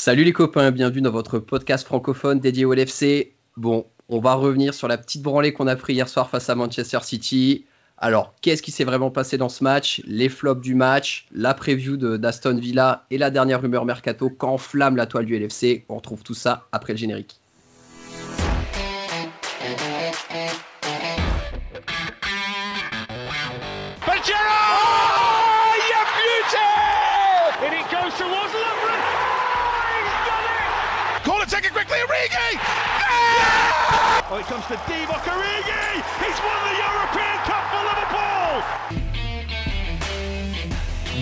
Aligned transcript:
Salut 0.00 0.22
les 0.22 0.32
copains, 0.32 0.70
bienvenue 0.70 1.00
dans 1.00 1.10
votre 1.10 1.40
podcast 1.40 1.84
francophone 1.84 2.38
dédié 2.38 2.64
au 2.64 2.72
LFC. 2.72 3.32
Bon, 3.56 3.84
on 4.08 4.20
va 4.20 4.34
revenir 4.34 4.72
sur 4.72 4.86
la 4.86 4.96
petite 4.96 5.22
branlée 5.22 5.52
qu'on 5.52 5.66
a 5.66 5.74
pris 5.74 5.94
hier 5.94 6.08
soir 6.08 6.30
face 6.30 6.48
à 6.48 6.54
Manchester 6.54 7.00
City. 7.02 7.64
Alors, 7.96 8.32
qu'est-ce 8.40 8.62
qui 8.62 8.70
s'est 8.70 8.84
vraiment 8.84 9.10
passé 9.10 9.38
dans 9.38 9.48
ce 9.48 9.64
match? 9.64 10.00
Les 10.06 10.28
flops 10.28 10.62
du 10.62 10.76
match, 10.76 11.26
la 11.32 11.52
preview 11.52 11.96
d'Aston 11.96 12.58
Villa 12.58 13.06
et 13.10 13.18
la 13.18 13.30
dernière 13.30 13.60
rumeur 13.60 13.84
mercato 13.84 14.30
qu'enflamme 14.30 14.94
la 14.94 15.06
toile 15.06 15.26
du 15.26 15.36
LFC. 15.36 15.84
On 15.88 15.96
retrouve 15.96 16.22
tout 16.22 16.32
ça 16.32 16.68
après 16.70 16.92
le 16.92 16.98
générique. 16.98 17.40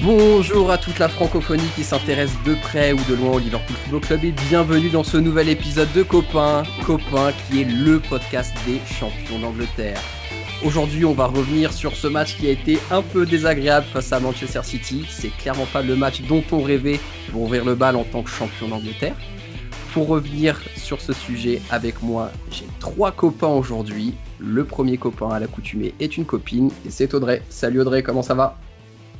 Bonjour 0.02 0.70
à 0.70 0.79
toute 0.79 0.98
la 0.98 1.09
francophonie 1.09 1.69
qui 1.74 1.84
s'intéresse 1.84 2.32
de 2.45 2.55
près 2.55 2.92
ou 2.92 2.98
de 3.09 3.15
loin 3.15 3.32
au 3.32 3.38
Liverpool 3.38 3.77
Football 3.77 4.01
Club 4.01 4.24
et 4.24 4.32
bienvenue 4.32 4.88
dans 4.88 5.05
ce 5.05 5.16
nouvel 5.16 5.48
épisode 5.48 5.92
de 5.92 6.02
Copain, 6.02 6.65
Copain 6.84 7.32
qui 7.48 7.62
est 7.62 7.65
le 7.65 8.01
podcast 8.01 8.52
des 8.66 8.80
champions 8.98 9.38
d'Angleterre. 9.38 10.01
Aujourd'hui, 10.65 11.04
on 11.04 11.12
va 11.12 11.27
revenir 11.27 11.73
sur 11.73 11.96
ce 11.96 12.07
match 12.07 12.37
qui 12.37 12.48
a 12.48 12.51
été 12.51 12.79
un 12.91 13.02
peu 13.02 13.27
désagréable 13.27 13.87
face 13.93 14.12
à 14.12 14.20
Manchester 14.20 14.62
City. 14.62 15.04
C'est 15.09 15.37
clairement 15.37 15.66
pas 15.66 15.82
le 15.82 15.96
match 15.96 16.23
dont 16.23 16.43
on 16.51 16.62
rêvait 16.62 16.98
pour 17.30 17.43
ouvrir 17.43 17.65
le 17.65 17.74
bal 17.74 17.95
en 17.96 18.04
tant 18.04 18.23
que 18.23 18.30
champion 18.30 18.68
d'Angleterre. 18.68 19.16
Pour 19.96 20.09
revenir 20.09 20.60
sur 20.77 21.00
ce 21.00 21.14
sujet 21.14 21.62
avec 21.70 22.02
moi, 22.02 22.30
j'ai 22.50 22.66
trois 22.80 23.12
copains 23.12 23.46
aujourd'hui. 23.48 24.15
Le 24.38 24.62
premier 24.62 24.98
copain 24.98 25.30
à 25.30 25.40
l'accoutumée 25.40 25.95
est 26.01 26.18
une 26.18 26.26
copine 26.26 26.71
et 26.84 26.90
c'est 26.90 27.15
Audrey. 27.15 27.40
Salut 27.48 27.80
Audrey, 27.80 28.02
comment 28.02 28.21
ça 28.21 28.34
va? 28.34 28.59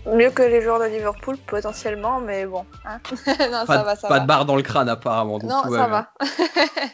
Mieux 0.05 0.29
que 0.29 0.43
les 0.43 0.61
joueurs 0.61 0.79
de 0.79 0.85
Liverpool 0.85 1.39
potentiellement, 1.47 2.21
mais 2.21 2.45
bon. 2.45 2.67
Hein. 2.85 2.99
non, 3.27 3.65
pas, 3.65 3.67
ça 3.67 3.83
va, 3.85 3.97
ça 3.97 4.09
pas 4.09 4.21
de 4.21 4.27
barre 4.27 4.45
dans 4.45 4.55
le 4.55 4.61
crâne 4.61 4.91
apparemment. 4.91 5.39
non, 5.39 5.63
ça 5.63 5.87
va. 5.87 6.11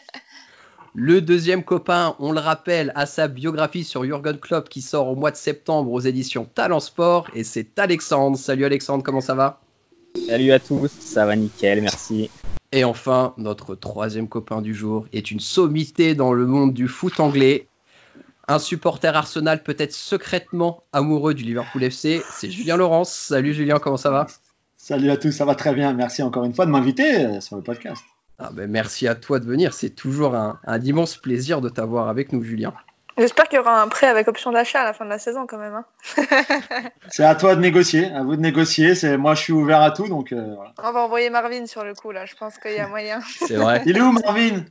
le 0.94 1.20
deuxième 1.20 1.64
copain, 1.64 2.14
on 2.20 2.30
le 2.30 2.38
rappelle, 2.38 2.92
a 2.94 3.04
sa 3.04 3.26
biographie 3.26 3.82
sur 3.82 4.04
Jurgen 4.04 4.38
Klopp 4.38 4.68
qui 4.68 4.80
sort 4.80 5.08
au 5.08 5.16
mois 5.16 5.32
de 5.32 5.36
septembre 5.36 5.90
aux 5.90 5.98
éditions 5.98 6.44
Talent 6.44 6.78
Sport 6.78 7.26
et 7.34 7.42
c'est 7.42 7.80
Alexandre. 7.80 8.38
Salut 8.38 8.64
Alexandre, 8.64 9.02
comment 9.02 9.20
ça 9.20 9.34
va? 9.34 9.58
Salut 10.26 10.52
à 10.52 10.58
tous, 10.58 10.90
ça 10.90 11.26
va 11.26 11.36
nickel, 11.36 11.82
merci. 11.82 12.30
Et 12.70 12.84
enfin, 12.84 13.34
notre 13.36 13.74
troisième 13.74 14.28
copain 14.28 14.62
du 14.62 14.74
jour 14.74 15.06
est 15.12 15.30
une 15.30 15.40
sommité 15.40 16.14
dans 16.14 16.32
le 16.32 16.46
monde 16.46 16.72
du 16.72 16.88
foot 16.88 17.20
anglais. 17.20 17.66
Un 18.48 18.58
supporter 18.58 19.14
Arsenal 19.14 19.62
peut-être 19.62 19.92
secrètement 19.92 20.82
amoureux 20.92 21.34
du 21.34 21.44
Liverpool 21.44 21.84
FC, 21.84 22.22
c'est 22.30 22.50
Julien 22.50 22.76
Laurence. 22.76 23.12
Salut 23.12 23.54
Julien, 23.54 23.78
comment 23.78 23.96
ça 23.96 24.10
va? 24.10 24.26
Salut 24.76 25.10
à 25.10 25.16
tous, 25.16 25.32
ça 25.32 25.44
va 25.44 25.54
très 25.54 25.74
bien. 25.74 25.92
Merci 25.92 26.22
encore 26.22 26.44
une 26.44 26.54
fois 26.54 26.66
de 26.66 26.70
m'inviter 26.70 27.24
euh, 27.24 27.40
sur 27.40 27.56
le 27.56 27.62
podcast. 27.62 28.02
Ah 28.38 28.50
ben 28.52 28.70
merci 28.70 29.06
à 29.06 29.14
toi 29.14 29.38
de 29.38 29.44
venir, 29.44 29.72
c'est 29.72 29.90
toujours 29.90 30.34
un, 30.34 30.58
un 30.64 30.80
immense 30.80 31.16
plaisir 31.16 31.60
de 31.60 31.68
t'avoir 31.68 32.08
avec 32.08 32.32
nous 32.32 32.42
Julien. 32.42 32.74
J'espère 33.18 33.48
qu'il 33.48 33.56
y 33.56 33.60
aura 33.60 33.82
un 33.82 33.88
prêt 33.88 34.06
avec 34.06 34.28
option 34.28 34.52
d'achat 34.52 34.80
à 34.80 34.84
la 34.84 34.92
fin 34.92 35.04
de 35.04 35.10
la 35.10 35.18
saison 35.18 35.46
quand 35.46 35.58
même. 35.58 35.74
Hein. 35.74 35.84
c'est 37.10 37.24
à 37.24 37.34
toi 37.34 37.54
de 37.54 37.60
négocier, 37.60 38.06
à 38.06 38.22
vous 38.22 38.36
de 38.36 38.40
négocier. 38.40 38.94
C'est 38.94 39.16
moi, 39.16 39.34
je 39.34 39.42
suis 39.42 39.52
ouvert 39.52 39.82
à 39.82 39.90
tout, 39.90 40.08
donc. 40.08 40.32
Euh, 40.32 40.54
On 40.82 40.92
va 40.92 41.00
envoyer 41.00 41.28
Marvin 41.28 41.66
sur 41.66 41.84
le 41.84 41.94
coup 41.94 42.10
là. 42.10 42.24
Je 42.24 42.34
pense 42.34 42.58
qu'il 42.58 42.72
y 42.72 42.78
a 42.78 42.88
moyen. 42.88 43.20
c'est 43.46 43.56
vrai. 43.56 43.82
Il 43.86 43.96
est 43.96 44.00
où 44.00 44.12
Marvin? 44.12 44.64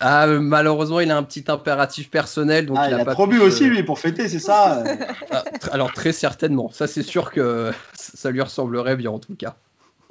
Ah, 0.00 0.26
malheureusement, 0.26 1.00
il 1.00 1.10
a 1.10 1.16
un 1.16 1.22
petit 1.22 1.44
impératif 1.48 2.10
personnel. 2.10 2.66
Donc 2.66 2.76
ah, 2.80 2.88
il, 2.88 2.94
a, 2.94 3.04
trop 3.04 3.26
bu 3.26 3.40
aussi, 3.40 3.64
lui, 3.66 3.82
pour 3.82 3.98
fêter, 3.98 4.28
c'est 4.28 4.38
ça? 4.38 4.82
Ah, 5.30 5.44
Alors, 5.72 5.92
très 5.92 6.12
certainement. 6.12 6.70
Ça, 6.72 6.86
c'est 6.86 7.02
sûr 7.02 7.30
que 7.30 7.72
ça 7.94 8.30
lui 8.30 8.40
ressemblerait 8.40 8.96
bien, 8.96 9.10
en 9.10 9.18
tout 9.18 9.34
cas. 9.34 9.56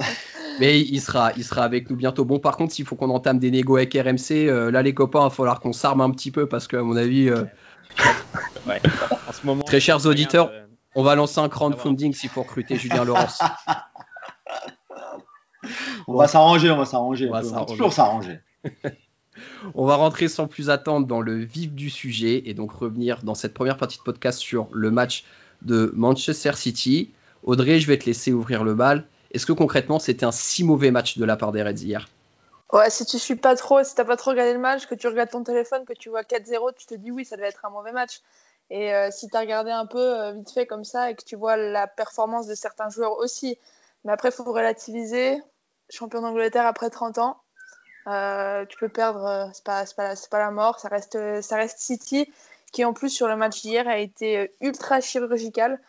Mais 0.59 0.80
il 0.80 1.02
sera, 1.02 1.31
il 1.36 1.44
sera 1.44 1.64
avec 1.64 1.90
nous 1.90 1.96
bientôt. 1.96 2.25
Bon, 2.25 2.40
par 2.40 2.58
contre, 2.58 2.74
s'il 2.74 2.86
faut 2.86 2.96
qu'on 2.96 3.09
entame 3.09 3.40
des 3.40 3.50
négos 3.50 3.78
avec 3.78 3.94
RMC, 3.94 4.47
euh, 4.47 4.72
là, 4.72 4.84
les 4.84 4.94
copains, 4.94 5.22
il 5.22 5.24
va 5.24 5.30
falloir 5.30 5.59
qu'on 5.59 5.74
s'arme 5.74 6.02
un 6.02 6.12
petit 6.12 6.31
peu 6.31 6.47
parce 6.47 6.68
qu'à 6.68 6.84
mon 6.84 6.96
avis, 6.96 7.30
euh, 7.30 7.44
en 8.68 9.34
ce 9.34 9.46
moment, 9.46 9.63
très 9.63 9.80
chers 9.80 10.06
auditeurs, 10.06 10.52
on 10.96 11.03
va 11.03 11.16
lancer 11.16 11.40
un 11.40 11.50
crowdfunding 11.50 12.13
s'il 12.13 12.30
faut 12.30 12.44
recruter 12.44 12.75
Julien 12.75 13.03
Laurence. 13.03 13.42
on 16.08 16.16
va 16.16 16.28
s'arranger, 16.28 16.69
on 16.69 16.78
va 16.78 16.86
s'arranger. 16.86 17.30
On 17.30 17.34
va 17.34 17.66
toujours 17.66 17.94
s'arranger. 17.94 18.40
on 19.74 19.86
va 19.86 19.96
rentrer 19.96 20.28
sans 20.28 20.47
plus 20.47 20.69
attendre 20.69 21.08
dans 21.08 21.22
le 21.22 21.38
vif 21.38 21.74
du 21.74 21.90
sujet 21.90 22.44
et 22.46 22.53
donc 22.53 22.72
revenir 22.72 23.24
dans 23.24 23.36
cette 23.36 23.56
première 23.56 23.78
partie 23.78 23.97
de 23.97 24.03
podcast 24.03 24.40
sur 24.40 24.68
le 24.72 24.92
match 24.92 25.24
de 25.63 25.92
Manchester 25.96 26.53
City. 26.53 27.12
Audrey, 27.42 27.80
je 27.80 27.88
vais 27.88 27.97
te 27.97 28.06
laisser 28.06 28.31
ouvrir 28.31 28.63
le 28.63 28.75
bal. 28.75 29.08
Est-ce 29.34 29.46
que 29.46 29.54
concrètement, 29.54 30.00
c'était 30.00 30.26
un 30.26 30.32
si 30.32 30.64
mauvais 30.64 30.92
match 30.92 31.18
de 31.18 31.26
la 31.26 31.36
part 31.36 31.52
des 31.52 31.64
Reds 31.64 31.72
hier? 31.72 32.08
Ouais, 32.72 32.90
si 32.90 33.06
tu 33.06 33.20
suis 33.20 33.36
pas 33.36 33.56
trop, 33.56 33.84
si 33.84 33.94
t'as 33.94 34.06
pas 34.06 34.18
trop 34.18 34.32
regardé 34.32 34.54
le 34.54 34.60
match, 34.60 34.88
que 34.88 34.96
tu 34.96 35.08
regardes 35.08 35.30
ton 35.30 35.44
téléphone, 35.44 35.86
que 35.86 35.94
tu 35.94 36.10
vois 36.10 36.24
4-0, 36.24 36.74
tu 36.76 36.86
te 36.86 36.96
dis 36.96 37.12
oui, 37.12 37.26
ça 37.26 37.36
devait 37.36 37.50
être 37.50 37.66
un 37.66 37.70
mauvais 37.70 37.92
match. 37.92 38.22
Et 38.70 38.94
euh, 38.94 39.10
si 39.12 39.28
tu 39.28 39.36
as 39.36 39.42
regardé 39.42 39.72
un 39.72 39.86
peu 39.86 40.00
euh, 40.00 40.32
vite 40.32 40.52
fait 40.52 40.66
comme 40.66 40.84
ça 40.84 41.12
et 41.12 41.16
que 41.16 41.24
tu 41.24 41.36
vois 41.36 41.58
la 41.58 41.88
performance 41.88 42.48
de 42.48 42.56
certains 42.56 42.90
joueurs 42.90 43.18
aussi, 43.18 43.58
mais 44.06 44.12
après, 44.12 44.30
il 44.30 44.32
faut 44.32 44.44
relativiser. 44.52 45.42
Champion 45.90 46.22
d'Angleterre 46.22 46.66
après 46.66 46.90
30 46.90 47.18
ans, 47.20 47.38
euh, 48.08 48.66
tu 48.66 48.78
peux 48.78 48.90
perdre, 48.90 49.52
c'est 49.54 49.64
pas, 49.64 49.86
pas, 49.96 50.40
la 50.40 50.50
mort, 50.50 50.80
ça 50.80 50.88
reste, 50.88 51.18
ça 51.42 51.58
reste 51.58 51.78
City 51.80 52.32
qui 52.72 52.84
en 52.84 52.94
plus 52.94 53.10
sur 53.10 53.28
le 53.28 53.36
match 53.36 53.62
d'hier 53.62 53.88
a 53.88 54.00
été 54.00 54.52
ultra 54.60 55.00
chirurgical. 55.00 55.80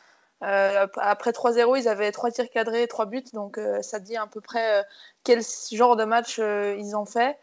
Euh, 0.43 0.87
après 0.97 1.31
3-0, 1.31 1.79
ils 1.81 1.89
avaient 1.89 2.13
3 2.13 2.31
tirs 2.31 2.51
cadrés, 2.51 2.87
3 2.87 3.07
buts, 3.07 3.25
donc 3.33 3.59
euh, 3.59 3.81
ça 3.83 3.99
dit 3.99 4.17
à 4.17 4.27
peu 4.27 4.41
près 4.41 4.81
euh, 4.81 4.83
quel 5.23 5.41
genre 5.73 5.97
de 5.97 6.05
match 6.05 6.39
ils 6.39 6.97
ont 6.97 7.07
fait. 7.07 7.39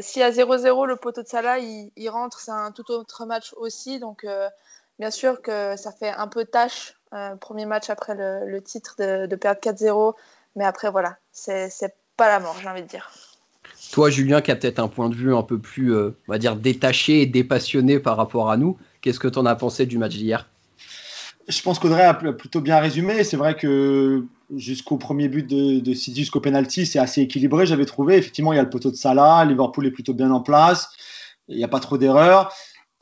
si 0.00 0.22
à 0.22 0.30
0-0, 0.30 0.86
le 0.86 0.96
poteau 0.96 1.22
de 1.22 1.28
Salah, 1.28 1.58
il, 1.58 2.08
rentre, 2.08 2.40
c'est 2.40 2.52
un 2.52 2.70
tout 2.70 2.90
autre 2.90 3.26
match 3.26 3.52
aussi, 3.56 3.98
donc 3.98 4.26
bien 4.98 5.10
sûr 5.10 5.42
que 5.42 5.76
ça 5.76 5.92
fait 5.92 6.10
un 6.10 6.28
peu 6.28 6.44
tâche, 6.44 6.94
premier 7.40 7.66
match 7.66 7.90
après 7.90 8.14
le, 8.14 8.62
titre, 8.62 8.94
de, 8.98 9.26
de 9.26 9.36
perdre 9.36 9.60
4-0, 9.60 10.14
mais 10.56 10.64
après 10.64 10.90
voilà, 10.90 11.16
c'est 11.32 11.94
pas 12.16 12.28
la 12.28 12.40
mort, 12.40 12.56
j'ai 12.62 12.68
envie 12.68 12.82
de 12.82 12.88
dire. 12.88 13.10
Toi, 13.90 14.08
Julien, 14.08 14.40
qui 14.40 14.50
a 14.52 14.56
peut-être 14.56 14.78
un 14.78 14.88
point 14.88 15.10
de 15.10 15.14
vue 15.14 15.34
un 15.34 15.42
peu 15.42 15.58
plus, 15.58 15.94
on 15.94 16.14
va 16.28 16.38
dire, 16.38 16.56
détaché 16.56 17.20
et 17.20 17.26
dépassionné 17.26 17.98
par 17.98 18.16
rapport 18.16 18.50
à 18.50 18.56
nous, 18.56 18.78
qu'est-ce 19.00 19.20
que 19.20 19.28
tu 19.28 19.38
en 19.38 19.44
as 19.44 19.56
pensé 19.56 19.84
du 19.84 19.98
match 19.98 20.14
d'hier? 20.14 20.48
Je 21.48 21.62
pense 21.62 21.78
qu'Audrey 21.78 22.02
a 22.02 22.14
plutôt 22.14 22.60
bien 22.60 22.78
résumé. 22.78 23.24
C'est 23.24 23.36
vrai 23.36 23.56
que 23.56 24.24
jusqu'au 24.54 24.96
premier 24.96 25.28
but 25.28 25.48
de, 25.48 25.80
de 25.80 25.94
City, 25.94 26.20
jusqu'au 26.20 26.40
penalty, 26.40 26.86
c'est 26.86 26.98
assez 26.98 27.22
équilibré, 27.22 27.66
j'avais 27.66 27.84
trouvé. 27.84 28.16
Effectivement, 28.16 28.52
il 28.52 28.56
y 28.56 28.58
a 28.58 28.62
le 28.62 28.70
poteau 28.70 28.90
de 28.90 28.96
Salah, 28.96 29.44
Liverpool 29.44 29.86
est 29.86 29.90
plutôt 29.90 30.14
bien 30.14 30.30
en 30.30 30.40
place, 30.40 30.90
il 31.48 31.56
n'y 31.56 31.64
a 31.64 31.68
pas 31.68 31.80
trop 31.80 31.98
d'erreurs. 31.98 32.52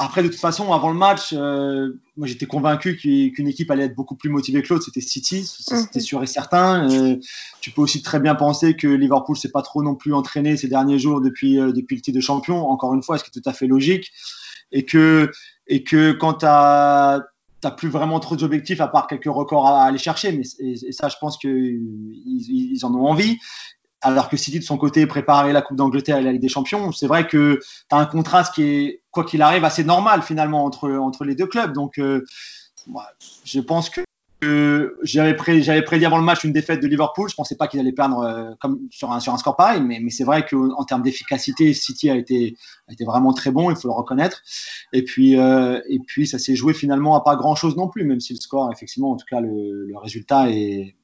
Après, 0.02 0.22
de 0.22 0.28
toute 0.28 0.40
façon, 0.40 0.72
avant 0.72 0.88
le 0.88 0.96
match, 0.96 1.34
euh, 1.34 2.00
moi 2.16 2.26
j'étais 2.26 2.46
convaincu 2.46 2.96
qu'une 2.96 3.46
équipe 3.46 3.70
allait 3.70 3.84
être 3.84 3.94
beaucoup 3.94 4.16
plus 4.16 4.30
motivée 4.30 4.62
que 4.62 4.72
l'autre. 4.72 4.86
C'était 4.86 5.02
City, 5.02 5.44
c'était 5.44 5.98
mhm. 5.98 6.00
sûr 6.00 6.22
et 6.22 6.26
certain. 6.26 6.90
Euh, 6.90 7.16
tu 7.60 7.70
peux 7.70 7.82
aussi 7.82 8.00
très 8.00 8.18
bien 8.18 8.34
penser 8.34 8.76
que 8.76 8.86
Liverpool 8.86 9.36
s'est 9.36 9.50
pas 9.50 9.60
trop 9.60 9.82
non 9.82 9.94
plus 9.94 10.14
entraîné 10.14 10.56
ces 10.56 10.68
derniers 10.68 10.98
jours 10.98 11.20
depuis, 11.20 11.60
euh, 11.60 11.72
depuis 11.72 11.96
le 11.96 12.00
titre 12.00 12.16
de 12.16 12.22
champion. 12.22 12.66
Encore 12.66 12.94
une 12.94 13.02
fois, 13.02 13.18
ce 13.18 13.24
qui 13.24 13.28
est 13.28 13.42
tout 13.42 13.46
à 13.48 13.52
fait 13.52 13.66
logique? 13.66 14.10
Et 14.72 14.86
que, 14.86 15.30
et 15.66 15.82
que 15.82 16.12
quand 16.12 16.34
tu 16.34 16.46
as 16.48 17.26
t'as 17.60 17.70
plus 17.70 17.88
vraiment 17.88 18.20
trop 18.20 18.36
d'objectifs 18.36 18.80
à 18.80 18.88
part 18.88 19.06
quelques 19.06 19.24
records 19.26 19.66
à, 19.66 19.84
aller 19.84 19.98
chercher. 19.98 20.32
Mais 20.32 20.44
et, 20.58 20.92
ça, 20.92 21.08
je 21.08 21.16
pense 21.20 21.38
qu'ils 21.38 21.80
ils 22.22 22.84
en 22.84 22.94
ont 22.94 23.06
envie. 23.06 23.38
Alors 24.02 24.30
que 24.30 24.36
City, 24.36 24.58
de 24.58 24.64
son 24.64 24.78
côté, 24.78 25.06
préparer 25.06 25.52
la 25.52 25.60
Coupe 25.60 25.76
d'Angleterre 25.76 26.16
et 26.16 26.22
la 26.22 26.32
Ligue 26.32 26.40
des 26.40 26.48
Champions, 26.48 26.90
c'est 26.90 27.06
vrai 27.06 27.26
que 27.26 27.60
tu 27.60 27.94
as 27.94 27.98
un 27.98 28.06
contraste 28.06 28.54
qui 28.54 28.62
est, 28.62 29.02
quoi 29.10 29.24
qu'il 29.24 29.42
arrive, 29.42 29.64
assez 29.64 29.84
normal 29.84 30.22
finalement 30.22 30.64
entre, 30.64 30.90
entre 30.90 31.24
les 31.24 31.34
deux 31.34 31.46
clubs. 31.46 31.74
Donc, 31.74 31.98
euh, 31.98 32.24
je 33.44 33.60
pense 33.60 33.90
que 33.90 34.00
j'avais 34.42 35.34
prédit 35.34 36.04
avant 36.04 36.16
le 36.16 36.24
match 36.24 36.44
une 36.44 36.52
défaite 36.52 36.80
de 36.80 36.86
Liverpool. 36.86 37.28
Je 37.28 37.34
pensais 37.34 37.56
pas 37.56 37.68
qu'ils 37.68 37.80
allaient 37.80 37.92
perdre 37.92 38.20
euh, 38.20 38.50
comme 38.60 38.80
sur 38.90 39.12
un, 39.12 39.20
sur 39.20 39.34
un 39.34 39.38
score 39.38 39.56
pareil, 39.56 39.82
mais, 39.82 40.00
mais 40.00 40.10
c'est 40.10 40.24
vrai 40.24 40.46
qu'en 40.46 40.84
termes 40.84 41.02
d'efficacité, 41.02 41.74
City 41.74 42.08
a 42.10 42.16
été, 42.16 42.56
a 42.88 42.92
été 42.92 43.04
vraiment 43.04 43.32
très 43.34 43.50
bon, 43.50 43.70
il 43.70 43.76
faut 43.76 43.88
le 43.88 43.94
reconnaître. 43.94 44.42
Et 44.92 45.04
puis, 45.04 45.38
euh, 45.38 45.80
et 45.88 45.98
puis 45.98 46.26
ça 46.26 46.38
s'est 46.38 46.56
joué 46.56 46.72
finalement 46.72 47.16
à 47.16 47.22
pas 47.22 47.36
grand 47.36 47.54
chose 47.54 47.76
non 47.76 47.88
plus, 47.88 48.04
même 48.04 48.20
si 48.20 48.32
le 48.32 48.40
score, 48.40 48.70
effectivement, 48.72 49.10
en 49.10 49.16
tout 49.16 49.26
cas, 49.28 49.40
le, 49.40 49.86
le 49.86 49.98
résultat 49.98 50.50
est, 50.50 50.94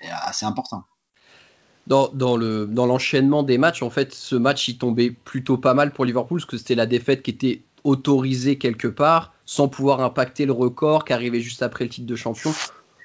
est, 0.00 0.10
assez 0.24 0.46
important. 0.46 0.82
Dans, 1.86 2.08
dans, 2.08 2.36
le, 2.36 2.66
dans 2.66 2.86
l'enchaînement 2.86 3.42
des 3.42 3.58
matchs, 3.58 3.82
en 3.82 3.90
fait, 3.90 4.14
ce 4.14 4.36
match 4.36 4.68
il 4.68 4.78
tombait 4.78 5.10
plutôt 5.10 5.58
pas 5.58 5.74
mal 5.74 5.92
pour 5.92 6.06
Liverpool 6.06 6.40
parce 6.40 6.50
que 6.50 6.56
c'était 6.56 6.74
la 6.74 6.86
défaite 6.86 7.22
qui 7.22 7.30
était 7.30 7.62
autorisée 7.84 8.56
quelque 8.56 8.88
part 8.88 9.33
sans 9.44 9.68
pouvoir 9.68 10.00
impacter 10.00 10.46
le 10.46 10.52
record 10.52 11.04
qui 11.04 11.12
arrivait 11.12 11.40
juste 11.40 11.62
après 11.62 11.84
le 11.84 11.90
titre 11.90 12.06
de 12.06 12.16
champion. 12.16 12.52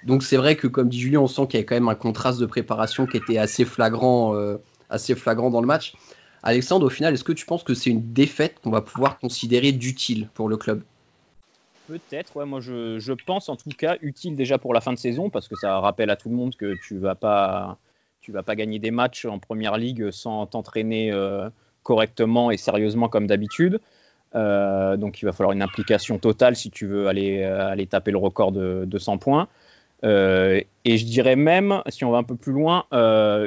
Donc 0.03 0.23
c'est 0.23 0.37
vrai 0.37 0.55
que 0.55 0.67
comme 0.67 0.89
dit 0.89 0.99
Julien, 0.99 1.19
on 1.19 1.27
sent 1.27 1.47
qu'il 1.47 1.59
y 1.59 1.63
a 1.63 1.65
quand 1.65 1.75
même 1.75 1.89
un 1.89 1.95
contraste 1.95 2.39
de 2.39 2.45
préparation 2.45 3.05
qui 3.05 3.17
était 3.17 3.37
assez 3.37 3.65
flagrant 3.65 4.35
euh, 4.35 4.57
assez 4.89 5.15
flagrant 5.15 5.49
dans 5.49 5.61
le 5.61 5.67
match. 5.67 5.93
Alexandre, 6.41 6.85
au 6.85 6.89
final, 6.89 7.13
est-ce 7.13 7.25
que 7.25 7.33
tu 7.33 7.45
penses 7.45 7.63
que 7.63 7.73
c'est 7.73 7.89
une 7.89 8.13
défaite 8.13 8.59
qu'on 8.63 8.69
va 8.69 8.81
pouvoir 8.81 9.19
considérer 9.19 9.73
d'utile 9.73 10.29
pour 10.33 10.47
le 10.47 10.55
club? 10.55 10.83
Peut-être, 11.87 12.35
ouais, 12.37 12.45
moi 12.45 12.61
je, 12.61 13.13
pense 13.25 13.49
en 13.49 13.55
tout 13.55 13.71
cas 13.71 13.97
utile 14.01 14.35
déjà 14.35 14.57
pour 14.57 14.73
la 14.73 14.79
fin 14.79 14.93
de 14.93 14.97
saison 14.97 15.29
parce 15.29 15.47
que 15.47 15.55
ça 15.55 15.79
rappelle 15.79 16.09
à 16.09 16.15
tout 16.15 16.29
le 16.29 16.35
monde 16.35 16.55
que 16.55 16.75
tu 16.87 16.97
vas 16.97 17.15
pas 17.15 17.77
vas 18.31 18.43
pas 18.43 18.55
gagner 18.55 18.79
des 18.79 18.91
matchs 18.91 19.25
en 19.25 19.39
première 19.39 19.77
ligue 19.77 20.11
sans 20.11 20.45
t'entraîner 20.45 21.11
euh, 21.11 21.49
correctement 21.83 22.51
et 22.51 22.57
sérieusement 22.57 23.09
comme 23.09 23.27
d'habitude. 23.27 23.79
Euh, 24.35 24.97
donc 24.97 25.21
il 25.21 25.25
va 25.25 25.31
falloir 25.31 25.53
une 25.53 25.61
implication 25.61 26.19
totale 26.19 26.55
si 26.55 26.69
tu 26.69 26.85
veux 26.85 27.07
aller, 27.07 27.41
euh, 27.43 27.85
taper 27.85 28.11
le 28.11 28.17
record 28.17 28.51
de, 28.51 28.85
de 28.85 28.97
100 28.97 29.17
points. 29.17 29.47
Euh, 30.05 30.61
et 30.85 30.97
je 30.97 31.05
dirais 31.05 31.35
même, 31.35 31.81
si 31.89 32.05
on 32.05 32.11
va 32.11 32.19
un 32.19 32.23
peu 32.23 32.35
plus 32.35 32.53
loin, 32.53 32.85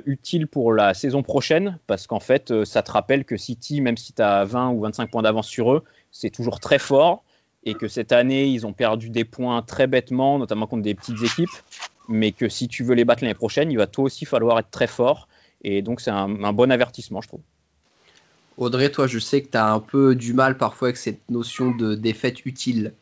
utile 0.06 0.46
pour 0.46 0.72
la 0.72 0.94
saison 0.94 1.22
prochaine, 1.22 1.78
parce 1.86 2.06
qu'en 2.06 2.20
fait, 2.20 2.64
ça 2.64 2.82
te 2.82 2.92
rappelle 2.92 3.24
que 3.24 3.36
City, 3.36 3.80
même 3.80 3.96
si 3.96 4.12
tu 4.12 4.22
as 4.22 4.44
20 4.44 4.70
ou 4.70 4.80
25 4.80 5.10
points 5.10 5.22
d'avance 5.22 5.48
sur 5.48 5.72
eux, 5.72 5.84
c'est 6.10 6.30
toujours 6.30 6.60
très 6.60 6.78
fort, 6.78 7.24
et 7.64 7.74
que 7.74 7.88
cette 7.88 8.12
année, 8.12 8.46
ils 8.46 8.66
ont 8.66 8.72
perdu 8.72 9.08
des 9.08 9.24
points 9.24 9.62
très 9.62 9.86
bêtement, 9.86 10.38
notamment 10.38 10.66
contre 10.66 10.82
des 10.82 10.94
petites 10.94 11.22
équipes, 11.22 11.48
mais 12.08 12.32
que 12.32 12.48
si 12.48 12.68
tu 12.68 12.84
veux 12.84 12.94
les 12.94 13.04
battre 13.04 13.22
l'année 13.22 13.34
prochaine, 13.34 13.70
il 13.70 13.78
va 13.78 13.86
toi 13.86 14.04
aussi 14.04 14.26
falloir 14.26 14.58
être 14.58 14.70
très 14.70 14.88
fort, 14.88 15.28
et 15.62 15.80
donc 15.80 16.00
c'est 16.00 16.10
un 16.10 16.52
bon 16.52 16.70
avertissement, 16.70 17.22
je 17.22 17.28
trouve. 17.28 17.40
Audrey, 18.62 18.90
toi, 18.90 19.06
je 19.06 19.18
sais 19.18 19.42
que 19.42 19.50
tu 19.50 19.58
as 19.58 19.66
un 19.66 19.80
peu 19.80 20.14
du 20.14 20.32
mal 20.32 20.56
parfois 20.56 20.88
avec 20.88 20.96
cette 20.96 21.30
notion 21.30 21.70
de 21.70 21.94
défaite 21.94 22.46
utile. 22.46 22.94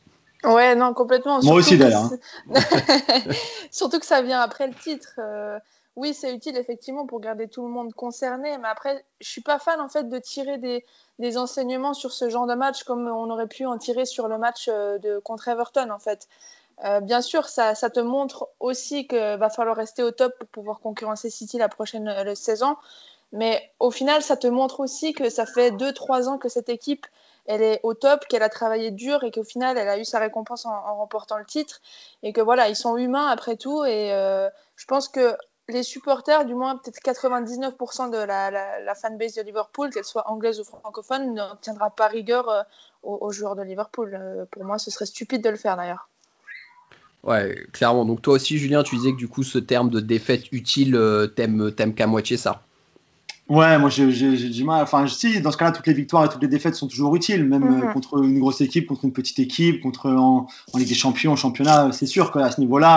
Ouais, 0.44 0.74
non, 0.74 0.94
complètement. 0.94 1.42
Moi 1.42 1.56
aussi 1.56 1.76
d'ailleurs. 1.76 2.10
Hein. 2.54 2.60
Surtout 3.70 3.98
que 3.98 4.06
ça 4.06 4.22
vient 4.22 4.40
après 4.40 4.66
le 4.66 4.74
titre. 4.74 5.14
Euh, 5.18 5.58
oui, 5.96 6.14
c'est 6.14 6.34
utile 6.34 6.56
effectivement 6.56 7.06
pour 7.06 7.20
garder 7.20 7.48
tout 7.48 7.62
le 7.62 7.68
monde 7.68 7.92
concerné, 7.92 8.56
mais 8.58 8.68
après, 8.68 9.04
je 9.20 9.28
suis 9.28 9.42
pas 9.42 9.58
fan 9.58 9.80
en 9.80 9.88
fait 9.88 10.08
de 10.08 10.18
tirer 10.18 10.56
des, 10.56 10.84
des 11.18 11.36
enseignements 11.36 11.94
sur 11.94 12.12
ce 12.12 12.30
genre 12.30 12.46
de 12.46 12.54
match 12.54 12.84
comme 12.84 13.06
on 13.08 13.28
aurait 13.28 13.48
pu 13.48 13.66
en 13.66 13.76
tirer 13.76 14.06
sur 14.06 14.28
le 14.28 14.38
match 14.38 14.68
euh, 14.68 14.98
de 14.98 15.18
contre 15.18 15.48
Everton 15.48 15.90
en 15.90 15.98
fait. 15.98 16.26
Euh, 16.84 17.00
bien 17.00 17.20
sûr, 17.20 17.46
ça, 17.46 17.74
ça, 17.74 17.90
te 17.90 18.00
montre 18.00 18.48
aussi 18.58 19.06
qu'il 19.06 19.18
va 19.18 19.50
falloir 19.50 19.76
rester 19.76 20.02
au 20.02 20.12
top 20.12 20.32
pour 20.38 20.48
pouvoir 20.48 20.80
concurrencer 20.80 21.28
City 21.28 21.58
la 21.58 21.68
prochaine 21.68 22.04
la 22.04 22.34
saison. 22.34 22.76
Mais 23.32 23.72
au 23.78 23.90
final, 23.90 24.22
ça 24.22 24.36
te 24.36 24.46
montre 24.46 24.80
aussi 24.80 25.12
que 25.12 25.30
ça 25.30 25.46
fait 25.46 25.70
2-3 25.70 26.28
ans 26.28 26.38
que 26.38 26.48
cette 26.48 26.68
équipe 26.68 27.06
elle 27.46 27.62
est 27.62 27.80
au 27.82 27.94
top, 27.94 28.26
qu'elle 28.28 28.44
a 28.44 28.48
travaillé 28.48 28.92
dur 28.92 29.24
et 29.24 29.32
qu'au 29.32 29.42
final, 29.42 29.76
elle 29.76 29.88
a 29.88 29.98
eu 29.98 30.04
sa 30.04 30.20
récompense 30.20 30.66
en, 30.66 30.96
remportant 30.96 31.36
le 31.36 31.44
titre. 31.44 31.80
Et 32.22 32.32
que 32.32 32.40
voilà, 32.40 32.68
ils 32.68 32.76
sont 32.76 32.96
humains 32.96 33.26
après 33.26 33.56
tout. 33.56 33.84
Et 33.84 34.12
euh, 34.12 34.48
je 34.76 34.86
pense 34.86 35.08
que 35.08 35.34
les 35.68 35.82
supporters, 35.82 36.44
du 36.44 36.54
moins 36.54 36.76
peut-être 36.76 37.00
99% 37.00 38.10
de 38.10 38.18
la, 38.18 38.94
fanbase 38.94 39.34
de 39.34 39.42
Liverpool, 39.42 39.90
qu'elle 39.90 40.04
soit 40.04 40.30
anglaise 40.30 40.60
ou 40.60 40.64
francophone, 40.64 41.34
ne 41.34 41.42
tiendra 41.60 41.90
pas 41.90 42.06
rigueur 42.06 42.48
euh, 42.48 42.62
aux, 43.02 43.32
joueurs 43.32 43.56
de 43.56 43.62
Liverpool. 43.62 44.16
Euh, 44.20 44.44
pour 44.50 44.64
moi, 44.64 44.78
ce 44.78 44.92
serait 44.92 45.06
stupide 45.06 45.42
de 45.42 45.50
le 45.50 45.56
faire 45.56 45.76
d'ailleurs. 45.76 46.08
Ouais, 47.24 47.66
clairement. 47.72 48.04
Donc 48.04 48.22
toi 48.22 48.34
aussi, 48.34 48.58
Julien, 48.58 48.84
tu 48.84 48.96
disais 48.96 49.10
que 49.10 49.18
du 49.18 49.28
coup, 49.28 49.42
ce 49.42 49.58
terme 49.58 49.90
de 49.90 50.00
défaite 50.00 50.52
utile, 50.52 50.98
t'aimes 51.36 51.94
qu'à 51.94 52.06
moitié 52.06 52.36
ça. 52.36 52.62
Ouais, 53.50 53.78
moi 53.80 53.90
j'ai 53.90 54.48
du 54.48 54.62
mal. 54.62 54.84
Enfin, 54.84 55.08
si, 55.08 55.40
dans 55.40 55.50
ce 55.50 55.56
cas-là, 55.56 55.72
toutes 55.72 55.88
les 55.88 55.92
victoires 55.92 56.24
et 56.24 56.28
toutes 56.28 56.40
les 56.40 56.46
défaites 56.46 56.76
sont 56.76 56.86
toujours 56.86 57.16
utiles, 57.16 57.44
même 57.44 57.64
mm 57.64 57.80
-hmm. 57.80 57.92
contre 57.92 58.22
une 58.22 58.38
grosse 58.38 58.60
équipe, 58.60 58.86
contre 58.86 59.04
une 59.06 59.12
petite 59.12 59.40
équipe, 59.40 59.80
contre 59.80 60.08
en, 60.08 60.46
en 60.72 60.78
Ligue 60.78 60.88
des 60.88 60.94
Champions, 60.94 61.32
en 61.32 61.36
championnat. 61.44 61.90
C'est 61.90 62.06
sûr 62.06 62.30
qu'à 62.32 62.48
ce 62.52 62.60
niveau-là, 62.60 62.94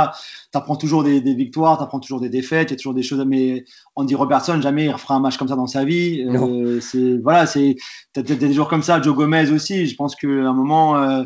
tu 0.52 0.58
apprends 0.60 0.76
toujours 0.84 1.04
des, 1.04 1.22
des 1.22 1.34
victoires, 1.34 1.78
tu 1.80 1.84
apprends 1.86 2.00
toujours 2.00 2.22
des 2.22 2.30
défaites, 2.30 2.70
il 2.70 2.74
y 2.74 2.78
a 2.78 2.78
toujours 2.78 2.94
des 2.94 3.02
choses. 3.10 3.24
Mais 3.26 3.66
Andy 3.96 4.14
Robertson, 4.14 4.62
jamais 4.62 4.86
il 4.86 4.92
refera 4.92 5.16
un 5.16 5.22
match 5.26 5.38
comme 5.38 5.48
ça 5.54 5.56
dans 5.64 5.72
sa 5.78 5.84
vie. 5.86 6.10
Euh, 6.22 6.80
c'est 6.88 7.18
voilà, 7.26 7.48
c'est 7.54 7.70
t'as 8.14 8.22
des 8.22 8.54
joueurs 8.54 8.70
comme 8.74 8.84
ça, 8.84 9.02
Joe 9.02 9.16
Gomez 9.16 9.50
aussi. 9.58 9.88
Je 9.88 9.96
pense 9.96 10.14
qu'à 10.16 10.28
un 10.28 10.54
moment. 10.62 10.88
Euh, 10.98 11.24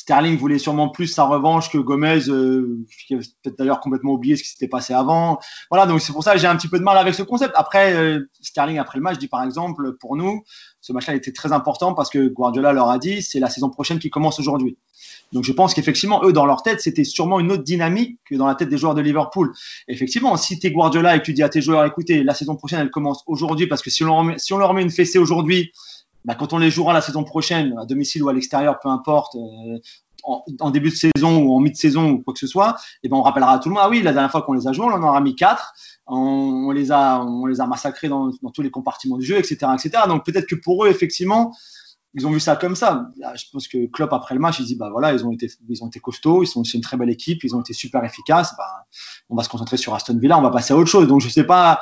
Sterling 0.00 0.38
voulait 0.38 0.58
sûrement 0.58 0.88
plus 0.88 1.08
sa 1.08 1.24
revanche 1.24 1.70
que 1.70 1.76
Gomez, 1.76 2.28
euh, 2.28 2.86
qui 3.06 3.12
avait 3.12 3.22
peut-être 3.42 3.58
d'ailleurs 3.58 3.80
complètement 3.80 4.12
oublié 4.12 4.34
ce 4.34 4.42
qui 4.42 4.48
s'était 4.48 4.66
passé 4.66 4.94
avant. 4.94 5.38
Voilà, 5.70 5.84
donc 5.84 6.00
c'est 6.00 6.14
pour 6.14 6.24
ça 6.24 6.32
que 6.32 6.38
j'ai 6.38 6.46
un 6.46 6.56
petit 6.56 6.68
peu 6.68 6.78
de 6.78 6.84
mal 6.84 6.96
avec 6.96 7.14
ce 7.14 7.22
concept. 7.22 7.52
Après, 7.54 7.92
euh, 7.92 8.30
Sterling, 8.40 8.78
après 8.78 8.96
le 8.96 9.02
match, 9.02 9.18
dit 9.18 9.28
par 9.28 9.44
exemple, 9.44 9.98
pour 10.00 10.16
nous, 10.16 10.42
ce 10.80 10.94
match-là 10.94 11.14
était 11.14 11.32
très 11.32 11.52
important 11.52 11.92
parce 11.92 12.08
que 12.08 12.28
Guardiola 12.28 12.72
leur 12.72 12.88
a 12.88 12.98
dit, 12.98 13.20
c'est 13.20 13.40
la 13.40 13.50
saison 13.50 13.68
prochaine 13.68 13.98
qui 13.98 14.08
commence 14.08 14.40
aujourd'hui. 14.40 14.78
Donc 15.32 15.44
je 15.44 15.52
pense 15.52 15.74
qu'effectivement, 15.74 16.24
eux, 16.24 16.32
dans 16.32 16.46
leur 16.46 16.62
tête, 16.62 16.80
c'était 16.80 17.04
sûrement 17.04 17.38
une 17.38 17.52
autre 17.52 17.62
dynamique 17.62 18.18
que 18.24 18.36
dans 18.36 18.46
la 18.46 18.54
tête 18.54 18.70
des 18.70 18.78
joueurs 18.78 18.94
de 18.94 19.02
Liverpool. 19.02 19.52
Effectivement, 19.86 20.34
si 20.38 20.58
tu 20.58 20.66
es 20.66 20.70
Guardiola 20.70 21.14
et 21.14 21.18
que 21.18 21.26
tu 21.26 21.34
dis 21.34 21.42
à 21.42 21.50
tes 21.50 21.60
joueurs, 21.60 21.84
écoutez, 21.84 22.24
la 22.24 22.32
saison 22.32 22.56
prochaine, 22.56 22.80
elle 22.80 22.90
commence 22.90 23.22
aujourd'hui 23.26 23.66
parce 23.66 23.82
que 23.82 23.90
si 23.90 24.02
on, 24.02 24.16
remet, 24.16 24.38
si 24.38 24.54
on 24.54 24.58
leur 24.58 24.72
met 24.72 24.80
une 24.80 24.90
fessée 24.90 25.18
aujourd'hui, 25.18 25.72
bah, 26.24 26.34
quand 26.34 26.52
on 26.52 26.58
les 26.58 26.70
jouera 26.70 26.92
la 26.92 27.00
saison 27.00 27.24
prochaine, 27.24 27.74
à 27.78 27.86
domicile 27.86 28.22
ou 28.22 28.28
à 28.28 28.32
l'extérieur, 28.32 28.78
peu 28.80 28.88
importe, 28.88 29.36
euh, 29.36 29.78
en, 30.22 30.70
début 30.70 30.90
de 30.90 30.94
saison 30.94 31.42
ou 31.42 31.54
en 31.54 31.60
mi-saison 31.60 32.10
ou 32.10 32.22
quoi 32.22 32.34
que 32.34 32.40
ce 32.40 32.46
soit, 32.46 32.76
et 33.02 33.08
ben 33.08 33.16
on 33.16 33.22
rappellera 33.22 33.52
à 33.52 33.58
tout 33.58 33.68
le 33.68 33.74
monde, 33.74 33.82
ah 33.84 33.88
oui, 33.88 34.02
la 34.02 34.12
dernière 34.12 34.30
fois 34.30 34.42
qu'on 34.42 34.52
les 34.52 34.66
a 34.66 34.72
joués, 34.72 34.86
on 34.86 34.92
en 34.92 35.02
aura 35.02 35.20
mis 35.20 35.34
quatre, 35.34 35.72
on, 36.06 36.16
on, 36.16 36.70
les 36.72 36.92
a, 36.92 37.20
on 37.20 37.46
les 37.46 37.60
a 37.60 37.66
massacrés 37.66 38.08
dans, 38.08 38.30
tous 38.52 38.62
les 38.62 38.70
compartiments 38.70 39.16
du 39.16 39.24
jeu, 39.24 39.38
etc., 39.38 39.58
etc. 39.74 40.04
Donc 40.08 40.24
peut-être 40.24 40.46
que 40.46 40.56
pour 40.56 40.84
eux, 40.84 40.88
effectivement, 40.88 41.54
ils 42.14 42.26
ont 42.26 42.30
vu 42.30 42.40
ça 42.40 42.56
comme 42.56 42.74
ça. 42.74 43.08
Je 43.34 43.44
pense 43.52 43.68
que 43.68 43.86
Klopp 43.86 44.12
après 44.12 44.34
le 44.34 44.40
match, 44.40 44.58
il 44.58 44.66
dit 44.66 44.74
bah 44.74 44.90
voilà, 44.90 45.12
ils 45.12 45.24
ont 45.24 45.32
été, 45.32 45.48
ils 45.68 45.84
ont 45.84 45.86
été 45.86 46.00
costauds, 46.00 46.42
ils 46.42 46.46
sont 46.46 46.64
c'est 46.64 46.76
une 46.76 46.82
très 46.82 46.96
belle 46.96 47.10
équipe, 47.10 47.44
ils 47.44 47.54
ont 47.54 47.60
été 47.60 47.72
super 47.72 48.04
efficaces. 48.04 48.54
Bah, 48.58 48.86
on 49.28 49.36
va 49.36 49.44
se 49.44 49.48
concentrer 49.48 49.76
sur 49.76 49.94
Aston 49.94 50.18
Villa, 50.18 50.36
on 50.36 50.42
va 50.42 50.50
passer 50.50 50.74
à 50.74 50.76
autre 50.76 50.90
chose. 50.90 51.06
Donc 51.06 51.20
je 51.20 51.28
sais 51.28 51.44
pas 51.44 51.80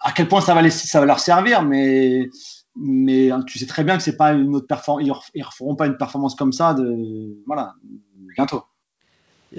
à 0.00 0.10
quel 0.10 0.26
point 0.26 0.40
ça 0.40 0.54
va 0.54 0.62
les, 0.62 0.70
ça 0.70 0.98
va 0.98 1.06
leur 1.06 1.20
servir, 1.20 1.62
mais 1.62 2.28
mais 2.76 3.30
tu 3.46 3.58
sais 3.58 3.66
très 3.66 3.84
bien 3.84 3.96
que 3.96 4.02
c'est 4.02 4.16
pas 4.16 4.32
une 4.32 4.54
autre 4.54 4.66
performance, 4.66 5.04
ils 5.34 5.40
ne 5.40 5.44
referont 5.44 5.76
pas 5.76 5.86
une 5.86 5.96
performance 5.96 6.34
comme 6.34 6.52
ça 6.52 6.74
de 6.74 7.36
voilà 7.46 7.74
bientôt. 8.36 8.62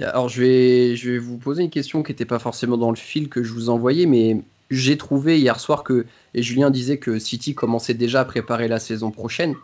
Alors 0.00 0.28
je 0.28 0.40
vais, 0.40 0.96
je 0.96 1.12
vais 1.12 1.18
vous 1.18 1.38
poser 1.38 1.62
une 1.62 1.70
question 1.70 2.02
qui 2.02 2.12
n'était 2.12 2.24
pas 2.24 2.40
forcément 2.40 2.76
dans 2.76 2.90
le 2.90 2.96
fil 2.96 3.28
que 3.28 3.44
je 3.44 3.52
vous 3.52 3.68
envoyais, 3.68 4.06
mais 4.06 4.42
j'ai 4.70 4.96
trouvé 4.96 5.38
hier 5.38 5.60
soir 5.60 5.84
que, 5.84 6.06
et 6.34 6.42
Julien 6.42 6.70
disait 6.70 6.98
que 6.98 7.18
City 7.18 7.54
commençait 7.54 7.94
déjà 7.94 8.20
à 8.20 8.24
préparer 8.24 8.66
la 8.66 8.80
saison 8.80 9.10
prochaine. 9.10 9.54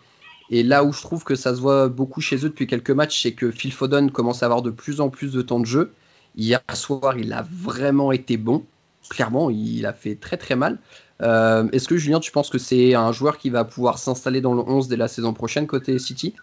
Et 0.51 0.63
là 0.63 0.85
où 0.85 0.93
je 0.93 1.01
trouve 1.01 1.25
que 1.25 1.37
ça 1.37 1.55
se 1.55 1.61
voit 1.61 1.89
beaucoup 1.89 2.21
chez 2.21 2.37
eux 2.45 2.49
depuis 2.49 2.67
quelques 2.67 2.91
matchs, 2.91 3.23
c'est 3.23 3.33
que 3.33 3.51
Phil 3.51 3.73
Foden 3.73 4.11
commence 4.11 4.43
à 4.43 4.47
avoir 4.47 4.63
de 4.63 4.71
plus 4.71 5.01
en 5.01 5.09
plus 5.09 5.33
de 5.33 5.43
temps 5.43 5.61
de 5.61 5.67
jeu. 5.67 5.93
Hier 6.37 6.61
soir, 6.75 7.19
il 7.19 7.33
a 7.33 7.47
vraiment 7.51 8.13
été 8.13 8.37
bon. 8.37 8.65
Clairement, 9.09 9.51
il 9.51 9.87
a 9.87 9.93
fait 9.93 10.15
très 10.15 10.37
très 10.37 10.57
mal. 10.57 10.79
Euh, 11.23 11.69
Est-ce 11.73 11.89
que 11.89 11.97
Julien, 11.97 12.21
tu 12.21 12.31
penses 12.33 12.51
que 12.51 12.59
c'est 12.59 12.95
un 12.95 13.13
joueur 13.13 13.39
qui 13.39 13.51
va 13.51 13.65
pouvoir 13.65 13.99
s'installer 13.99 14.41
dans 14.41 14.55
le 14.55 14.63
11 14.63 14.89
dès 14.89 14.97
la 14.97 15.09
saison 15.09 15.33
prochaine 15.33 15.67
côté 15.67 15.99
City? 15.99 16.35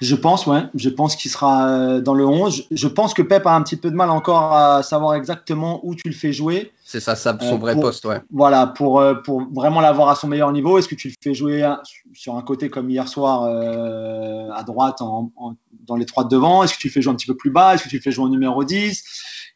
Je 0.00 0.14
pense, 0.14 0.46
ouais. 0.46 0.62
Je 0.74 0.88
pense 0.88 1.16
qu'il 1.16 1.30
sera 1.30 2.00
dans 2.00 2.14
le 2.14 2.24
11. 2.24 2.66
Je 2.70 2.88
pense 2.88 3.12
que 3.12 3.20
Pep 3.20 3.46
a 3.46 3.54
un 3.54 3.62
petit 3.62 3.76
peu 3.76 3.90
de 3.90 3.96
mal 3.96 4.08
encore 4.08 4.54
à 4.54 4.82
savoir 4.82 5.14
exactement 5.14 5.80
où 5.82 5.94
tu 5.94 6.08
le 6.08 6.14
fais 6.14 6.32
jouer. 6.32 6.72
C'est 6.84 7.00
ça, 7.00 7.16
ça, 7.16 7.36
son 7.38 7.56
euh, 7.56 7.58
vrai 7.58 7.74
pour, 7.74 7.82
poste, 7.82 8.04
ouais. 8.06 8.22
Voilà, 8.30 8.66
pour, 8.66 9.04
pour 9.24 9.42
vraiment 9.52 9.80
l'avoir 9.80 10.08
à 10.08 10.14
son 10.14 10.28
meilleur 10.28 10.52
niveau. 10.52 10.78
Est-ce 10.78 10.88
que 10.88 10.94
tu 10.94 11.08
le 11.08 11.14
fais 11.20 11.34
jouer 11.34 11.70
sur 12.14 12.36
un 12.36 12.42
côté 12.42 12.70
comme 12.70 12.88
hier 12.88 13.08
soir 13.08 13.42
euh, 13.42 14.48
à 14.52 14.62
droite 14.62 15.02
en, 15.02 15.32
en, 15.36 15.54
dans 15.86 15.96
les 15.96 16.06
trois 16.06 16.24
de 16.24 16.30
devant? 16.30 16.62
Est-ce 16.62 16.74
que 16.74 16.78
tu 16.78 16.88
le 16.88 16.92
fais 16.92 17.02
jouer 17.02 17.12
un 17.12 17.16
petit 17.16 17.26
peu 17.26 17.36
plus 17.36 17.50
bas? 17.50 17.74
Est-ce 17.74 17.84
que 17.84 17.88
tu 17.90 17.96
le 17.96 18.02
fais 18.02 18.12
jouer 18.12 18.24
en 18.24 18.30
numéro 18.30 18.64
10 18.64 19.04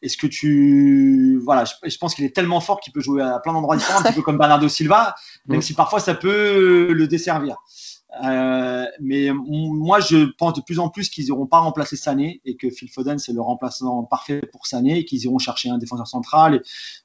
Est-ce 0.02 0.16
que 0.16 0.26
tu. 0.26 1.40
Voilà, 1.44 1.64
je, 1.64 1.74
je 1.88 1.96
pense 1.98 2.14
qu'il 2.14 2.24
est 2.24 2.34
tellement 2.34 2.60
fort 2.60 2.80
qu'il 2.80 2.92
peut 2.92 3.00
jouer 3.00 3.22
à 3.22 3.38
plein 3.38 3.52
d'endroits 3.52 3.76
différents, 3.76 4.00
un 4.00 4.02
petit 4.02 4.14
peu 4.14 4.22
comme 4.22 4.38
Bernardo 4.38 4.68
Silva, 4.68 5.14
même 5.46 5.58
mmh. 5.58 5.62
si 5.62 5.74
parfois 5.74 6.00
ça 6.00 6.14
peut 6.14 6.92
le 6.92 7.06
desservir. 7.06 7.56
Euh, 8.24 8.84
mais 9.00 9.30
moi, 9.32 10.00
je 10.00 10.30
pense 10.36 10.52
de 10.54 10.60
plus 10.60 10.78
en 10.78 10.88
plus 10.90 11.08
qu'ils 11.08 11.24
n'iront 11.24 11.46
pas 11.46 11.58
remplacer 11.58 11.96
Sané 11.96 12.40
et 12.44 12.56
que 12.56 12.68
Phil 12.68 12.90
Foden, 12.90 13.18
c'est 13.18 13.32
le 13.32 13.40
remplaçant 13.40 14.02
parfait 14.04 14.42
pour 14.52 14.66
Sané 14.66 14.98
et 14.98 15.04
qu'ils 15.04 15.24
iront 15.24 15.38
chercher 15.38 15.70
un 15.70 15.78
défenseur 15.78 16.06
central 16.06 16.56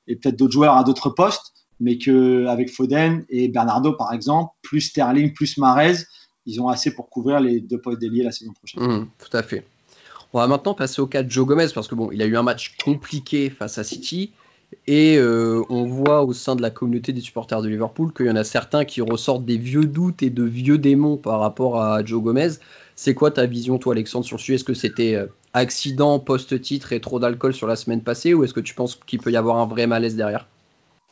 et, 0.08 0.12
et 0.12 0.16
peut-être 0.18 0.36
d'autres 0.36 0.54
joueurs 0.54 0.76
à 0.76 0.84
d'autres 0.84 1.10
postes, 1.10 1.54
mais 1.80 1.98
qu'avec 1.98 2.70
Foden 2.70 3.26
et 3.30 3.48
Bernardo, 3.48 3.94
par 3.94 4.14
exemple, 4.14 4.54
plus 4.62 4.82
Sterling, 4.82 5.34
plus 5.34 5.58
Marez, 5.58 5.96
ils 6.46 6.62
ont 6.62 6.68
assez 6.68 6.94
pour 6.94 7.10
couvrir 7.10 7.40
les 7.40 7.62
deux 7.62 7.80
postes 7.80 8.00
déliés 8.00 8.24
la 8.24 8.32
saison 8.32 8.54
prochaine. 8.54 8.84
Mmh, 8.84 9.10
tout 9.18 9.38
à 9.38 9.44
fait. 9.44 9.66
On 10.34 10.40
va 10.40 10.48
maintenant 10.48 10.74
passer 10.74 11.02
au 11.02 11.08
cas 11.08 11.24
de 11.24 11.32
Joe 11.32 11.46
Gomez 11.46 11.68
parce 11.74 11.88
que 11.88 11.96
bon, 11.96 12.10
il 12.12 12.22
a 12.22 12.26
eu 12.26 12.36
un 12.36 12.44
match 12.44 12.76
compliqué 12.84 13.50
face 13.50 13.78
à 13.78 13.84
City. 13.84 14.32
Et 14.86 15.18
euh, 15.18 15.64
on 15.70 15.86
voit 15.86 16.24
au 16.24 16.34
sein 16.34 16.56
de 16.58 16.62
la 16.62 16.70
communauté 16.70 17.14
des 17.14 17.22
supporters 17.22 17.62
de 17.62 17.70
Liverpool 17.70 18.12
qu'il 18.12 18.26
y 18.26 18.30
en 18.30 18.36
a 18.36 18.44
certains 18.44 18.84
qui 18.84 19.00
ressortent 19.00 19.46
des 19.46 19.58
vieux 19.58 19.86
doutes 19.86 20.24
et 20.24 20.30
de 20.30 20.44
vieux 20.44 20.78
démons 20.78 21.16
par 21.16 21.40
rapport 21.40 21.82
à 21.82 22.04
Joe 22.04 22.22
Gomez. 22.22 22.50
C'est 22.96 23.14
quoi 23.14 23.32
ta 23.32 23.46
vision, 23.46 23.78
toi, 23.78 23.94
Alexandre, 23.94 24.26
sur 24.26 24.40
ce 24.40 24.46
sujet? 24.46 24.56
Est-ce 24.56 24.66
que 24.66 24.74
c'était 24.74 25.16
euh, 25.16 25.28
accident, 25.54 26.20
post-titre 26.20 26.92
et 26.92 27.00
trop 27.00 27.20
d'alcool 27.20 27.54
sur 27.54 27.68
la 27.68 27.78
semaine 27.78 28.02
passée 28.02 28.34
ou 28.34 28.44
est-ce 28.44 28.54
que 28.54 28.60
tu 28.60 28.74
penses 28.74 29.00
qu'il 29.08 29.20
peut 29.20 29.32
y 29.32 29.38
avoir 29.38 29.58
un 29.58 29.68
vrai 29.68 29.88
malaise 29.88 30.18
derrière? 30.18 30.48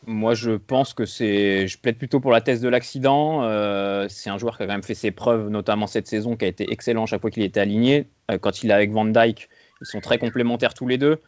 Moi, 0.07 0.35
je 0.35 0.51
pense 0.51 0.93
que 0.93 1.05
c'est. 1.05 1.67
Je 1.67 1.77
plaide 1.79 1.97
plutôt 1.97 2.19
pour 2.19 2.31
la 2.31 2.41
thèse 2.41 2.61
de 2.61 2.69
l'accident. 2.69 3.43
Euh, 3.43 4.05
c'est 4.07 4.29
un 4.29 4.37
joueur 4.37 4.57
qui 4.57 4.63
a 4.63 4.67
quand 4.67 4.73
même 4.73 4.83
fait 4.83 4.93
ses 4.93 5.11
preuves, 5.11 5.49
notamment 5.49 5.87
cette 5.87 6.07
saison, 6.07 6.35
qui 6.35 6.45
a 6.45 6.47
été 6.47 6.71
excellent 6.71 7.05
chaque 7.05 7.21
fois 7.21 7.31
qu'il 7.31 7.43
était 7.43 7.59
aligné. 7.59 8.07
Euh, 8.29 8.37
quand 8.37 8.63
il 8.63 8.69
est 8.69 8.73
avec 8.73 8.91
Van 8.91 9.05
Dyke, 9.05 9.49
ils 9.81 9.87
sont 9.87 10.01
très 10.01 10.17
complémentaires 10.19 10.73
tous 10.73 10.87
les 10.87 10.97
deux. 10.97 11.19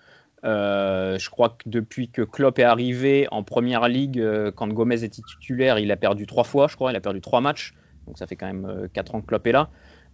je 0.44 1.30
crois 1.30 1.50
que 1.50 1.68
depuis 1.68 2.10
que 2.10 2.22
Klopp 2.22 2.60
est 2.60 2.64
arrivé 2.64 3.28
en 3.32 3.44
première 3.44 3.88
ligue, 3.88 4.24
quand 4.56 4.68
Gomez 4.68 5.04
était 5.04 5.22
titulaire, 5.22 5.80
il 5.80 5.92
a 5.92 5.98
perdu 5.98 6.28
trois 6.28 6.44
fois, 6.44 6.68
je 6.68 6.76
crois. 6.76 6.92
Il 6.92 6.96
a 6.96 7.02
perdu 7.02 7.22
trois 7.22 7.42
matchs. 7.42 7.74
Donc 8.06 8.18
ça 8.18 8.28
fait 8.28 8.36
quand 8.36 8.46
même 8.48 8.88
quatre 8.94 9.16
ans 9.16 9.22
que 9.22 9.26
Klopp 9.26 9.48
est 9.48 9.52
là. 9.52 9.70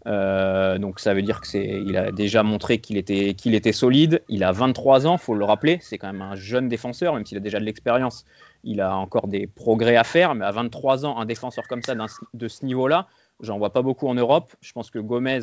Euh, 0.05 0.77
donc 0.77 0.99
ça 0.99 1.13
veut 1.13 1.21
dire 1.21 1.39
qu'il 1.41 1.95
a 1.95 2.11
déjà 2.11 2.43
montré 2.43 2.79
qu'il 2.79 2.97
était, 2.97 3.33
qu'il 3.33 3.55
était 3.55 3.71
solide. 3.71 4.21
Il 4.27 4.43
a 4.43 4.51
23 4.51 5.07
ans, 5.07 5.17
faut 5.17 5.35
le 5.35 5.45
rappeler. 5.45 5.79
C'est 5.81 5.97
quand 5.97 6.11
même 6.11 6.21
un 6.21 6.35
jeune 6.35 6.67
défenseur, 6.67 7.13
même 7.13 7.25
s'il 7.25 7.37
a 7.37 7.41
déjà 7.41 7.59
de 7.59 7.65
l'expérience. 7.65 8.25
Il 8.63 8.81
a 8.81 8.95
encore 8.95 9.27
des 9.27 9.47
progrès 9.47 9.95
à 9.95 10.03
faire, 10.03 10.35
mais 10.35 10.45
à 10.45 10.51
23 10.51 11.05
ans, 11.05 11.19
un 11.19 11.25
défenseur 11.25 11.67
comme 11.67 11.81
ça, 11.81 11.95
de 12.33 12.47
ce 12.47 12.65
niveau-là, 12.65 13.07
j'en 13.41 13.57
vois 13.57 13.71
pas 13.71 13.81
beaucoup 13.81 14.07
en 14.07 14.15
Europe. 14.15 14.53
Je 14.61 14.71
pense 14.71 14.89
que 14.89 14.99
Gomez, 14.99 15.41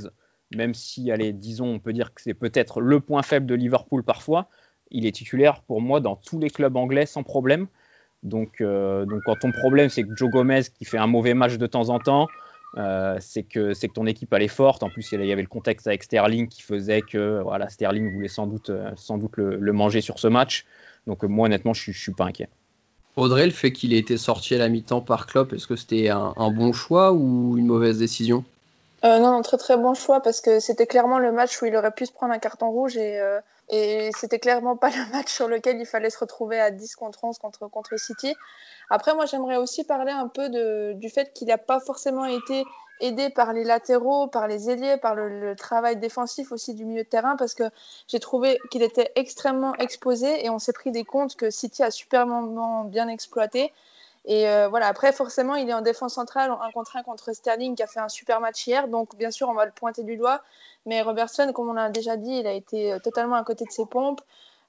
même 0.54 0.74
si, 0.74 1.10
allez, 1.10 1.32
disons, 1.32 1.66
on 1.66 1.78
peut 1.78 1.92
dire 1.92 2.14
que 2.14 2.20
c'est 2.22 2.34
peut-être 2.34 2.80
le 2.80 3.00
point 3.00 3.22
faible 3.22 3.46
de 3.46 3.54
Liverpool 3.54 4.02
parfois, 4.02 4.48
il 4.90 5.06
est 5.06 5.12
titulaire 5.12 5.62
pour 5.62 5.80
moi 5.80 6.00
dans 6.00 6.16
tous 6.16 6.38
les 6.38 6.50
clubs 6.50 6.76
anglais 6.76 7.06
sans 7.06 7.22
problème. 7.22 7.66
Donc, 8.22 8.60
euh, 8.60 9.06
donc 9.06 9.22
quand 9.24 9.36
ton 9.36 9.52
problème, 9.52 9.88
c'est 9.88 10.02
que 10.02 10.14
Joe 10.14 10.30
Gomez 10.30 10.62
qui 10.76 10.84
fait 10.84 10.98
un 10.98 11.06
mauvais 11.06 11.34
match 11.34 11.56
de 11.56 11.66
temps 11.66 11.88
en 11.88 11.98
temps, 11.98 12.26
euh, 12.76 13.16
c'est 13.20 13.42
que, 13.42 13.72
que 13.72 13.92
ton 13.92 14.06
équipe 14.06 14.32
est 14.32 14.48
forte. 14.48 14.82
En 14.82 14.90
plus, 14.90 15.10
il 15.12 15.24
y 15.24 15.32
avait 15.32 15.42
le 15.42 15.48
contexte 15.48 15.86
avec 15.86 16.02
Sterling 16.02 16.48
qui 16.48 16.62
faisait 16.62 17.02
que 17.02 17.40
voilà, 17.42 17.68
Sterling 17.68 18.12
voulait 18.12 18.28
sans 18.28 18.46
doute, 18.46 18.70
euh, 18.70 18.90
sans 18.96 19.18
doute 19.18 19.36
le, 19.36 19.72
manger 19.72 20.00
sur 20.00 20.18
ce 20.18 20.28
match. 20.28 20.66
Donc, 21.06 21.22
moi, 21.24 21.46
honnêtement, 21.46 21.74
je 21.74 21.90
ne 21.90 21.94
suis 21.94 22.12
pas 22.12 22.24
inquiet. 22.24 22.48
Audrey, 23.16 23.46
le 23.46 23.52
fait 23.52 23.72
qu'il 23.72 23.92
ait 23.92 23.98
été 23.98 24.16
sorti 24.16 24.54
à 24.54 24.58
la 24.58 24.68
mi-temps 24.68 25.00
par 25.00 25.26
Klopp, 25.26 25.52
est-ce 25.52 25.66
que 25.66 25.76
c'était 25.76 26.08
un, 26.10 26.50
bon 26.52 26.72
choix 26.72 27.12
ou 27.12 27.56
une 27.58 27.66
mauvaise 27.66 27.98
décision? 27.98 28.44
Euh, 29.04 29.18
non, 29.18 29.42
très 29.42 29.56
très 29.56 29.76
bon 29.76 29.94
choix 29.94 30.20
parce 30.20 30.40
que 30.40 30.60
c'était 30.60 30.86
clairement 30.86 31.18
le 31.18 31.32
match 31.32 31.60
où 31.60 31.64
il 31.64 31.74
aurait 31.74 31.90
pu 31.90 32.06
se 32.06 32.12
prendre 32.12 32.34
un 32.34 32.38
carton 32.38 32.70
rouge 32.70 32.96
et, 32.96 33.18
et 33.70 34.10
c'était 34.16 34.40
clairement 34.40 34.76
pas 34.76 34.90
le 34.90 35.12
match 35.12 35.32
sur 35.32 35.48
lequel 35.48 35.80
il 35.80 35.86
fallait 35.86 36.10
se 36.10 36.18
retrouver 36.18 36.60
à 36.60 36.70
10 36.70 36.96
contre 36.96 37.24
11 37.24 37.38
contre, 37.38 37.68
contre 37.68 37.96
City. 37.98 38.34
Après, 38.90 39.14
moi, 39.14 39.24
j'aimerais 39.26 39.56
aussi 39.56 39.84
parler 39.84 40.12
un 40.12 40.26
peu 40.26 40.48
du 40.94 41.08
fait 41.08 41.32
qu'il 41.32 41.48
n'a 41.48 41.58
pas 41.58 41.78
forcément 41.78 42.24
été 42.24 42.64
aidé 43.00 43.30
par 43.30 43.52
les 43.52 43.64
latéraux, 43.64 44.26
par 44.26 44.48
les 44.48 44.68
ailiers, 44.68 44.96
par 44.98 45.14
le, 45.14 45.54
travail 45.56 45.96
défensif 45.96 46.52
aussi 46.52 46.74
du 46.74 46.84
milieu 46.84 47.04
de 47.04 47.08
terrain, 47.08 47.36
parce 47.36 47.54
que 47.54 47.64
j'ai 48.08 48.20
trouvé 48.20 48.58
qu'il 48.70 48.82
était 48.82 49.12
extrêmement 49.14 49.74
exposé 49.76 50.44
et 50.44 50.50
on 50.50 50.58
s'est 50.58 50.72
pris 50.72 50.90
des 50.90 51.04
comptes 51.04 51.36
que 51.36 51.50
City 51.50 51.82
a 51.82 51.90
superment 51.90 52.88
bien 52.88 53.08
exploité. 53.08 53.72
Et 54.26 54.48
euh, 54.48 54.68
voilà, 54.68 54.86
après, 54.86 55.12
forcément, 55.12 55.54
il 55.54 55.68
est 55.68 55.74
en 55.74 55.80
défense 55.80 56.14
centrale, 56.14 56.50
un 56.50 56.70
contre 56.72 56.96
un 56.96 57.02
contre 57.02 57.32
Sterling, 57.32 57.74
qui 57.74 57.82
a 57.82 57.86
fait 57.86 58.00
un 58.00 58.08
super 58.08 58.40
match 58.40 58.66
hier. 58.66 58.88
Donc, 58.88 59.16
bien 59.16 59.30
sûr, 59.30 59.48
on 59.48 59.54
va 59.54 59.64
le 59.64 59.72
pointer 59.72 60.02
du 60.02 60.16
doigt. 60.16 60.42
Mais 60.86 61.02
Robertson, 61.02 61.52
comme 61.54 61.70
on 61.70 61.74
l'a 61.74 61.90
déjà 61.90 62.16
dit, 62.16 62.38
il 62.38 62.46
a 62.46 62.52
été 62.52 62.96
totalement 63.02 63.36
à 63.36 63.44
côté 63.44 63.64
de 63.64 63.70
ses 63.70 63.86
pompes. 63.86 64.20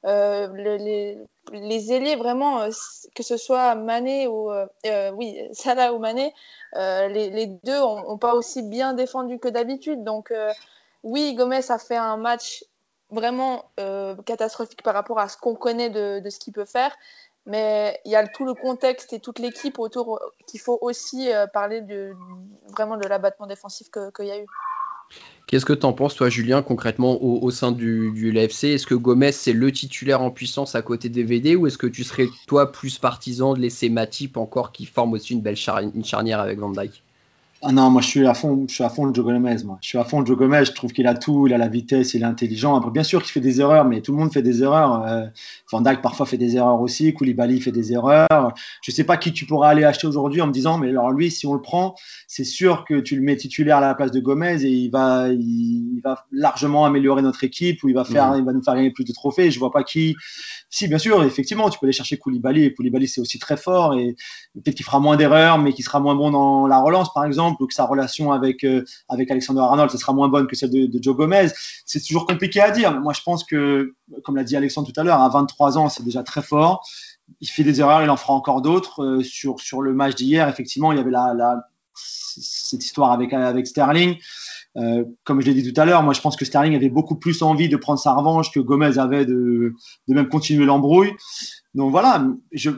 Euh, 0.06 0.48
les, 0.56 1.18
les, 1.52 1.94
ailiers 1.94 2.16
vraiment, 2.16 2.62
euh, 2.62 2.70
que 3.14 3.22
ce 3.22 3.38
soit 3.38 3.76
Mané 3.76 4.28
ou 4.28 4.52
euh, 4.52 5.12
oui 5.12 5.38
Salah 5.54 5.94
ou 5.94 6.00
Mané, 6.00 6.34
les, 6.74 7.48
deux 7.64 7.80
ont, 7.80 8.18
pas 8.18 8.34
aussi 8.34 8.64
bien 8.64 8.94
défendu 8.94 9.38
que 9.38 9.48
d'habitude. 9.48 10.04
Donc 10.04 10.34
oui, 11.04 11.36
Gomez 11.36 11.72
a 11.72 11.78
fait 11.78 11.98
un 11.98 12.18
match 12.18 12.66
vraiment 13.12 13.66
catastrophique 14.26 14.84
par 14.84 14.94
rapport 14.94 15.20
à 15.20 15.28
ce 15.28 15.38
qu'on 15.38 15.56
connaît 15.56 15.90
de 15.90 16.30
ce 16.30 16.40
qu'il 16.40 16.54
peut 16.54 16.66
faire. 16.66 16.96
Mais 17.46 18.00
il 18.06 18.12
y 18.12 18.16
a 18.16 18.28
tout 18.28 18.46
le 18.46 18.54
contexte 18.54 19.14
et 19.14 19.20
toute 19.20 19.40
l'équipe 19.40 19.80
autour 19.80 20.20
qu'il 20.48 20.60
faut 20.60 20.78
aussi 20.82 21.30
parler 21.54 21.82
de, 21.82 22.14
vraiment 22.70 22.98
de 22.98 23.08
l'abattement 23.08 23.48
défensif 23.48 23.88
qu'il 23.90 24.26
y 24.26 24.32
a 24.32 24.40
eu. 24.40 24.46
Qu'est-ce 25.48 25.66
que 25.66 25.74
tu 25.74 25.86
en 25.86 25.92
penses, 25.92 26.16
toi, 26.16 26.30
Julien, 26.30 26.62
concrètement 26.62 27.22
au, 27.22 27.52
sein 27.52 27.72
du, 27.72 28.12
du 28.12 28.32
LFC 28.32 28.70
Est-ce 28.70 28.88
que 28.88 28.96
Gomez, 28.96 29.34
c'est 29.34 29.54
le 29.54 29.72
titulaire 29.72 30.22
en 30.22 30.32
puissance 30.32 30.76
à 30.76 30.82
côté 30.82 31.10
des 31.10 31.24
VD 31.24 31.56
ou 31.56 31.68
est-ce 31.68 31.78
que 31.78 31.88
tu 31.88 32.04
serais, 32.04 32.28
toi, 32.48 32.72
plus 32.72 33.00
partisan 33.00 33.54
de 33.54 33.60
laisser 33.60 33.90
Matip 33.90 34.38
encore 34.38 34.72
qui 34.72 34.86
forme 34.86 35.14
aussi 35.14 35.34
une 35.34 35.42
belle 35.42 35.58
charnière 35.58 36.40
avec 36.40 36.60
Van 36.60 36.70
Dyke 36.70 37.04
ah 37.64 37.72
non, 37.72 37.92
moi 37.92 38.02
je 38.02 38.08
suis 38.08 38.26
à 38.26 38.34
fond, 38.34 38.66
je 38.68 38.74
suis 38.74 38.84
à 38.84 38.90
fond 38.90 39.06
de 39.06 39.16
Joe 39.16 39.24
Gomez. 39.24 39.64
Moi, 39.66 39.78
je 39.82 39.90
suis 39.90 39.98
à 40.00 40.04
fond 40.04 40.22
de 40.22 40.28
Joe 40.28 40.36
Gomez. 40.36 40.66
Je 40.66 40.72
trouve 40.72 40.92
qu'il 40.92 41.06
a 41.06 41.14
tout, 41.14 41.46
il 41.46 41.54
a 41.54 41.60
la 41.60 41.68
vitesse, 41.68 42.16
il 42.16 42.24
est 42.24 42.26
intelligent. 42.26 42.76
Après, 42.76 42.90
bien 42.90 43.04
sûr 43.04 43.22
qu'il 43.22 43.32
fait 43.32 43.40
des 43.40 43.62
erreurs, 43.62 43.86
mais 43.86 44.02
tout 44.02 44.14
le 44.14 44.18
monde 44.18 44.34
fait 44.34 44.42
des 44.42 44.64
erreurs. 44.64 45.06
Euh, 45.06 45.28
Van 45.72 45.82
Dijk 45.82 46.02
parfois 46.02 46.26
fait 46.26 46.38
des 46.38 46.56
erreurs 46.56 46.82
aussi. 46.82 47.14
Koulibaly 47.14 47.62
fait 47.62 47.72
des 47.72 47.94
erreurs. 47.94 48.54
Je 48.82 48.90
sais 48.90 49.04
pas 49.04 49.18
qui 49.18 49.32
tu 49.32 49.46
pourras 49.46 49.70
aller 49.70 49.84
acheter 49.84 50.08
aujourd'hui 50.08 50.42
en 50.42 50.48
me 50.48 50.52
disant, 50.52 50.80
mais 50.80 50.90
alors 50.90 51.12
lui, 51.12 51.30
si 51.30 51.46
on 51.46 51.54
le 51.54 51.62
prend, 51.62 51.94
c'est 52.26 52.44
sûr 52.44 52.84
que 52.84 53.00
tu 53.00 53.16
le 53.16 53.22
mets 53.22 53.38
titulaire 53.38 53.78
à 53.78 53.82
la 53.82 53.94
place 53.94 54.10
de 54.10 54.20
Gomez 54.20 54.66
et 54.66 54.70
il 54.70 54.90
va, 54.90 55.28
il, 55.30 56.02
va 56.04 56.26
largement 56.32 56.86
améliorer 56.86 57.22
notre 57.22 57.44
équipe 57.44 57.84
ou 57.84 57.90
il 57.90 57.94
va 57.94 58.06
faire, 58.06 58.34
il 58.38 58.44
va 58.44 58.54
nous 58.54 58.64
faire 58.64 58.74
gagner 58.74 58.90
plus 58.90 59.06
de 59.06 59.14
trophées. 59.14 59.52
Je 59.52 59.60
vois 59.60 59.72
pas 59.72 59.84
qui. 59.84 60.16
Si, 60.72 60.88
bien 60.88 60.98
sûr, 60.98 61.24
effectivement, 61.24 61.70
tu 61.70 61.78
peux 61.78 61.86
aller 61.86 61.94
chercher 61.94 62.18
Koulibaly 62.18 62.64
et 62.64 62.74
Koulibaly 62.74 63.08
c'est 63.08 63.22
aussi 63.22 63.38
très 63.38 63.58
fort 63.58 63.94
et 63.94 64.16
peut-être 64.56 64.76
qu'il 64.76 64.86
fera 64.86 65.00
moins 65.00 65.16
d'erreurs, 65.16 65.60
mais 65.60 65.74
qu'il 65.74 65.86
sera 65.86 66.00
moins 66.00 66.16
bon 66.16 66.32
dans 66.32 66.66
la 66.66 66.80
relance, 66.80 67.14
par 67.14 67.26
exemple 67.26 67.51
ou 67.60 67.68
que 67.68 67.74
sa 67.74 67.86
relation 67.86 68.32
avec, 68.32 68.64
euh, 68.64 68.84
avec 69.10 69.30
Alexander 69.32 69.62
Arnold, 69.62 69.92
ce 69.92 69.98
sera 69.98 70.14
moins 70.14 70.30
bonne 70.30 70.48
que 70.48 70.56
celle 70.56 70.72
de, 70.72 71.00
Joe 71.02 71.16
Gomez. 71.16 71.48
C'est 71.86 72.00
toujours 72.02 72.26
compliqué 72.26 72.62
à 72.62 72.72
dire. 72.72 73.00
Moi, 73.00 73.14
je 73.14 73.22
pense 73.22 73.44
que, 73.44 73.94
comme 74.24 74.36
l'a 74.36 74.44
dit 74.44 74.56
Alexandre 74.56 74.92
tout 74.92 75.00
à 75.00 75.04
l'heure, 75.04 75.20
à 75.20 75.30
23 75.30 75.78
ans, 75.78 75.90
c'est 75.90 76.04
déjà 76.04 76.24
très 76.24 76.42
fort. 76.42 76.88
Il 77.40 77.48
fait 77.48 77.64
des 77.64 77.80
erreurs, 77.80 78.04
il 78.04 78.10
en 78.10 78.18
fera 78.18 78.34
encore 78.34 78.62
d'autres. 78.62 79.04
Euh, 79.04 79.24
sur, 79.24 79.60
sur 79.60 79.82
le 79.82 79.94
match 79.94 80.16
d'hier, 80.16 80.48
effectivement, 80.48 80.92
il 80.92 80.98
y 80.98 81.02
avait 81.02 81.12
la, 81.12 81.68
cette 81.94 82.84
histoire 82.84 83.12
avec, 83.12 83.68
Sterling. 83.68 84.18
Euh, 84.78 85.04
comme 85.26 85.42
je 85.42 85.48
l'ai 85.48 85.62
dit 85.62 85.74
tout 85.74 85.82
à 85.82 85.84
l'heure, 85.84 86.02
moi 86.02 86.14
je 86.14 86.22
pense 86.22 86.38
que 86.38 86.46
Sterling 86.46 86.76
avait 86.76 86.90
beaucoup 86.90 87.16
plus 87.16 87.42
envie 87.42 87.68
de 87.68 87.76
prendre 87.76 88.00
sa 88.00 88.14
revanche 88.14 88.54
que 88.54 88.60
Gomez 88.62 88.98
avait 89.00 89.26
de, 89.26 89.74
de 90.08 90.14
même 90.14 90.30
continuer 90.30 90.64
l'embrouille. 90.66 91.12
Donc 91.74 91.92
voilà, 91.92 92.26
je, 92.54 92.70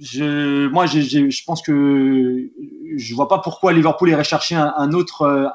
je, 0.00 0.66
moi 0.68 0.86
je, 0.86 1.44
pense 1.44 1.62
que 1.62 2.50
je 2.96 3.14
vois 3.14 3.28
pas 3.28 3.38
pourquoi 3.38 3.72
Liverpool 3.72 4.10
irait 4.10 4.24
chercher 4.24 4.56
un, 4.56 4.92
autre, 4.92 5.52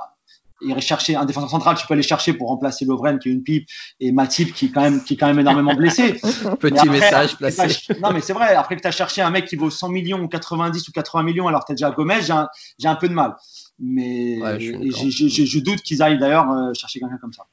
irait 0.62 0.82
chercher 0.82 1.16
un 1.16 1.26
défenseur 1.26 1.50
central. 1.50 1.76
Tu 1.78 1.88
peux 1.88 1.94
aller 1.94 2.04
chercher 2.04 2.34
pour 2.34 2.50
remplacer 2.50 2.86
Lovren 2.86 3.20
qui 3.20 3.30
est 3.30 3.32
une 3.32 3.44
pipe 3.44 3.68
et 4.00 4.12
Matip 4.12 4.54
qui 4.54 4.68
est 4.68 4.70
quand 4.70 4.82
même 4.82 5.04
qui 5.04 5.14
est 5.14 5.18
quand 5.18 5.28
même 5.28 5.40
énormément 5.40 5.76
blessé. 5.76 6.14
Petit 6.60 6.90
message 6.90 7.38
placé. 7.38 7.68
Non 8.02 8.12
mais 8.12 8.22
c'est 8.22 8.34
vrai. 8.34 8.56
Après 8.56 8.76
que 8.76 8.82
tu 8.82 8.88
as 8.88 8.92
cherché 8.92 9.22
un 9.22 9.30
mec 9.30 9.46
qui 9.46 9.56
vaut 9.56 9.70
100 9.70 9.90
millions 9.90 10.22
ou 10.22 10.28
90 10.28 10.88
ou 10.88 10.92
80 10.92 11.24
millions 11.24 11.48
alors 11.48 11.62
que 11.62 11.68
tu 11.68 11.72
as 11.72 11.76
déjà 11.76 11.92
Gomez, 11.92 12.22
j'ai 12.22 12.34
un, 12.34 12.48
un, 12.86 12.96
peu 12.96 13.10
de 13.10 13.14
mal. 13.14 13.36
Mais 13.80 14.40
je, 14.60 15.60
doute 15.60 15.82
qu'ils 15.82 16.02
aillent 16.02 16.20
d'ailleurs 16.20 16.50
euh, 16.52 16.74
chercher 16.74 17.00
quelqu'un 17.00 17.18
comme 17.18 17.34
ça. 17.34 17.46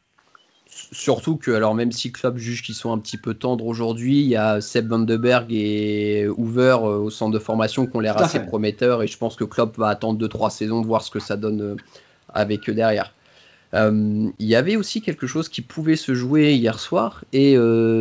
Surtout 0.93 1.37
que, 1.37 1.51
alors 1.51 1.75
même 1.75 1.93
si 1.93 2.13
Klopp 2.13 2.39
juge 2.39 2.63
qu'ils 2.63 2.75
sont 2.75 2.93
un 2.93 2.99
petit 2.99 3.17
peu 3.17 3.35
tendres 3.35 3.67
aujourd'hui, 3.67 4.21
il 4.21 4.27
y 4.27 4.37
a 4.37 4.61
Seb 4.61 4.89
Vandenberg 4.89 5.47
et 5.51 6.29
Hoover 6.29 6.79
euh, 6.83 6.99
au 6.99 7.11
centre 7.11 7.33
de 7.33 7.39
formation 7.39 7.87
qui 7.87 7.97
ont 7.97 8.01
l'air 8.01 8.17
assez 8.17 8.41
prometteurs 8.41 9.03
et 9.03 9.07
je 9.07 9.19
pense 9.19 9.37
que 9.37 9.45
Klopp 9.45 9.77
va 9.77 9.89
attendre 9.89 10.25
2-3 10.25 10.51
saisons 10.51 10.81
de 10.81 10.87
voir 10.87 11.03
ce 11.03 11.11
que 11.11 11.21
ça 11.21 11.37
donne 11.37 11.61
euh, 11.61 11.77
avec 12.39 12.69
eux 12.69 12.75
derrière. 12.75 13.13
Euh, 13.75 14.31
il 14.39 14.47
y 14.47 14.55
avait 14.55 14.77
aussi 14.77 15.03
quelque 15.03 15.27
chose 15.27 15.49
qui 15.49 15.61
pouvait 15.61 15.97
se 15.97 16.15
jouer 16.15 16.55
hier 16.55 16.79
soir 16.79 17.25
et 17.33 17.57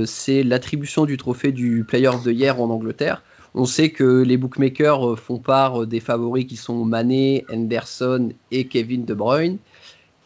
c'est 0.06 0.44
l'attribution 0.44 1.06
du 1.06 1.18
trophée 1.18 1.52
du 1.52 1.84
Player 1.84 2.08
of 2.08 2.24
the 2.24 2.28
Year 2.28 2.62
en 2.62 2.70
Angleterre. 2.70 3.22
On 3.54 3.66
sait 3.66 3.90
que 3.90 4.22
les 4.22 4.38
bookmakers 4.38 5.18
font 5.20 5.40
part 5.40 5.88
des 5.88 6.00
favoris 6.00 6.46
qui 6.46 6.56
sont 6.56 6.86
Mané, 6.86 7.44
Henderson 7.52 8.30
et 8.52 8.68
Kevin 8.68 9.04
De 9.04 9.14
Bruyne. 9.14 9.58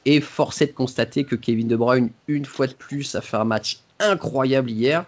Et 0.06 0.20
force 0.20 0.62
est 0.62 0.68
de 0.68 0.72
constater 0.74 1.24
que 1.24 1.36
Kevin 1.36 1.68
De 1.68 1.76
Bruyne, 1.76 2.10
une 2.28 2.46
fois 2.46 2.68
de 2.68 2.74
plus, 2.74 3.16
a 3.16 3.22
fait 3.22 3.38
un 3.38 3.46
match 3.46 3.80
incroyable 4.00 4.70
hier. 4.70 5.06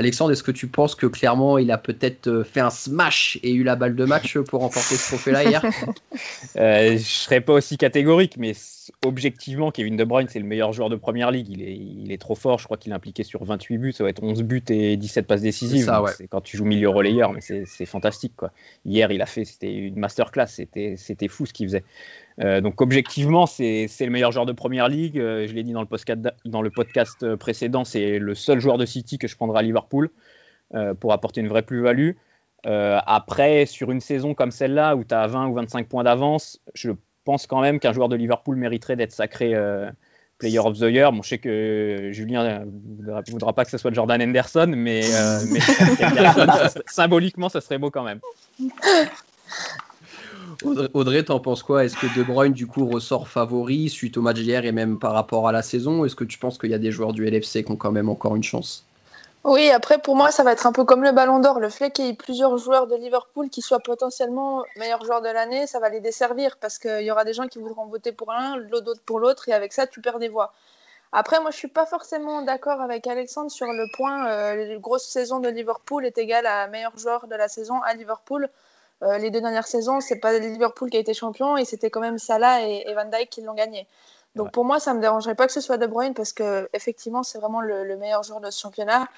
Alexandre, 0.00 0.32
est-ce 0.32 0.42
que 0.42 0.50
tu 0.50 0.66
penses 0.66 0.94
que 0.94 1.04
clairement 1.04 1.58
il 1.58 1.70
a 1.70 1.76
peut-être 1.76 2.26
euh, 2.26 2.42
fait 2.42 2.60
un 2.60 2.70
smash 2.70 3.38
et 3.42 3.52
eu 3.52 3.62
la 3.64 3.76
balle 3.76 3.94
de 3.94 4.06
match 4.06 4.38
pour 4.38 4.60
remporter 4.60 4.94
ce 4.94 5.08
trophée-là 5.08 5.44
hier? 5.44 5.62
Euh, 6.56 6.96
Je 6.96 7.04
serais 7.04 7.40
pas 7.40 7.52
aussi 7.52 7.76
catégorique, 7.76 8.36
mais 8.36 8.54
objectivement, 9.04 9.70
Kevin 9.70 9.96
De 9.96 10.04
Bruyne, 10.04 10.26
c'est 10.28 10.38
le 10.38 10.44
meilleur 10.44 10.72
joueur 10.72 10.88
de 10.88 10.96
première 10.96 11.30
ligue. 11.30 11.48
Il 11.48 11.62
est, 11.62 11.76
il 11.76 12.10
est 12.12 12.18
trop 12.18 12.34
fort. 12.34 12.58
Je 12.58 12.64
crois 12.64 12.76
qu'il 12.76 12.92
est 12.92 12.94
impliqué 12.94 13.22
sur 13.22 13.44
28 13.44 13.78
buts. 13.78 13.92
Ça 13.92 14.02
va 14.04 14.10
être 14.10 14.22
11 14.22 14.42
buts 14.42 14.64
et 14.70 14.96
17 14.96 15.26
passes 15.26 15.42
décisives. 15.42 15.88
Ouais. 15.88 16.26
quand 16.28 16.40
tu 16.40 16.56
joues 16.56 16.64
milieu 16.64 16.88
relayeur, 16.88 17.32
mais 17.32 17.40
c'est 17.40 17.86
fantastique. 17.86 18.32
Quoi. 18.36 18.50
Hier, 18.84 19.10
il 19.12 19.22
a 19.22 19.26
fait, 19.26 19.44
c'était 19.44 19.72
une 19.72 19.98
masterclass. 19.98 20.48
C'était 20.48 21.28
fou 21.28 21.46
ce 21.46 21.52
qu'il 21.52 21.66
faisait. 21.66 21.84
Euh, 22.40 22.60
donc 22.60 22.80
objectivement, 22.80 23.46
c'est 23.46 23.88
le 24.00 24.10
meilleur 24.10 24.32
joueur 24.32 24.46
de 24.46 24.52
première 24.52 24.88
ligue. 24.88 25.18
Euh, 25.18 25.46
je 25.46 25.52
l'ai 25.52 25.62
dit 25.62 25.72
dans 25.72 25.80
le, 25.80 25.86
podcast, 25.86 26.20
dans 26.44 26.62
le 26.62 26.70
podcast 26.70 27.34
précédent, 27.36 27.84
c'est 27.84 28.18
le 28.18 28.34
seul 28.34 28.60
joueur 28.60 28.78
de 28.78 28.86
City 28.86 29.18
que 29.18 29.28
je 29.28 29.36
prendrai 29.36 29.58
à 29.58 29.62
Liverpool 29.62 30.10
euh, 30.74 30.94
pour 30.94 31.12
apporter 31.12 31.40
une 31.40 31.48
vraie 31.48 31.62
plus-value. 31.62 32.12
après, 32.64 33.66
sur 33.66 33.90
une 33.90 34.00
saison 34.00 34.34
comme 34.34 34.50
celle-là, 34.50 34.96
où 34.96 35.04
tu 35.04 35.14
as 35.14 35.26
20 35.26 35.48
ou 35.48 35.54
25 35.54 35.88
points 35.88 36.04
d'avance, 36.04 36.60
je 36.74 36.92
pense 37.24 37.46
quand 37.46 37.60
même 37.60 37.78
qu'un 37.78 37.92
joueur 37.92 38.08
de 38.08 38.16
Liverpool 38.16 38.56
mériterait 38.56 38.96
d'être 38.96 39.12
sacré 39.12 39.54
Player 40.38 40.58
of 40.58 40.78
the 40.78 40.90
Year. 40.90 41.12
Bon, 41.12 41.22
je 41.22 41.28
sais 41.28 41.38
que 41.38 42.08
Julien 42.12 42.64
ne 42.64 43.30
voudra 43.30 43.52
pas 43.52 43.64
que 43.64 43.70
ce 43.70 43.76
soit 43.76 43.92
Jordan 43.92 44.20
Henderson, 44.22 44.72
mais, 44.74 45.02
mais 45.50 45.60
symboliquement, 46.86 47.50
ça 47.50 47.60
serait 47.60 47.78
beau 47.78 47.90
quand 47.90 48.04
même. 48.04 48.20
Audrey, 50.64 51.24
t'en 51.24 51.40
penses 51.40 51.62
quoi? 51.62 51.84
Est-ce 51.84 51.96
que 51.96 52.06
De 52.18 52.22
Bruyne 52.22 52.52
du 52.52 52.66
coup 52.66 52.86
ressort 52.86 53.28
favori 53.28 53.88
suite 53.88 54.16
au 54.16 54.22
match 54.22 54.36
d'hier 54.36 54.64
et 54.64 54.72
même 54.72 54.98
par 54.98 55.12
rapport 55.12 55.48
à 55.48 55.52
la 55.52 55.62
saison? 55.62 56.04
Est-ce 56.04 56.16
que 56.16 56.24
tu 56.24 56.38
penses 56.38 56.58
qu'il 56.58 56.70
y 56.70 56.74
a 56.74 56.78
des 56.78 56.90
joueurs 56.90 57.12
du 57.12 57.26
LFC 57.26 57.64
qui 57.64 57.72
ont 57.72 57.76
quand 57.76 57.92
même 57.92 58.08
encore 58.08 58.36
une 58.36 58.42
chance? 58.42 58.84
Oui, 59.42 59.70
après 59.70 59.96
pour 59.96 60.16
moi 60.16 60.30
ça 60.30 60.42
va 60.42 60.52
être 60.52 60.66
un 60.66 60.72
peu 60.72 60.84
comme 60.84 61.02
le 61.02 61.12
Ballon 61.12 61.38
d'Or. 61.38 61.60
Le 61.60 61.70
fait 61.70 61.90
qu'il 61.90 62.04
y 62.04 62.08
ait 62.08 62.14
plusieurs 62.14 62.58
joueurs 62.58 62.86
de 62.86 62.94
Liverpool 62.94 63.48
qui 63.48 63.62
soient 63.62 63.80
potentiellement 63.80 64.62
meilleurs 64.76 65.02
joueurs 65.02 65.22
de 65.22 65.28
l'année, 65.28 65.66
ça 65.66 65.80
va 65.80 65.88
les 65.88 66.00
desservir 66.00 66.58
parce 66.60 66.78
qu'il 66.78 67.02
y 67.02 67.10
aura 67.10 67.24
des 67.24 67.32
gens 67.32 67.46
qui 67.46 67.58
voudront 67.58 67.86
voter 67.86 68.12
pour 68.12 68.30
l'un, 68.32 68.56
l'autre 68.56 69.00
pour 69.06 69.18
l'autre 69.18 69.48
et 69.48 69.54
avec 69.54 69.72
ça 69.72 69.86
tu 69.86 70.02
perds 70.02 70.18
des 70.18 70.28
voix. 70.28 70.52
Après 71.12 71.40
moi 71.40 71.50
je 71.50 71.56
suis 71.56 71.68
pas 71.68 71.86
forcément 71.86 72.42
d'accord 72.42 72.82
avec 72.82 73.06
Alexandre 73.06 73.50
sur 73.50 73.66
le 73.66 73.86
point 73.96 74.28
euh, 74.28 74.78
grosse 74.78 75.06
saison 75.06 75.40
de 75.40 75.48
Liverpool 75.48 76.04
est 76.04 76.18
égale 76.18 76.44
à 76.44 76.66
meilleur 76.66 76.96
joueur 76.98 77.26
de 77.26 77.34
la 77.34 77.48
saison 77.48 77.80
à 77.80 77.94
Liverpool. 77.94 78.50
Euh, 79.02 79.18
les 79.18 79.30
deux 79.30 79.40
dernières 79.40 79.66
saisons, 79.66 80.00
c'est 80.00 80.18
pas 80.18 80.38
Liverpool 80.38 80.90
qui 80.90 80.96
a 80.96 81.00
été 81.00 81.14
champion 81.14 81.56
et 81.56 81.64
c'était 81.64 81.90
quand 81.90 82.00
même 82.00 82.18
Salah 82.18 82.66
et, 82.66 82.84
et 82.86 82.94
Van 82.94 83.06
Dijk 83.06 83.30
qui 83.30 83.42
l'ont 83.42 83.54
gagné. 83.54 83.86
Donc 84.36 84.52
pour 84.52 84.64
moi, 84.64 84.78
ça 84.78 84.94
me 84.94 85.00
dérangerait 85.00 85.34
pas 85.34 85.46
que 85.46 85.52
ce 85.52 85.60
soit 85.60 85.76
De 85.76 85.86
Bruyne 85.86 86.14
parce 86.14 86.32
que 86.32 86.68
effectivement, 86.72 87.22
c'est 87.22 87.38
vraiment 87.38 87.60
le, 87.60 87.96
meilleur 87.96 88.22
joueur 88.22 88.40
de 88.40 88.50
ce 88.50 88.60
championnat. 88.60 89.08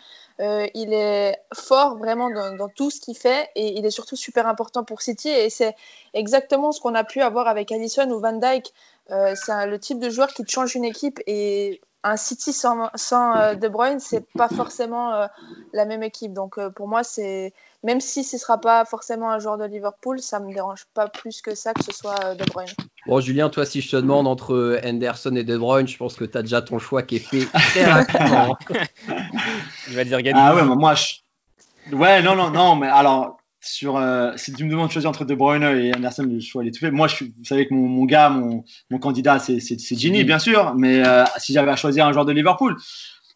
Euh, 0.41 0.67
il 0.75 0.95
est 0.95 1.39
fort 1.53 1.99
vraiment 1.99 2.31
dans, 2.31 2.69
tout 2.69 2.91
ce 2.91 2.99
qu'il 2.99 3.17
fait 3.17 3.51
et 3.55 3.79
il 3.79 3.85
est 3.85 3.91
surtout 3.91 4.17
super 4.17 4.47
important 4.47 4.85
pour 4.85 5.03
City 5.03 5.29
et 5.29 5.51
c'est 5.51 5.77
exactement 6.15 6.73
ce 6.73 6.81
qu'on 6.81 6.95
a 6.95 7.05
pu 7.05 7.21
avoir 7.21 7.47
avec 7.47 7.71
Allison 7.71 8.11
ou 8.11 8.21
Van 8.21 8.33
Dijk. 8.33 8.73
Euh, 9.11 9.35
c'est 9.35 9.67
le 9.67 9.79
type 9.79 9.99
de 9.99 10.09
joueur 10.09 10.29
qui 10.29 10.45
te 10.45 10.51
change 10.51 10.75
une 10.75 10.85
équipe 10.85 11.21
et 11.27 11.83
un 12.05 12.17
City 12.17 12.53
sans, 12.53 12.91
sans 12.95 13.37
euh, 13.37 13.55
De 13.55 13.69
Bruyne, 13.69 14.01
c'est 14.01 14.27
pas 14.33 14.49
forcément 14.49 15.15
euh, 15.15 15.27
la 15.73 15.85
même 15.85 16.03
équipe. 16.03 16.33
Donc 16.33 16.59
euh, 16.59 16.71
pour 16.71 16.89
moi, 16.89 17.05
c'est 17.05 17.53
même 17.85 18.01
si 18.01 18.25
ce 18.25 18.39
sera 18.39 18.61
pas 18.61 18.85
forcément 18.85 19.31
un 19.31 19.39
joueur 19.39 19.59
de 19.59 19.65
Liverpool, 19.65 20.21
ça 20.21 20.41
me 20.41 20.53
dérange 20.53 20.87
pas 20.95 21.09
plus 21.09 21.43
que 21.43 21.55
ça 21.55 21.75
que 21.75 21.85
ce 21.85 21.93
soit 21.93 22.35
De 22.35 22.45
Bruyne. 22.47 22.71
Bon, 23.07 23.21
Julien, 23.21 23.51
toi, 23.51 23.65
si 23.65 23.81
je 23.81 23.91
te 23.91 23.97
demande 23.97 24.27
entre 24.27 24.81
Henderson 24.85 25.35
et 25.37 25.45
De 25.45 25.57
Bruyne, 25.57 25.89
je 25.89 25.97
pense 25.97 26.15
que 26.15 26.25
tu 26.25 26.39
as 26.39 26.43
déjà 26.43 26.63
ton 26.63 26.79
choix 26.79 27.03
qui 27.03 27.17
est 27.17 27.19
fait 27.19 27.47
très 27.53 27.85
rapidement. 27.85 28.57
je 29.89 29.95
vais 29.95 30.05
dire 30.05 30.19
Ah 30.35 30.55
ouais, 30.55 30.65
moi, 30.65 30.95
je... 30.95 31.95
ouais, 31.95 32.23
non, 32.23 32.37
non, 32.37 32.51
non, 32.51 32.77
mais 32.77 32.89
alors 32.89 33.39
sur 33.63 33.97
euh, 33.97 34.33
si 34.37 34.53
tu 34.53 34.65
me 34.65 34.71
demandes 34.71 34.89
de 34.89 34.93
choisir 34.93 35.09
entre 35.09 35.25
De 35.25 35.35
Bruyne 35.35 35.63
et 35.63 35.95
Anderson, 35.95 36.25
le 36.25 36.41
choix 36.41 36.65
est 36.65 36.71
tout 36.71 36.81
fait. 36.81 36.91
Moi, 36.91 37.09
je 37.09 37.25
vous 37.25 37.45
savez 37.45 37.67
que 37.67 37.75
mon, 37.75 37.89
mon 37.89 38.05
gars, 38.05 38.29
mon, 38.29 38.65
mon 38.91 38.99
candidat, 38.99 39.39
c'est 39.39 39.61
Ginny, 39.99 40.25
bien 40.25 40.39
sûr. 40.39 40.75
Mais 40.75 41.07
euh, 41.07 41.25
si 41.39 41.53
j'avais 41.53 41.71
à 41.71 41.77
choisir 41.77 42.07
un 42.07 42.13
joueur 42.13 42.25
de 42.25 42.33
Liverpool, 42.33 42.77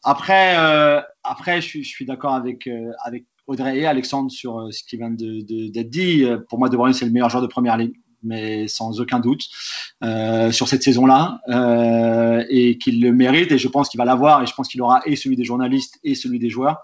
après, 0.03 0.57
euh, 0.59 1.01
après, 1.23 1.61
je 1.61 1.67
suis, 1.67 1.85
je 1.85 1.89
suis 1.89 2.07
d'accord 2.07 2.35
avec 2.35 2.69
avec 3.05 3.25
Audrey 3.47 3.79
et 3.79 3.87
Alexandre 3.87 4.31
sur 4.31 4.69
ce 4.73 4.83
qui 4.83 4.97
vient 4.97 5.11
d'être 5.11 5.47
de, 5.47 5.71
de, 5.71 5.83
dit. 5.83 6.27
Pour 6.49 6.59
moi, 6.59 6.69
De 6.69 6.77
Bruyne, 6.77 6.95
c'est 6.95 7.07
le 7.07 7.13
meilleur 7.13 7.31
joueur 7.31 7.43
de 7.43 7.49
première 7.49 7.77
ligue, 7.77 7.95
mais 8.25 8.67
sans 8.67 9.01
aucun 9.01 9.21
doute 9.21 9.45
sur 10.51 10.67
cette 10.69 10.83
saison-là, 10.83 11.41
et 12.51 12.79
qu'il 12.79 13.01
le 13.01 13.13
mérite. 13.13 13.53
Et 13.53 13.59
je 13.59 13.69
pense 13.69 13.89
qu'il 13.89 13.99
va 13.99 14.05
l'avoir. 14.05 14.43
Et 14.43 14.47
je 14.47 14.55
pense 14.55 14.67
qu'il 14.69 14.83
aura 14.83 15.03
et 15.07 15.15
celui 15.15 15.37
des 15.37 15.45
journalistes 15.45 16.01
et 16.03 16.17
celui 16.17 16.41
des 16.41 16.51
joueurs. 16.51 16.83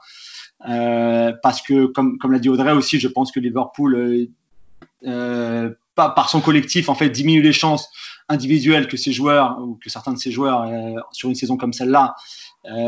Euh, 0.68 1.32
parce 1.42 1.62
que, 1.62 1.86
comme, 1.86 2.18
l'a 2.30 2.38
dit 2.38 2.48
Audrey 2.48 2.72
aussi, 2.72 3.00
je 3.00 3.08
pense 3.08 3.32
que 3.32 3.40
Liverpool, 3.40 3.94
euh, 3.94 4.26
euh, 5.06 5.70
par 5.94 6.28
son 6.28 6.40
collectif, 6.40 6.88
en 6.88 6.94
fait, 6.94 7.10
diminue 7.10 7.42
les 7.42 7.52
chances 7.52 7.88
individuelles 8.28 8.88
que 8.88 8.96
ses 8.96 9.12
joueurs 9.12 9.58
ou 9.60 9.78
que 9.82 9.90
certains 9.90 10.12
de 10.12 10.18
ses 10.18 10.30
joueurs 10.30 10.66
sur 11.10 11.28
une 11.28 11.34
saison 11.34 11.56
comme 11.56 11.72
celle-là 11.72 12.14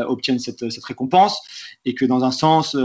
obtiennent 0.07 0.39
cette, 0.39 0.63
récompense 0.85 1.39
et 1.83 1.93
que 1.93 2.05
dans 2.05 2.23
un 2.23 2.31
sens, 2.31 2.75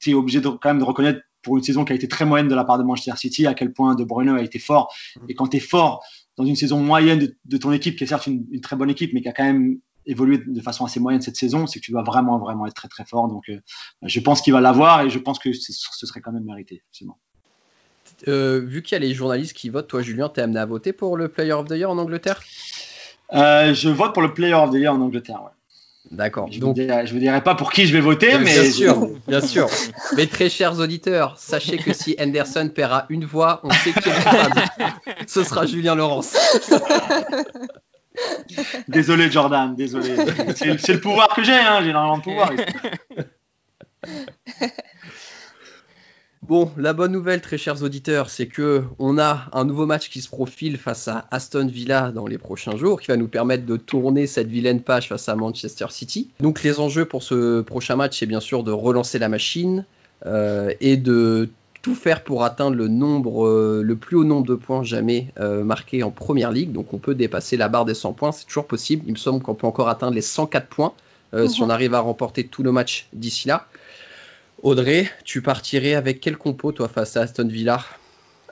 tu 0.00 0.10
es 0.10 0.14
obligé 0.14 0.40
de, 0.40 0.48
quand 0.48 0.70
même 0.70 0.80
de 0.80 0.84
reconnaître 0.84 1.20
pour 1.42 1.56
une 1.56 1.62
saison 1.62 1.84
qui 1.84 1.92
a 1.92 1.94
été 1.94 2.08
très 2.08 2.24
moyenne 2.24 2.48
de 2.48 2.56
la 2.56 2.64
part 2.64 2.76
de 2.76 2.82
Manchester 2.82 3.16
City 3.16 3.46
à 3.46 3.54
quel 3.54 3.72
point 3.72 3.94
De 3.94 4.02
Bruyne 4.02 4.30
a 4.30 4.42
été 4.42 4.58
fort. 4.58 4.92
Et 5.28 5.34
quand 5.34 5.46
tu 5.46 5.58
es 5.58 5.60
fort 5.60 6.02
dans 6.36 6.44
une 6.44 6.56
saison 6.56 6.80
moyenne 6.80 7.32
de, 7.44 7.56
ton 7.56 7.70
équipe, 7.70 7.96
qui 7.96 8.02
est 8.02 8.08
certes 8.08 8.26
une, 8.26 8.60
très 8.60 8.74
bonne 8.74 8.90
équipe, 8.90 9.12
mais 9.14 9.22
qui 9.22 9.28
a 9.28 9.32
quand 9.32 9.44
même 9.44 9.78
évolué 10.06 10.38
de 10.46 10.60
façon 10.60 10.84
assez 10.84 11.00
moyenne 11.00 11.20
cette 11.20 11.36
saison, 11.36 11.66
c'est 11.66 11.80
que 11.80 11.84
tu 11.84 11.92
dois 11.92 12.02
vraiment, 12.02 12.38
vraiment 12.38 12.66
être 12.66 12.74
très, 12.74 12.88
très 12.88 13.04
fort. 13.04 13.28
Donc, 13.28 13.48
euh, 13.48 13.58
je 14.02 14.20
pense 14.20 14.40
qu'il 14.40 14.52
va 14.52 14.60
l'avoir 14.60 15.02
et 15.02 15.10
je 15.10 15.18
pense 15.18 15.38
que 15.38 15.52
ce 15.52 16.06
serait 16.06 16.20
quand 16.20 16.32
même 16.32 16.44
mérité, 16.44 16.82
euh, 18.28 18.60
vu 18.64 18.82
qu'il 18.82 18.94
y 18.94 18.96
a 18.96 19.00
les 19.00 19.14
journalistes 19.14 19.52
qui 19.52 19.68
votent, 19.68 19.88
toi, 19.88 20.02
Julien, 20.02 20.28
t'es 20.28 20.40
amené 20.40 20.60
à 20.60 20.66
voter 20.66 20.92
pour 20.92 21.16
le 21.16 21.28
Player 21.28 21.52
of 21.52 21.66
the 21.66 21.72
Year 21.72 21.90
en 21.90 21.98
Angleterre? 21.98 22.40
Euh, 23.32 23.74
Je 23.74 23.88
vote 23.88 24.14
pour 24.14 24.22
le 24.22 24.32
Player 24.32 24.54
of 24.54 24.70
the 24.70 24.74
Year 24.74 24.92
en 24.92 25.00
Angleterre, 25.00 25.42
ouais. 25.42 25.50
D'accord. 26.12 26.48
Je 26.52 26.60
ne 26.60 26.64
vous, 26.64 27.18
dirai 27.18 27.42
pas 27.42 27.56
pour 27.56 27.72
qui 27.72 27.84
je 27.86 27.92
vais 27.92 28.00
voter, 28.00 28.38
mais. 28.38 28.54
Bien 28.54 28.70
sûr, 28.70 29.08
bien 29.28 29.40
sûr. 29.40 29.68
Mais 30.16 30.26
très 30.26 30.48
chers 30.48 30.78
auditeurs, 30.78 31.36
sachez 31.36 31.78
que 31.78 31.92
si 31.92 32.14
Anderson 32.20 32.70
paiera 32.72 33.06
une 33.08 33.24
voix, 33.24 33.60
on 33.64 33.70
sait 33.70 33.92
qui 33.92 34.08
Ce 35.26 35.42
sera 35.42 35.66
Julien 35.66 35.96
Laurence. 35.96 36.36
désolé 38.88 39.30
Jordan, 39.30 39.74
désolé. 39.74 40.14
C'est 40.56 40.94
le 40.94 41.00
pouvoir 41.00 41.28
que 41.34 41.42
j'ai, 41.42 41.52
hein, 41.52 41.80
j'ai 41.82 41.90
énormément 41.90 42.18
de 42.18 42.22
pouvoir. 42.22 42.50
Bon, 46.42 46.70
la 46.76 46.92
bonne 46.92 47.10
nouvelle, 47.10 47.40
très 47.40 47.58
chers 47.58 47.82
auditeurs, 47.82 48.30
c'est 48.30 48.46
que 48.46 48.84
on 49.00 49.18
a 49.18 49.48
un 49.52 49.64
nouveau 49.64 49.84
match 49.84 50.08
qui 50.10 50.20
se 50.20 50.28
profile 50.28 50.78
face 50.78 51.08
à 51.08 51.26
Aston 51.32 51.66
Villa 51.66 52.12
dans 52.12 52.28
les 52.28 52.38
prochains 52.38 52.76
jours, 52.76 53.00
qui 53.00 53.08
va 53.08 53.16
nous 53.16 53.26
permettre 53.26 53.66
de 53.66 53.76
tourner 53.76 54.28
cette 54.28 54.46
vilaine 54.46 54.80
page 54.80 55.08
face 55.08 55.28
à 55.28 55.34
Manchester 55.34 55.86
City. 55.90 56.30
Donc 56.38 56.62
les 56.62 56.78
enjeux 56.78 57.04
pour 57.04 57.24
ce 57.24 57.62
prochain 57.62 57.96
match, 57.96 58.20
c'est 58.20 58.26
bien 58.26 58.38
sûr 58.38 58.62
de 58.62 58.70
relancer 58.70 59.18
la 59.18 59.28
machine 59.28 59.84
euh, 60.24 60.72
et 60.80 60.96
de 60.96 61.48
tout 61.86 61.94
faire 61.94 62.24
pour 62.24 62.42
atteindre 62.42 62.76
le 62.76 62.88
nombre, 62.88 63.46
euh, 63.46 63.80
le 63.80 63.94
plus 63.94 64.16
haut 64.16 64.24
nombre 64.24 64.44
de 64.44 64.56
points 64.56 64.82
jamais 64.82 65.28
euh, 65.38 65.62
marqués 65.62 66.02
en 66.02 66.10
première 66.10 66.50
ligue. 66.50 66.72
Donc 66.72 66.92
on 66.92 66.98
peut 66.98 67.14
dépasser 67.14 67.56
la 67.56 67.68
barre 67.68 67.84
des 67.84 67.94
100 67.94 68.12
points, 68.12 68.32
c'est 68.32 68.44
toujours 68.44 68.66
possible. 68.66 69.04
Il 69.06 69.12
me 69.12 69.16
semble 69.16 69.40
qu'on 69.40 69.54
peut 69.54 69.68
encore 69.68 69.88
atteindre 69.88 70.14
les 70.14 70.20
104 70.20 70.66
points 70.66 70.94
euh, 71.32 71.46
si 71.46 71.62
on 71.62 71.66
mhm. 71.66 71.70
arrive 71.70 71.94
à 71.94 72.00
remporter 72.00 72.44
tous 72.44 72.64
nos 72.64 72.72
matchs 72.72 73.06
d'ici 73.12 73.46
là. 73.46 73.68
Audrey, 74.64 75.08
tu 75.24 75.42
partirais 75.42 75.94
avec 75.94 76.18
quel 76.18 76.36
compo 76.36 76.72
toi 76.72 76.88
face 76.88 77.16
à 77.16 77.20
Aston 77.20 77.46
Villa? 77.46 77.78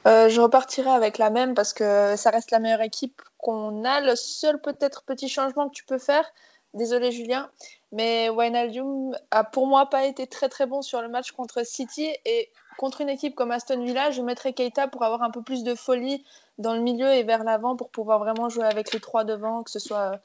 Je 0.06 0.40
repartirais 0.40 0.90
avec 0.90 1.18
la 1.18 1.30
même 1.30 1.54
parce 1.54 1.72
que 1.72 2.14
ça 2.14 2.30
reste 2.30 2.52
la 2.52 2.60
meilleure 2.60 2.82
équipe 2.82 3.20
qu'on 3.38 3.84
a. 3.84 4.00
Le 4.00 4.14
seul 4.14 4.60
peut-être 4.60 5.02
petit 5.02 5.28
changement 5.28 5.68
que 5.68 5.74
tu 5.74 5.84
peux 5.84 5.98
faire, 5.98 6.24
désolé 6.72 7.10
Julien, 7.10 7.50
mais 7.90 8.30
Wijnaldum 8.30 9.16
a 9.32 9.42
pour 9.42 9.66
moi 9.66 9.90
pas 9.90 10.04
été 10.04 10.28
très 10.28 10.48
très 10.48 10.66
bon 10.66 10.82
sur 10.82 11.02
le 11.02 11.08
match 11.08 11.32
contre 11.32 11.66
City 11.66 12.08
et 12.24 12.50
contre 12.76 13.00
une 13.00 13.08
équipe 13.08 13.34
comme 13.34 13.50
Aston 13.50 13.84
Villa, 13.84 14.10
je 14.10 14.22
mettrais 14.22 14.52
Keita 14.52 14.88
pour 14.88 15.02
avoir 15.02 15.22
un 15.22 15.30
peu 15.30 15.42
plus 15.42 15.64
de 15.64 15.74
folie 15.74 16.24
dans 16.58 16.74
le 16.74 16.80
milieu 16.80 17.12
et 17.12 17.22
vers 17.22 17.44
l'avant 17.44 17.76
pour 17.76 17.90
pouvoir 17.90 18.18
vraiment 18.18 18.48
jouer 18.48 18.64
avec 18.64 18.92
les 18.92 19.00
trois 19.00 19.24
devant, 19.24 19.62
que 19.62 19.70
ce 19.70 19.78
soit 19.78 20.12
euh, 20.12 20.16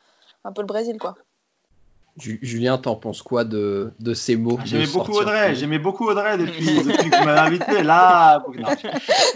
un 0.46 0.52
peu 0.52 0.62
le 0.62 0.68
Brésil, 0.68 0.98
quoi. 1.00 1.16
Julien, 2.18 2.78
t'en 2.78 2.96
penses 2.96 3.22
quoi 3.22 3.46
de, 3.46 3.94
de 4.00 4.14
ces 4.14 4.36
mots 4.36 4.58
ah, 4.60 4.66
J'aimais 4.66 4.88
beaucoup 4.88 5.14
Audrey, 5.14 5.56
j'aimais 5.56 5.80
beaucoup 5.80 6.06
Audrey 6.08 6.38
depuis, 6.38 6.66
depuis 6.84 7.10
que 7.10 7.28
invité. 7.28 7.84
Là, 7.84 8.44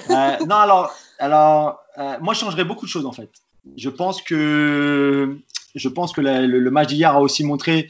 euh, 0.10 0.45
non, 0.45 0.56
alors, 0.56 0.93
alors 1.17 1.80
euh, 1.97 2.17
moi, 2.19 2.34
je 2.34 2.39
changerais 2.39 2.65
beaucoup 2.65 2.86
de 2.86 2.91
choses 2.91 3.06
en 3.06 3.13
fait. 3.13 3.30
Je 3.78 3.89
pense 3.89 4.21
que, 4.21 5.38
je 5.76 5.89
pense 5.89 6.12
que 6.12 6.19
le, 6.19 6.45
le 6.45 6.71
match 6.71 6.89
d'hier 6.89 7.15
a 7.15 7.21
aussi 7.21 7.45
montré 7.45 7.89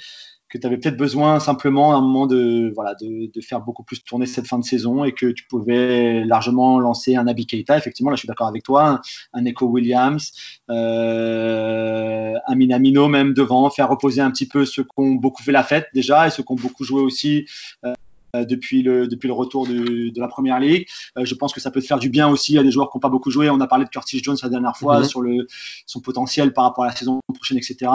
que 0.54 0.60
tu 0.60 0.68
avais 0.68 0.78
peut-être 0.78 0.98
besoin 0.98 1.39
simplement 1.39 1.96
à 1.96 1.98
un 1.98 2.02
moment 2.02 2.28
de, 2.28 2.72
voilà, 2.76 2.94
de, 3.02 3.32
de, 3.34 3.42
faire 3.42 3.62
beaucoup 3.62 3.82
plus 3.82 4.04
tourner 4.04 4.28
cette 4.28 4.46
fin 4.46 4.60
de 4.60 4.63
saison 4.63 5.04
et 5.04 5.12
que 5.12 5.32
tu 5.32 5.48
pouvais 5.48 6.24
largement 6.26 6.80
lancer 6.80 7.16
un 7.16 7.26
Abi 7.26 7.48
Keita. 7.48 7.76
Effectivement, 7.76 8.12
là, 8.12 8.16
je 8.16 8.20
suis 8.20 8.28
d'accord 8.28 8.48
avec 8.48 8.62
toi, 8.62 9.02
un, 9.34 9.46
Echo 9.46 9.66
Williams, 9.66 10.32
euh, 10.70 12.36
un 12.46 12.56
Minamino 12.56 13.08
même 13.08 13.34
devant, 13.34 13.68
faire 13.72 13.89
reposer 13.89 14.22
un 14.22 14.30
petit 14.30 14.48
peu 14.48 14.63
ceux 14.63 14.84
qui 14.84 14.92
ont 14.98 15.13
beaucoup 15.13 15.42
fait 15.42 15.52
la 15.52 15.63
fête 15.63 15.88
déjà 15.96 16.28
et 16.28 16.30
ceux 16.30 16.44
qui 16.44 16.52
ont 16.52 16.56
beaucoup 16.56 16.84
joué 16.84 17.02
aussi. 17.02 17.48
Euh, 17.84 17.94
depuis 18.34 18.82
le, 18.82 19.08
depuis 19.08 19.28
le 19.28 19.34
retour 19.34 19.67
de, 19.67 20.10
de 20.10 20.19
la 20.19 20.28
première 20.28 20.60
ligue. 20.60 20.88
Euh, 21.17 21.26
je 21.26 21.36
pense 21.36 21.54
que 21.54 21.60
ça 21.60 21.72
peut 21.72 21.82
faire 21.82 22.00
du 22.00 22.10
bien 22.10 22.28
aussi 22.28 22.58
à 22.58 22.63
des 22.63 22.72
joueurs 22.72 22.89
qui 22.89 22.98
n'ont 22.98 23.02
pas 23.02 23.10
beaucoup 23.10 23.32
joué. 23.32 23.50
On 23.50 23.62
a 23.62 23.67
parlé 23.67 23.86
de 23.86 23.89
Curtis 23.89 24.22
Jones 24.24 24.38
la 24.41 24.50
dernière 24.50 24.76
fois 24.76 25.00
mhm. 25.00 25.06
sur 25.06 25.22
le, 25.22 25.48
son 25.86 26.00
potentiel 26.00 26.54
par 26.54 26.65
rapport 26.65 26.84
à 26.84 26.88
la 26.88 26.96
saison 26.96 27.19
prochaine, 27.34 27.58
etc. 27.58 27.91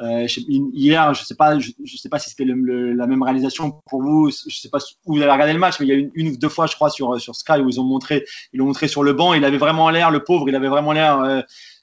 Euh, 0.00 0.26
hier, 0.46 1.14
je 1.14 1.24
sais 1.24 1.34
pas, 1.34 1.58
je, 1.58 1.70
sais 1.96 2.08
pas 2.08 2.18
si 2.18 2.30
c'était 2.30 2.44
la 2.44 3.06
même 3.06 3.22
réalisation 3.22 3.80
pour 3.86 4.02
vous. 4.02 4.30
Je 4.30 4.56
sais 4.56 4.68
pas 4.68 4.78
où 5.06 5.14
vous 5.14 5.22
avez 5.22 5.32
regardé 5.32 5.52
le 5.52 5.58
match, 5.58 5.80
mais 5.80 5.86
il 5.86 5.88
y 5.88 5.92
a 5.92 5.96
une, 5.96 6.10
une 6.14 6.28
ou 6.28 6.36
deux 6.36 6.48
fois, 6.48 6.66
je 6.66 6.74
crois, 6.74 6.90
sur, 6.90 7.20
sur 7.20 7.34
Sky 7.34 7.60
où 7.60 7.68
ils 7.68 7.80
ont 7.80 7.84
montré, 7.84 8.24
ils 8.52 8.58
l'ont 8.58 8.66
montré 8.66 8.88
sur 8.88 9.02
le 9.02 9.12
banc. 9.12 9.34
Il 9.34 9.44
avait 9.44 9.58
vraiment 9.58 9.90
l'air, 9.90 10.10
le 10.10 10.22
pauvre, 10.22 10.48
il 10.48 10.54
avait 10.54 10.68
vraiment 10.68 10.92
l'air. 10.92 11.20
Euh, 11.20 11.40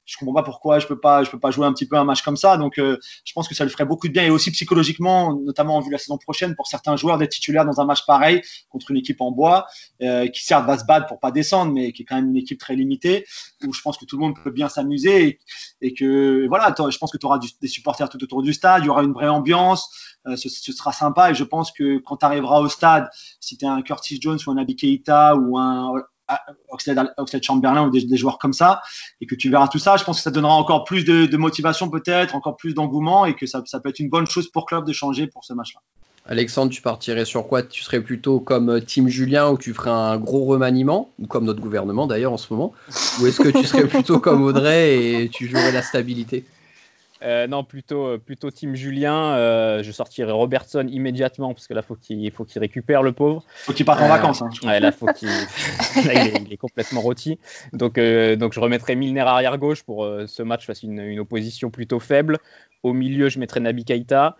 je 0.07 0.17
comprends 0.17 0.33
pas 0.33 0.43
pourquoi 0.43 0.79
je 0.79 0.87
peux 0.87 0.99
pas 0.99 1.23
je 1.23 1.29
peux 1.29 1.39
pas 1.39 1.51
jouer 1.51 1.67
un 1.67 1.73
petit 1.73 1.85
peu 1.85 1.97
un 1.97 2.05
match 2.05 2.21
comme 2.23 2.37
ça. 2.37 2.57
Donc 2.57 2.79
euh, 2.79 2.97
je 3.25 3.33
pense 3.33 3.47
que 3.47 3.53
ça 3.53 3.65
lui 3.65 3.71
ferait 3.71 3.85
beaucoup 3.85 4.07
de 4.07 4.13
bien. 4.13 4.23
Et 4.23 4.29
aussi 4.29 4.51
psychologiquement 4.51 5.35
notamment 5.35 5.75
en 5.75 5.81
vue 5.81 5.87
de 5.87 5.91
la 5.91 5.97
saison 5.97 6.17
prochaine 6.17 6.55
pour 6.55 6.67
certains 6.67 6.95
joueurs 6.95 7.17
d'être 7.17 7.31
titulaires 7.31 7.65
dans 7.65 7.79
un 7.81 7.85
match 7.85 8.05
pareil 8.05 8.41
contre 8.69 8.91
une 8.91 8.97
équipe 8.97 9.21
en 9.21 9.31
bois 9.31 9.67
euh, 10.01 10.27
qui 10.27 10.43
certes 10.43 10.65
va 10.65 10.77
se 10.77 10.85
battre 10.85 11.07
pour 11.07 11.19
pas 11.19 11.31
descendre 11.31 11.73
mais 11.73 11.91
qui 11.91 12.03
est 12.03 12.05
quand 12.05 12.15
même 12.15 12.29
une 12.29 12.37
équipe 12.37 12.59
très 12.59 12.75
limitée 12.75 13.25
où 13.65 13.73
je 13.73 13.81
pense 13.81 13.97
que 13.97 14.05
tout 14.05 14.15
le 14.15 14.21
monde 14.21 14.35
peut 14.41 14.51
bien 14.51 14.69
s'amuser 14.69 15.39
et, 15.81 15.93
que 15.93 16.47
voilà 16.47 16.73
je 16.77 16.97
pense 16.97 17.11
que 17.11 17.17
tu 17.17 17.25
auras 17.25 17.39
des 17.61 17.67
supporters 17.67 18.09
tout 18.09 18.23
autour 18.23 18.41
du 18.41 18.53
stade 18.53 18.83
il 18.83 18.87
y 18.87 18.89
aura 18.89 19.03
une 19.03 19.13
vraie 19.13 19.27
ambiance 19.27 19.89
euh, 20.27 20.35
ce, 20.35 20.49
ce, 20.49 20.71
sera 20.71 20.91
sympa. 20.91 21.31
Et 21.31 21.33
je 21.33 21.43
pense 21.43 21.71
que 21.71 21.99
quand 21.99 22.17
tu 22.17 22.25
arriveras 22.25 22.59
au 22.59 22.69
stade 22.69 23.09
si 23.39 23.57
tu 23.57 23.65
es 23.65 23.67
un 23.67 23.81
Curtis 23.81 24.19
Jones 24.21 24.39
ou 24.45 24.51
un 24.51 24.57
Abi 24.57 24.75
Keita 24.75 25.35
ou 25.35 25.57
un 25.57 25.93
Oxlade, 26.69 27.13
Chamberlain 27.41 27.87
ou 27.87 27.89
des, 27.89 28.17
joueurs 28.17 28.37
comme 28.37 28.53
ça, 28.53 28.81
et 29.21 29.25
que 29.25 29.35
tu 29.35 29.49
verras 29.49 29.67
tout 29.67 29.79
ça, 29.79 29.97
je 29.97 30.03
pense 30.03 30.17
que 30.17 30.23
ça 30.23 30.31
donnera 30.31 30.53
encore 30.53 30.83
plus 30.83 31.05
de, 31.05 31.37
motivation 31.37 31.89
peut-être, 31.89 32.35
encore 32.35 32.57
plus 32.57 32.73
d'engouement, 32.73 33.25
et 33.25 33.35
que 33.35 33.45
ça, 33.45 33.61
peut 33.61 33.89
être 33.89 33.99
une 33.99 34.09
bonne 34.09 34.27
chose 34.27 34.49
pour 34.49 34.65
club 34.65 34.85
de 34.85 34.93
changer 34.93 35.27
pour 35.27 35.43
ce 35.43 35.53
match-là. 35.53 35.81
Alexandre, 36.29 36.73
tu 36.73 36.81
partirais 36.81 37.23
sur 37.23 37.47
quoi? 37.47 37.63
Tu 37.63 37.83
serais 37.83 38.01
plutôt 38.01 38.41
comme 38.41 38.69
euh, 38.69 38.81
Team 38.81 39.07
Julien 39.07 39.49
où 39.49 39.57
tu 39.57 39.73
ferais 39.73 39.91
un 39.91 40.17
gros 40.17 40.43
remaniement, 40.43 41.09
ou 41.19 41.27
comme 41.27 41.45
notre 41.45 41.61
gouvernement 41.61 42.05
d'ailleurs 42.05 42.33
en 42.33 42.37
ce 42.37 42.51
moment? 42.53 42.73
Ou 43.21 43.27
est-ce 43.27 43.39
que 43.39 43.47
tu 43.47 43.65
serais 43.65 43.87
plutôt 43.87 44.19
comme 44.19 44.43
Audrey 44.43 45.23
et 45.23 45.29
tu 45.29 45.47
jouerais 45.47 45.71
la 45.71 45.81
stabilité? 45.81 46.43
Euh, 47.23 47.47
non, 47.47 47.63
plutôt, 47.63 48.05
euh, 48.05 48.17
plutôt 48.17 48.51
Team 48.51 48.75
Julien. 48.75 49.35
Euh, 49.35 49.83
je 49.83 49.91
sortirais 49.91 50.31
Robertson 50.31 50.87
immédiatement 50.89 51.53
parce 51.53 51.67
que 51.67 51.73
là, 51.73 51.81
faut 51.81 51.95
qu'il 51.95 52.29
faut 52.31 52.45
qu'il 52.45 52.59
récupère 52.59 53.03
le 53.03 53.11
pauvre. 53.11 53.43
Faut 53.47 53.73
qu'il 53.73 53.85
parte 53.85 54.01
en 54.01 54.07
vacances. 54.07 54.41
Hein. 54.41 54.49
Ouais, 54.63 54.79
là, 54.79 54.91
faut 54.91 55.07
qu'il 55.07 55.29
il, 55.95 56.53
est, 56.53 56.57
complètement 56.57 57.01
rôti. 57.01 57.39
Donc, 57.73 57.99
donc 57.99 58.53
je 58.53 58.59
remettrais 58.59 58.95
Milner 58.95 59.21
arrière 59.21 59.57
gauche 59.57 59.83
pour 59.83 60.07
ce 60.27 60.43
match 60.43 60.65
face 60.65 60.83
une, 60.83 60.99
une 60.99 61.19
opposition 61.19 61.69
plutôt 61.69 61.99
faible. 61.99 62.37
Au 62.83 62.93
milieu, 62.93 63.29
je 63.29 63.39
mettrais 63.39 63.59
Nabi 63.59 63.85
Keita. 63.85 64.37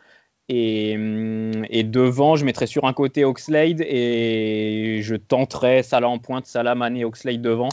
Et, 0.50 0.96
hum, 0.96 1.66
et, 1.70 1.84
devant, 1.84 2.36
je 2.36 2.46
mettrais 2.46 2.68
sur 2.68 2.86
un 2.86 2.94
côté 2.94 3.26
Oxlade 3.26 3.82
et 3.82 5.02
je 5.02 5.16
tenterais 5.16 5.84
Salah 5.84 6.08
en 6.08 6.20
pointe, 6.20 6.46
Salah, 6.46 6.76
Mané, 6.76 7.04
Oxlade 7.04 7.42
devant 7.42 7.70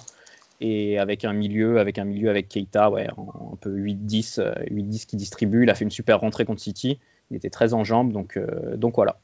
et 0.64 0.98
avec 0.98 1.26
un 1.26 1.34
milieu, 1.34 1.78
avec 1.78 1.98
un 1.98 2.04
milieu 2.04 2.30
avec 2.30 2.48
Keita, 2.48 2.88
ouais, 2.90 3.06
un 3.06 3.56
peu 3.60 3.70
8-10, 3.70 3.96
8-10 4.00 4.40
euh, 4.40 5.04
qui 5.06 5.16
distribue. 5.16 5.64
Il 5.64 5.70
a 5.70 5.74
fait 5.74 5.84
une 5.84 5.90
super 5.90 6.20
rentrée 6.20 6.46
contre 6.46 6.62
City. 6.62 6.98
Il 7.30 7.36
était 7.36 7.50
très 7.50 7.74
en 7.74 7.84
jambes, 7.84 8.12
donc, 8.12 8.38
euh, 8.38 8.76
donc 8.76 8.94
voilà. 8.96 9.18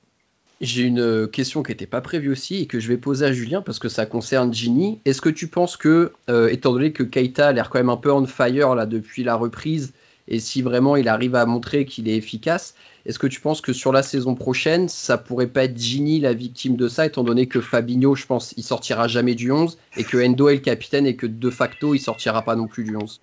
J'ai 0.61 0.83
une 0.83 1.27
question 1.29 1.63
qui 1.63 1.73
n'était 1.73 1.87
pas 1.87 2.03
prévue 2.03 2.31
aussi 2.31 2.57
et 2.57 2.67
que 2.67 2.79
je 2.79 2.89
vais 2.89 2.99
poser 2.99 3.25
à 3.25 3.33
Julien 3.33 3.63
parce 3.63 3.79
que 3.79 3.89
ça 3.89 4.05
concerne 4.05 4.53
Ginny. 4.53 5.01
Est-ce 5.07 5.23
que 5.23 5.31
tu 5.31 5.47
penses 5.47 5.79
que, 5.79 6.13
euh, 6.29 6.49
étant 6.49 6.73
donné 6.73 6.93
que 6.93 7.03
Keita 7.03 7.49
a 7.49 7.53
l'air 7.53 7.71
quand 7.71 7.79
même 7.79 7.89
un 7.89 7.97
peu 7.97 8.13
on 8.13 8.27
fire 8.27 8.75
là 8.75 8.85
depuis 8.85 9.25
la 9.25 9.37
reprise, 9.37 9.95
et 10.31 10.41
si 10.41 10.63
vraiment 10.63 10.97
il 10.97 11.09
arrive 11.09 11.35
à 11.35 11.45
montrer 11.45 11.85
qu'il 11.85 12.09
est 12.09 12.17
efficace, 12.17 12.75
est-ce 13.07 13.19
que 13.19 13.27
tu 13.27 13.41
penses 13.41 13.61
que 13.61 13.73
sur 13.73 13.93
la 13.93 14.03
saison 14.03 14.35
prochaine, 14.35 14.89
ça 14.89 15.19
pourrait 15.19 15.47
pas 15.47 15.65
être 15.65 15.79
Gini 15.79 16.21
la 16.21 16.33
victime 16.33 16.77
de 16.77 16.89
ça, 16.89 17.07
étant 17.07 17.25
donné 17.25 17.47
que 17.47 17.61
Fabinho, 17.61 18.15
je 18.15 18.27
pense, 18.27 18.55
il 18.57 18.63
sortira 18.63 19.09
jamais 19.09 19.35
du 19.35 19.51
11 19.51 19.79
et 19.97 20.05
que 20.05 20.17
Endo 20.17 20.49
est 20.49 20.55
le 20.55 20.61
capitaine 20.61 21.07
et 21.07 21.17
que 21.17 21.27
de 21.27 21.51
facto, 21.51 21.95
il 21.95 21.99
sortira 21.99 22.43
pas 22.43 22.57
non 22.57 22.67
plus 22.67 22.85
du 22.85 22.97
11 22.97 23.21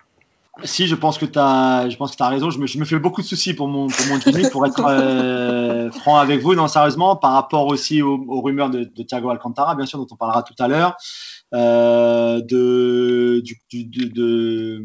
si, 0.64 0.86
je 0.88 0.94
pense 0.94 1.18
que 1.18 1.24
tu 1.24 1.38
as, 1.38 1.86
raison. 2.28 2.50
Je 2.50 2.58
me, 2.58 2.66
je 2.66 2.78
me, 2.78 2.84
fais 2.84 2.98
beaucoup 2.98 3.22
de 3.22 3.26
soucis 3.26 3.54
pour 3.54 3.68
mon, 3.68 3.86
pour 3.86 4.06
mon 4.06 4.20
Jimmy, 4.20 4.48
pour 4.50 4.66
être 4.66 4.84
euh, 4.84 5.90
franc 5.92 6.16
avec 6.16 6.40
vous, 6.40 6.54
non, 6.54 6.66
sérieusement, 6.66 7.16
par 7.16 7.32
rapport 7.32 7.66
aussi 7.66 8.02
aux, 8.02 8.40
rumeurs 8.40 8.70
de, 8.70 8.84
Thiago 9.02 9.30
Alcantara, 9.30 9.74
bien 9.74 9.86
sûr, 9.86 9.98
dont 9.98 10.08
on 10.10 10.16
parlera 10.16 10.42
tout 10.42 10.54
à 10.58 10.66
l'heure, 10.66 10.96
euh, 11.54 12.40
de, 12.40 13.40
du, 13.44 13.84
de, 13.84 14.84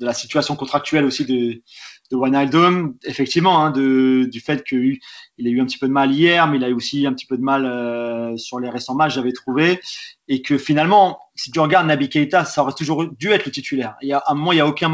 de, 0.00 0.06
la 0.06 0.14
situation 0.14 0.56
contractuelle 0.56 1.04
aussi 1.04 1.24
de, 1.24 1.62
de 2.10 2.16
Wijnaldum, 2.16 2.96
effectivement, 3.04 3.64
hein, 3.64 3.70
du 3.70 4.42
fait 4.44 4.64
qu'il 4.64 4.98
a 5.38 5.48
eu 5.48 5.60
un 5.60 5.66
petit 5.66 5.78
peu 5.78 5.86
de 5.86 5.92
mal 5.92 6.12
hier, 6.12 6.46
mais 6.48 6.56
il 6.56 6.64
a 6.64 6.68
eu 6.68 6.72
aussi 6.72 7.06
un 7.06 7.12
petit 7.12 7.26
peu 7.26 7.36
de 7.36 7.42
mal 7.42 7.66
euh, 7.66 8.36
sur 8.36 8.58
les 8.58 8.68
récents 8.68 8.94
matchs, 8.94 9.14
j'avais 9.14 9.32
trouvé, 9.32 9.80
et 10.28 10.42
que 10.42 10.58
finalement, 10.58 11.20
si 11.34 11.50
tu 11.50 11.60
regardes 11.60 11.86
Nabi 11.86 12.08
Keita, 12.08 12.44
ça 12.44 12.62
aurait 12.62 12.72
toujours 12.72 13.06
dû 13.06 13.30
être 13.30 13.46
le 13.46 13.52
titulaire. 13.52 13.96
Il 14.02 14.12
à 14.12 14.22
un 14.26 14.34
moment, 14.34 14.52
il 14.52 14.56
n'y 14.56 14.60
a 14.60 14.66
aucun 14.66 14.92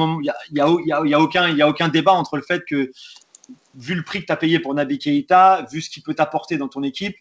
a 1.59 1.69
aucun 1.69 1.89
débat 1.89 2.13
entre 2.13 2.37
le 2.37 2.43
fait 2.43 2.63
que, 2.69 2.91
vu 3.75 3.95
le 3.95 4.03
prix 4.03 4.21
que 4.21 4.27
tu 4.27 4.33
as 4.33 4.37
payé 4.37 4.59
pour 4.59 4.75
Nabi 4.75 4.99
Keita, 4.99 5.67
vu 5.71 5.81
ce 5.81 5.91
qu'il 5.91 6.03
peut 6.03 6.15
t'apporter 6.15 6.59
dans 6.59 6.69
ton 6.69 6.83
équipe, 6.83 7.17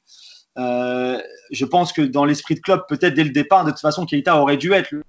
euh, 0.58 1.21
je 1.52 1.65
pense 1.65 1.91
que 1.91 2.02
dans 2.02 2.26
l'esprit 2.26 2.56
de 2.56 2.62
club, 2.62 2.82
peut-être 2.88 3.13
dès 3.13 3.24
le 3.24 3.32
départ, 3.32 3.65
de 3.65 3.71
toute 3.71 3.82
façon, 3.82 4.06
Keita 4.06 4.39
aurait 4.39 4.58
dû 4.58 4.71
être 4.74 4.91
le, 4.91 5.04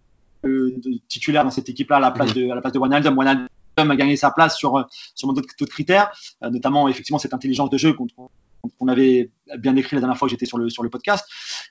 titulaire 1.08 1.44
dans 1.44 1.50
cette 1.50 1.68
équipe-là 1.68 1.96
à 1.96 2.00
la 2.00 2.10
place 2.10 2.34
de, 2.34 2.50
à 2.50 2.54
la 2.54 2.60
place 2.60 2.72
de 2.72 2.78
Wijnaldum. 2.78 3.16
Wijnaldum 3.16 3.48
a 3.78 3.96
gagné 3.96 4.16
sa 4.16 4.30
place 4.30 4.56
sur, 4.56 4.86
sur 5.14 5.32
d'autres 5.32 5.66
critères, 5.66 6.10
euh, 6.42 6.50
notamment 6.50 6.88
effectivement 6.88 7.18
cette 7.18 7.34
intelligence 7.34 7.70
de 7.70 7.78
jeu 7.78 7.92
qu'on 7.94 8.88
avait 8.88 9.30
bien 9.58 9.74
décrit 9.74 9.96
la 9.96 10.00
dernière 10.00 10.16
fois 10.16 10.28
que 10.28 10.30
j'étais 10.30 10.46
sur 10.46 10.58
le, 10.58 10.68
sur 10.70 10.82
le 10.82 10.90
podcast. 10.90 11.26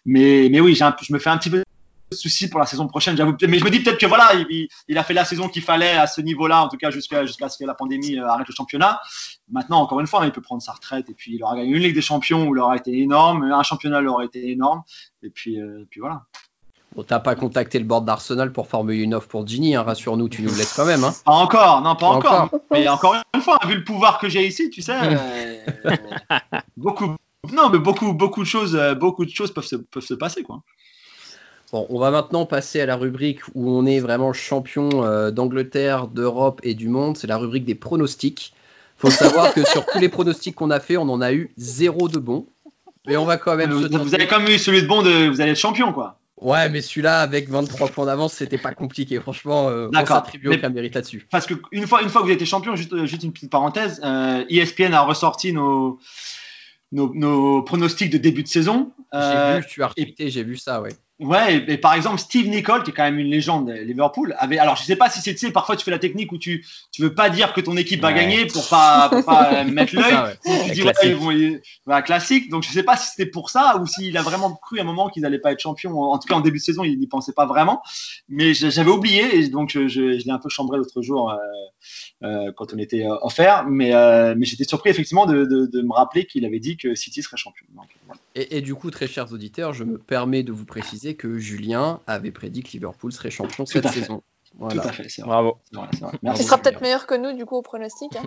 Mais, 0.06 0.50
mais 0.52 0.60
oui, 0.60 0.78
un, 0.82 0.96
je 1.02 1.14
me 1.14 1.20
fais 1.20 1.30
un 1.30 1.38
petit 1.38 1.50
peu 1.50 1.64
de 2.12 2.16
soucis 2.16 2.48
pour 2.50 2.60
la 2.60 2.66
saison 2.66 2.88
prochaine, 2.88 3.18
j'avoue. 3.18 3.36
Mais 3.48 3.58
je 3.60 3.66
me 3.66 3.70
dis 3.70 3.80
peut-être 3.80 4.00
que 4.00 4.06
voilà, 4.06 4.32
il, 4.50 4.68
il, 4.88 4.98
a 4.98 5.04
fait 5.04 5.14
la 5.14 5.26
saison 5.26 5.50
qu'il 5.50 5.64
fallait 5.64 5.94
à 5.94 6.08
ce 6.08 6.22
niveau-là, 6.22 6.64
en 6.64 6.70
tout 6.70 6.78
cas 6.78 6.92
jusqu'à 6.92 7.26
jusqu'à 7.26 7.50
ce 7.50 7.58
que 7.58 7.66
la 7.66 7.74
pandémie 7.74 8.18
euh, 8.18 8.28
arrête 8.28 8.48
le 8.48 8.54
championnat. 8.54 9.02
Maintenant, 9.50 9.82
encore 9.82 10.00
une 10.00 10.08
fois, 10.08 10.26
il 10.26 10.32
peut 10.32 10.42
prendre 10.42 10.62
sa 10.62 10.74
retraite 10.74 11.10
et 11.10 11.14
puis 11.14 11.36
il 11.36 11.44
aura 11.44 11.56
gagné 11.56 11.72
une 11.72 11.82
Ligue 11.82 11.96
des 11.96 12.02
Champions 12.02 12.48
où 12.48 12.56
il 12.56 12.60
aura 12.60 12.76
été 12.76 12.98
énorme, 12.98 13.44
un 13.44 13.64
championnat 13.64 14.02
il 14.02 14.08
aura 14.08 14.26
été 14.26 14.52
énorme. 14.52 14.84
Et 15.24 15.30
puis, 15.30 15.60
euh, 15.60 15.82
et 15.82 15.86
puis 15.86 16.00
voilà. 16.00 16.26
Bon, 16.96 17.04
t'as 17.04 17.20
pas 17.20 17.36
contacté 17.36 17.78
le 17.78 17.84
board 17.84 18.06
d'Arsenal 18.06 18.54
pour 18.54 18.68
former 18.68 18.96
une 18.96 19.14
offre 19.14 19.28
pour 19.28 19.46
Ginny, 19.46 19.76
hein, 19.76 19.84
rassure-nous, 19.84 20.30
tu 20.30 20.42
nous 20.44 20.56
laisses 20.56 20.74
quand 20.74 20.86
même. 20.86 21.04
Hein. 21.04 21.14
Pas 21.26 21.34
encore, 21.34 21.82
non, 21.82 21.96
pas, 21.96 22.08
encore. 22.08 22.50
Mais 22.72 22.88
encore 22.88 23.16
une 23.34 23.42
fois, 23.42 23.60
vu 23.68 23.76
le 23.76 23.84
pouvoir 23.84 24.18
que 24.18 24.30
j'ai 24.30 24.48
ici, 24.48 24.70
tu 24.70 24.82
sais, 24.82 24.94
euh, 24.94 25.58
beaucoup, 26.78 27.16
non, 27.52 27.70
mais 27.70 27.80
beaucoup, 27.80 28.14
beaucoup 28.14 28.44
de 28.44 28.48
choses, 28.48 28.76
euh, 28.76 28.96
beaucoup 28.96 29.26
de 29.26 29.30
choses 29.30 29.52
peuvent 29.52 29.66
se, 29.66 29.76
peuvent 29.76 30.06
se 30.06 30.14
passer, 30.14 30.44
quoi. 30.44 30.62
Bon, 31.74 31.86
on 31.90 32.00
va 32.00 32.12
maintenant 32.12 32.46
passer 32.46 32.80
à 32.80 32.86
la 32.86 32.96
rubrique 32.96 33.42
où 33.56 33.70
on 33.70 33.86
est 33.86 34.00
vraiment 34.00 34.32
champion 34.32 35.04
euh, 35.04 35.32
d'Angleterre, 35.32 36.08
d'Europe 36.08 36.62
et 36.64 36.76
du 36.76 36.88
monde. 36.88 37.18
C'est 37.18 37.28
la 37.28 37.38
rubrique 37.38 37.66
des 37.66 37.76
pronostics. 37.76 38.54
Faut 38.98 39.10
savoir 39.10 39.54
que 39.54 39.66
sur 39.66 39.86
tous 39.86 40.00
les 40.00 40.08
pronostics 40.08 40.56
qu'on 40.56 40.70
a 40.70 40.80
fait, 40.80 40.96
on 40.96 41.10
en 41.10 41.20
a 41.20 41.34
eu 41.34 41.52
zéro 41.58 42.08
de 42.08 42.20
bon. 42.20 42.46
Mais 43.08 43.18
on 43.18 43.26
va 43.26 43.38
quand 43.38 43.56
même. 43.56 43.72
Vous, 43.72 43.88
vous 43.90 44.16
avez 44.16 44.28
quand 44.28 44.40
même 44.40 44.50
eu 44.50 44.60
celui 44.60 44.84
de 44.84 44.88
bon 44.88 45.02
de, 45.02 45.28
vous 45.28 45.42
allez 45.42 45.52
être 45.52 45.58
champion, 45.58 45.92
quoi. 45.92 46.18
Ouais, 46.42 46.68
mais 46.70 46.82
celui-là, 46.82 47.22
avec 47.22 47.50
23 47.50 47.88
points 47.90 48.06
d'avance, 48.06 48.34
c'était 48.34 48.58
pas 48.58 48.74
compliqué. 48.74 49.20
Franchement, 49.22 49.70
euh, 49.70 49.90
on 49.94 50.06
s'attribue 50.06 50.50
aucun 50.50 50.70
mérite 50.70 50.96
là-dessus. 50.96 51.26
Parce 51.32 51.46
qu'une 51.46 51.88
fois, 51.88 52.02
une 52.02 52.10
fois 52.10 52.22
que 52.22 52.26
vous 52.26 52.32
avez 52.32 52.34
été 52.34 52.46
champion, 52.46 52.76
juste, 52.76 53.06
juste 53.06 53.24
une 53.24 53.32
petite 53.32 53.50
parenthèse, 53.50 54.02
euh, 54.04 54.44
ESPN 54.50 54.94
a 54.94 55.02
ressorti 55.02 55.54
nos, 55.54 55.98
nos, 56.92 57.14
nos, 57.14 57.64
pronostics 57.64 58.10
de 58.10 58.18
début 58.18 58.44
de 58.44 58.50
saison. 58.50 58.92
J'ai 59.14 59.20
euh, 59.20 59.60
vu, 59.60 59.66
tu 59.70 59.82
as 59.82 59.88
retweeté, 59.88 60.30
j'ai 60.30 60.44
vu 60.44 60.58
ça, 60.58 60.82
ouais. 60.82 60.92
Ouais, 61.20 61.64
et, 61.70 61.78
par 61.78 61.94
exemple, 61.94 62.20
Steve 62.20 62.50
Nicol, 62.50 62.84
qui 62.84 62.92
est 62.92 62.94
quand 62.94 63.04
même 63.04 63.20
une 63.20 63.30
légende 63.30 63.70
de 63.70 63.74
Liverpool, 63.74 64.36
avait. 64.38 64.58
Alors, 64.58 64.76
je 64.76 64.84
sais 64.84 64.98
pas 64.98 65.10
si 65.10 65.22
c'est, 65.22 65.32
tu 65.32 65.46
sais, 65.46 65.52
parfois 65.52 65.78
tu 65.78 65.86
fais 65.86 65.92
la 65.92 66.00
technique 66.00 66.34
où 66.34 66.38
tu, 66.38 66.66
tu 66.92 67.02
veux 67.02 67.16
pas 67.16 67.30
dire 67.30 67.54
que 67.54 67.62
ton 67.62 67.78
équipe 67.78 68.02
va 68.02 68.12
gagner 68.12 68.46
pour 68.48 68.68
pas, 68.68 69.08
pour 69.08 69.24
pas 69.24 69.64
mettre 69.66 69.96
l'œil. 69.96 70.14
Tu 70.44 70.72
dis, 70.74 70.84
ouais, 70.84 70.92
ils 71.04 71.16
vont, 71.16 72.02
classique. 72.02 72.50
Donc, 72.50 72.64
je 72.64 72.70
sais 72.70 72.84
pas 72.84 72.98
si 72.98 73.12
c'était 73.12 73.30
pour 73.30 73.50
ça 73.50 73.78
ou 73.82 73.88
s'il 73.88 74.18
a 74.18 74.22
vraiment 74.24 74.54
cru 74.56 74.78
à 74.80 74.82
un 74.82 74.86
moment 74.86 75.08
qu'ils 75.08 75.26
allaient 75.26 75.40
pas 75.40 75.54
être 75.54 75.62
champions. 75.62 75.98
En 76.02 76.20
tout 76.20 76.28
cas, 76.28 76.36
en 76.36 76.42
début 76.42 76.58
de 76.58 76.64
saison, 76.64 76.84
il 76.84 77.00
n'y 77.00 77.08
pensait 77.08 77.34
pas 77.34 77.46
vraiment. 77.46 77.82
Mais 78.28 78.54
j'avais 78.54 78.92
oublié 78.92 79.38
et 79.38 79.48
donc 79.48 79.70
je, 79.70 79.88
je, 79.88 80.02
l'ai 80.02 80.32
un 80.32 80.40
peu 80.40 80.50
chambré 80.50 80.78
l'autre 80.78 81.02
jour 81.02 81.32
euh, 81.32 81.38
euh, 82.24 82.52
quand 82.58 82.74
on 82.74 82.78
était 82.78 83.06
euh, 83.06 83.16
offert. 83.22 83.66
Mais, 83.68 83.94
euh, 83.96 84.36
mais 84.38 84.46
j'étais 84.46 84.66
surpris 84.66 84.90
effectivement 84.90 85.26
de, 85.26 85.46
de, 85.46 85.66
de 85.66 85.82
me 85.82 85.94
rappeler 85.94 86.26
qu'il 86.26 86.44
avait 86.44 86.60
dit 86.60 86.76
que 86.76 86.94
City 86.94 87.22
serait 87.22 87.38
champion. 87.38 87.66
Donc, 87.74 87.88
voilà. 88.06 88.20
Et, 88.36 88.58
et 88.58 88.62
du 88.62 88.76
coup, 88.76 88.92
très 88.92 89.08
chers 89.08 89.32
auditeurs, 89.32 89.74
je 89.74 89.84
me 89.84 89.98
permets 89.98 90.44
de 90.44 90.52
vous 90.52 90.66
préciser 90.66 91.16
que 91.16 91.38
Julien 91.38 92.02
avait 92.06 92.32
prédit 92.32 92.64
que 92.64 92.72
Liverpool 92.72 93.12
serait 93.12 93.32
champion 93.32 93.66
cette 93.66 93.88
saison. 93.88 94.22
Voilà. 94.58 94.82
Tout 94.82 94.88
à 94.88 94.92
fait, 94.94 95.08
Bravo. 95.22 95.58
Tu 96.36 96.44
seras 96.44 96.58
peut-être 96.58 96.80
meilleur 96.82 97.08
que 97.08 97.16
nous 97.16 97.34
du 97.34 97.46
coup 97.46 97.56
au 97.58 97.62
pronostic. 97.62 98.12
Hein. 98.16 98.24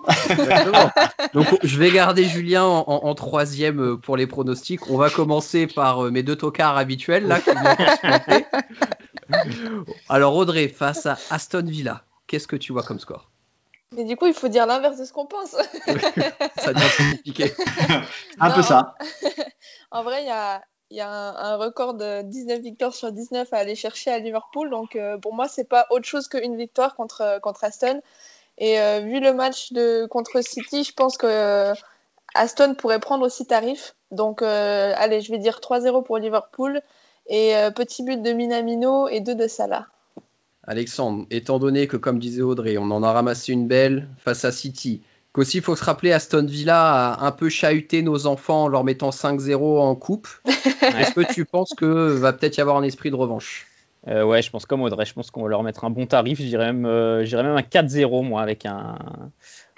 Donc 1.35 1.47
je 1.63 1.79
vais 1.79 1.91
garder 1.91 2.25
Julien 2.25 2.65
en, 2.65 2.85
en, 2.87 3.15
troisième 3.15 3.97
pour 3.99 4.17
les 4.17 4.27
pronostics. 4.27 4.91
On 4.91 4.99
va 4.99 5.09
commencer 5.09 5.67
par 5.67 6.05
euh, 6.05 6.11
mes 6.11 6.23
deux 6.23 6.37
tocards 6.37 6.77
habituels 6.77 7.27
là. 7.27 7.41
Alors 10.09 10.37
Audrey 10.37 10.69
face 10.69 11.07
à 11.07 11.17
Aston 11.31 11.65
Villa, 11.65 12.05
qu'est-ce 12.27 12.47
que 12.47 12.57
tu 12.57 12.73
vois 12.73 12.83
comme 12.83 12.99
score? 12.99 13.28
Mais 13.97 14.05
du 14.05 14.17
coup, 14.17 14.27
il 14.27 14.35
faut 14.35 14.49
dire 14.49 14.67
l'inverse 14.67 14.99
de 14.99 15.05
ce 15.05 15.13
qu'on 15.13 15.27
pense. 15.27 15.51
ça 16.59 16.73
devient 16.73 17.13
compliqué. 17.17 17.53
un 18.41 18.51
peu 18.51 18.63
ça. 18.63 18.95
en 19.91 20.03
vrai, 20.03 20.23
il 20.23 20.27
y 20.27 20.31
a, 20.31 20.63
il 20.91 20.97
y 20.99 21.01
a 21.01 21.11
un, 21.11 21.57
record 21.57 21.95
de 21.95 22.23
19 22.23 22.61
victoires 22.61 22.95
sur 22.95 23.13
19 23.13 23.53
à 23.53 23.57
aller 23.57 23.75
chercher 23.75 24.11
à 24.11 24.19
Liverpool. 24.19 24.69
Donc 24.71 24.95
euh, 24.95 25.17
pour 25.17 25.35
moi, 25.35 25.49
c'est 25.49 25.65
pas 25.65 25.87
autre 25.91 26.07
chose 26.07 26.29
qu'une 26.29 26.57
victoire 26.57 26.95
contre, 26.97 27.41
contre 27.41 27.65
Aston. 27.65 28.01
Et 28.59 28.81
euh, 28.81 29.01
vu 29.01 29.21
le 29.21 29.33
match 29.33 29.73
de, 29.73 30.07
contre 30.07 30.43
City, 30.43 30.85
je 30.85 30.93
pense 30.93 31.17
que 31.17 31.27
euh, 31.27 31.75
Aston 32.35 32.75
pourrait 32.75 33.01
prendre 33.01 33.25
aussi 33.25 33.47
tarif. 33.47 33.95
Donc 34.11 34.43
allez, 34.43 35.23
je 35.23 35.31
vais 35.31 35.39
dire 35.39 35.61
3-0 35.61 36.05
pour 36.05 36.19
Liverpool. 36.19 36.83
Et 37.31 37.53
petit 37.77 38.03
but 38.05 38.23
de 38.23 38.33
Minamino 38.33 39.07
et 39.09 39.21
deux 39.21 39.35
de 39.35 39.49
Salah. 39.49 39.87
Alexandre, 40.69 41.27
étant 41.31 41.59
donné 41.59 41.89
que, 41.89 41.97
comme 41.97 42.19
disait 42.19 42.43
Audrey, 42.43 42.79
on 42.79 42.91
en 42.91 43.03
a 43.03 43.13
ramassé 43.13 43.53
une 43.53 43.67
belle 43.67 44.09
face 44.19 44.45
à 44.45 44.53
City, 44.53 45.01
Qu'aussi, 45.33 45.59
il 45.59 45.63
faut 45.63 45.77
se 45.77 45.85
rappeler, 45.85 46.13
Aston 46.13 46.47
Villa 46.47 47.13
a 47.13 47.27
un 47.27 47.33
peu 47.33 47.49
chahuté 47.49 48.03
nos 48.03 48.27
enfants 48.27 48.65
en 48.65 48.69
leur 48.69 48.83
mettant 48.83 49.11
5-0 49.11 49.79
en 49.79 49.95
coupe. 49.95 50.27
Est-ce 50.47 51.13
que 51.13 51.33
tu 51.33 51.45
penses 51.45 51.75
que 51.77 51.85
va 51.85 52.33
peut-être 52.33 52.57
y 52.57 52.61
avoir 52.61 52.77
un 52.79 52.83
esprit 52.83 53.11
de 53.11 53.15
revanche? 53.15 53.67
Euh, 54.09 54.25
Ouais, 54.25 54.41
je 54.41 54.51
pense 54.51 54.65
comme 54.65 54.81
Audrey, 54.83 55.05
je 55.05 55.13
pense 55.13 55.31
qu'on 55.31 55.43
va 55.43 55.49
leur 55.49 55.63
mettre 55.63 55.85
un 55.85 55.91
bon 55.91 56.07
tarif. 56.07 56.39
Je 56.39 56.47
dirais 56.47 56.73
même, 56.73 56.87
euh, 56.87 57.27
même 57.31 57.57
un 57.57 57.63
4-0, 57.63 58.25
moi, 58.25 58.41
avec 58.41 58.65
un, 58.65 58.97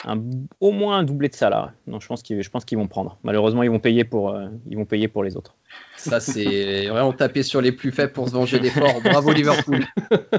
un, 0.06 0.18
au 0.60 0.72
moins 0.72 0.98
un 0.98 1.02
doublé 1.02 1.28
de 1.28 1.34
salaire. 1.34 1.72
Non, 1.86 2.00
je 2.00 2.06
pense 2.06 2.22
qu'ils, 2.22 2.42
je 2.42 2.50
pense 2.50 2.64
qu'ils 2.64 2.78
vont 2.78 2.88
prendre. 2.88 3.18
Malheureusement, 3.22 3.62
ils 3.62 3.70
vont 3.70 3.78
payer 3.78 4.04
pour, 4.04 4.30
euh, 4.30 4.48
ils 4.68 4.76
vont 4.76 4.84
payer 4.84 5.08
pour 5.08 5.22
les 5.22 5.36
autres. 5.36 5.54
Ça, 5.96 6.20
c'est 6.20 6.88
vraiment 6.88 7.12
taper 7.12 7.42
sur 7.42 7.60
les 7.60 7.72
plus 7.72 7.92
faibles 7.92 8.12
pour 8.12 8.28
se 8.28 8.32
venger 8.32 8.58
des 8.58 8.70
forts. 8.70 9.00
Bravo 9.04 9.32
Liverpool. 9.32 9.84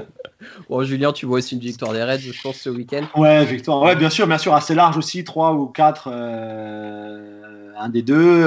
bon, 0.68 0.82
Julien, 0.82 1.12
tu 1.12 1.26
vois 1.26 1.38
aussi 1.38 1.54
une 1.54 1.60
victoire 1.60 1.92
des 1.92 2.02
Reds, 2.02 2.18
je 2.18 2.42
pense, 2.42 2.56
ce 2.56 2.70
week-end. 2.70 3.04
Ouais, 3.16 3.44
victoire. 3.44 3.82
Ouais, 3.82 3.94
bien 3.94 4.10
sûr, 4.10 4.26
bien 4.26 4.38
sûr, 4.38 4.54
assez 4.54 4.74
large 4.74 4.96
aussi, 4.96 5.22
3 5.22 5.54
ou 5.54 5.66
4. 5.66 6.08
Euh... 6.10 7.72
un 7.78 7.88
des 7.88 8.02
deux. 8.02 8.46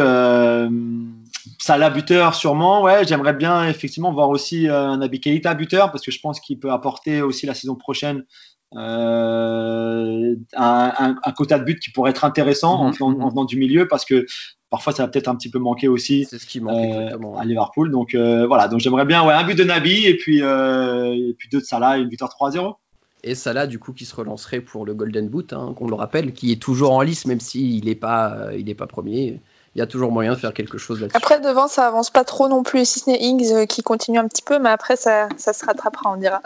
Salah 1.60 1.90
buteur 1.90 2.36
sûrement, 2.36 2.84
ouais. 2.84 3.08
J'aimerais 3.08 3.34
bien 3.34 3.68
effectivement 3.68 4.12
voir 4.12 4.30
aussi 4.30 4.68
un 4.68 4.98
Nabi 4.98 5.20
Keita 5.20 5.54
buteur 5.54 5.92
parce 5.92 6.04
que 6.04 6.12
je 6.12 6.20
pense 6.20 6.40
qu'il 6.40 6.60
peut 6.60 6.72
apporter 6.72 7.22
aussi 7.22 7.46
la 7.46 7.54
saison 7.54 7.76
prochaine 7.76 8.24
un, 8.74 10.36
un, 10.56 11.32
quota 11.32 11.60
de 11.60 11.64
but 11.64 11.80
qui 11.80 11.92
pourrait 11.92 12.12
être 12.12 12.26
intéressant 12.26 12.74
en, 12.74 12.92
en, 13.00 13.30
venant 13.30 13.46
du 13.46 13.58
milieu 13.58 13.88
parce 13.88 14.06
que 14.06 14.26
parfois 14.70 14.94
ça 14.94 15.04
va 15.04 15.10
peut-être 15.10 15.28
un 15.28 15.36
petit 15.36 15.50
peu 15.50 15.60
manquer 15.60 15.88
aussi 15.88 16.26
ce 16.26 16.38
qui 16.46 16.60
manque 16.60 17.14
à 17.38 17.46
Liverpool. 17.46 17.92
Donc 17.92 18.16
voilà, 18.16 18.68
donc 18.68 18.80
j'aimerais 18.80 19.06
bien 19.06 19.26
ouais, 19.26 19.34
un 19.34 19.44
but 19.44 19.58
de 19.58 19.64
Nabi 19.64 20.06
et 20.06 20.18
puis, 20.18 20.40
et 20.40 21.36
puis 21.38 21.50
deux 21.52 21.60
de 21.60 21.66
Salah 21.66 21.98
et 21.98 22.02
une 22.02 22.10
victoire 22.10 22.36
3-0 22.40 22.76
et 23.26 23.36
Salah 23.36 23.68
du 23.68 23.80
coup 23.80 23.92
qui 23.92 24.06
se 24.06 24.16
relancerait 24.16 24.62
pour 24.62 24.86
le 24.86 24.94
Golden 24.94 25.28
Boot, 25.28 25.52
hein, 25.52 25.74
qu'on 25.76 25.88
le 25.88 25.96
rappelle, 25.96 26.32
qui 26.32 26.52
est 26.52 26.62
toujours 26.62 26.92
en 26.92 27.02
lice 27.02 27.26
même 27.26 27.40
s'il 27.40 27.86
n'est 27.86 27.96
pas, 27.96 28.50
il 28.58 28.70
est 28.70 28.76
pas 28.76 28.88
premier. 28.88 29.42
Il 29.74 29.80
y 29.80 29.82
a 29.82 29.88
toujours 29.88 30.12
moyen 30.12 30.34
de 30.34 30.38
faire 30.38 30.54
quelque 30.54 30.78
chose 30.78 31.02
là-dessus. 31.02 31.18
Après 31.18 31.42
devant 31.42 31.68
ça 31.68 31.88
avance 31.88 32.10
pas 32.10 32.24
trop 32.24 32.48
non 32.48 32.64
plus, 32.64 32.88
si 32.88 33.00
ce 33.00 33.10
n'est 33.10 33.22
Ings 33.22 33.52
euh, 33.52 33.66
qui 33.66 33.82
continue 33.82 34.20
un 34.20 34.28
petit 34.28 34.44
peu, 34.44 34.58
mais 34.58 34.70
après 34.70 34.96
ça, 34.96 35.28
ça 35.36 35.52
se 35.52 35.66
rattrapera 35.66 36.14
on 36.14 36.18
dira. 36.18 36.42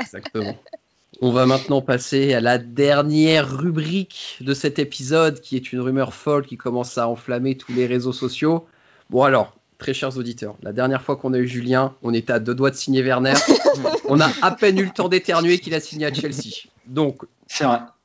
Exactement. 0.00 0.54
On 1.20 1.32
va 1.32 1.46
maintenant 1.46 1.82
passer 1.82 2.32
à 2.32 2.40
la 2.40 2.58
dernière 2.58 3.58
rubrique 3.58 4.38
de 4.40 4.54
cet 4.54 4.78
épisode, 4.78 5.40
qui 5.40 5.56
est 5.56 5.72
une 5.72 5.80
rumeur 5.80 6.14
folle 6.14 6.46
qui 6.46 6.56
commence 6.56 6.96
à 6.96 7.08
enflammer 7.08 7.56
tous 7.56 7.72
les 7.72 7.86
réseaux 7.86 8.12
sociaux. 8.12 8.66
Bon 9.10 9.24
alors, 9.24 9.56
très 9.78 9.94
chers 9.94 10.16
auditeurs, 10.16 10.54
la 10.62 10.72
dernière 10.72 11.02
fois 11.02 11.16
qu'on 11.16 11.34
a 11.34 11.38
eu 11.38 11.48
Julien, 11.48 11.96
on 12.02 12.14
était 12.14 12.32
à 12.32 12.38
deux 12.38 12.54
doigts 12.54 12.70
de 12.70 12.76
signer 12.76 13.02
Werner. 13.02 13.34
on 14.08 14.20
a 14.20 14.30
à 14.42 14.52
peine 14.52 14.78
eu 14.78 14.84
le 14.84 14.92
temps 14.92 15.08
d'éternuer 15.08 15.58
qu'il 15.58 15.74
a 15.74 15.80
signé 15.80 16.06
à 16.06 16.14
Chelsea. 16.14 16.68
Donc, 16.86 17.24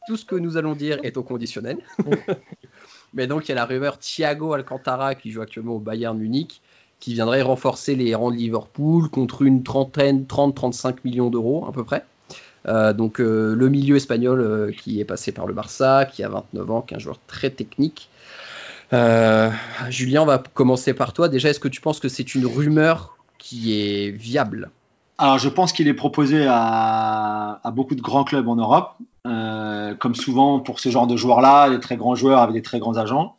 tout 0.07 0.17
ce 0.17 0.25
que 0.25 0.35
nous 0.35 0.57
allons 0.57 0.73
dire 0.73 0.97
est 1.03 1.15
au 1.15 1.21
conditionnel. 1.21 1.77
Mais 3.13 3.27
donc, 3.27 3.47
il 3.47 3.49
y 3.49 3.51
a 3.51 3.55
la 3.55 3.65
rumeur 3.65 3.99
Thiago 3.99 4.53
Alcantara 4.53 5.13
qui 5.13 5.29
joue 5.29 5.41
actuellement 5.41 5.75
au 5.75 5.79
Bayern 5.79 6.17
Munich, 6.17 6.63
qui 6.99 7.13
viendrait 7.13 7.43
renforcer 7.43 7.95
les 7.95 8.15
rangs 8.15 8.31
de 8.31 8.37
Liverpool 8.37 9.09
contre 9.09 9.43
une 9.43 9.61
trentaine, 9.61 10.23
30-35 10.23 10.95
millions 11.03 11.29
d'euros 11.29 11.67
à 11.69 11.71
peu 11.71 11.83
près. 11.83 12.03
Euh, 12.67 12.93
donc 12.93 13.19
euh, 13.19 13.55
le 13.55 13.69
milieu 13.69 13.95
espagnol 13.95 14.39
euh, 14.39 14.71
qui 14.71 14.99
est 14.99 15.05
passé 15.05 15.31
par 15.31 15.45
le 15.45 15.53
Barça, 15.53 16.05
qui 16.05 16.23
a 16.23 16.29
29 16.29 16.71
ans, 16.71 16.81
qui 16.81 16.93
est 16.93 16.97
un 16.97 16.99
joueur 16.99 17.19
très 17.27 17.49
technique, 17.49 18.09
Julien, 19.89 20.21
on 20.21 20.25
va 20.27 20.37
commencer 20.37 20.93
par 20.93 21.13
toi. 21.13 21.27
Déjà, 21.27 21.49
est-ce 21.49 21.59
que 21.59 21.67
tu 21.67 21.81
penses 21.81 21.99
que 21.99 22.09
c'est 22.09 22.35
une 22.35 22.45
rumeur 22.45 23.17
qui 23.39 23.73
est 23.73 24.11
viable? 24.11 24.69
Alors, 25.17 25.39
je 25.39 25.49
pense 25.49 25.73
qu'il 25.73 25.87
est 25.87 25.95
proposé 25.95 26.45
à, 26.47 27.59
beaucoup 27.73 27.95
de 27.95 28.01
grands 28.01 28.23
clubs 28.23 28.47
en 28.47 28.55
Europe. 28.55 28.93
Comme 29.23 30.13
souvent 30.13 30.59
pour 30.59 30.79
ce 30.79 30.89
genre 30.89 31.07
de 31.07 31.17
joueurs-là, 31.17 31.71
des 31.71 31.79
très 31.79 31.97
grands 31.97 32.13
joueurs 32.13 32.41
avec 32.41 32.53
des 32.53 32.61
très 32.61 32.77
grands 32.77 32.97
agents. 32.97 33.35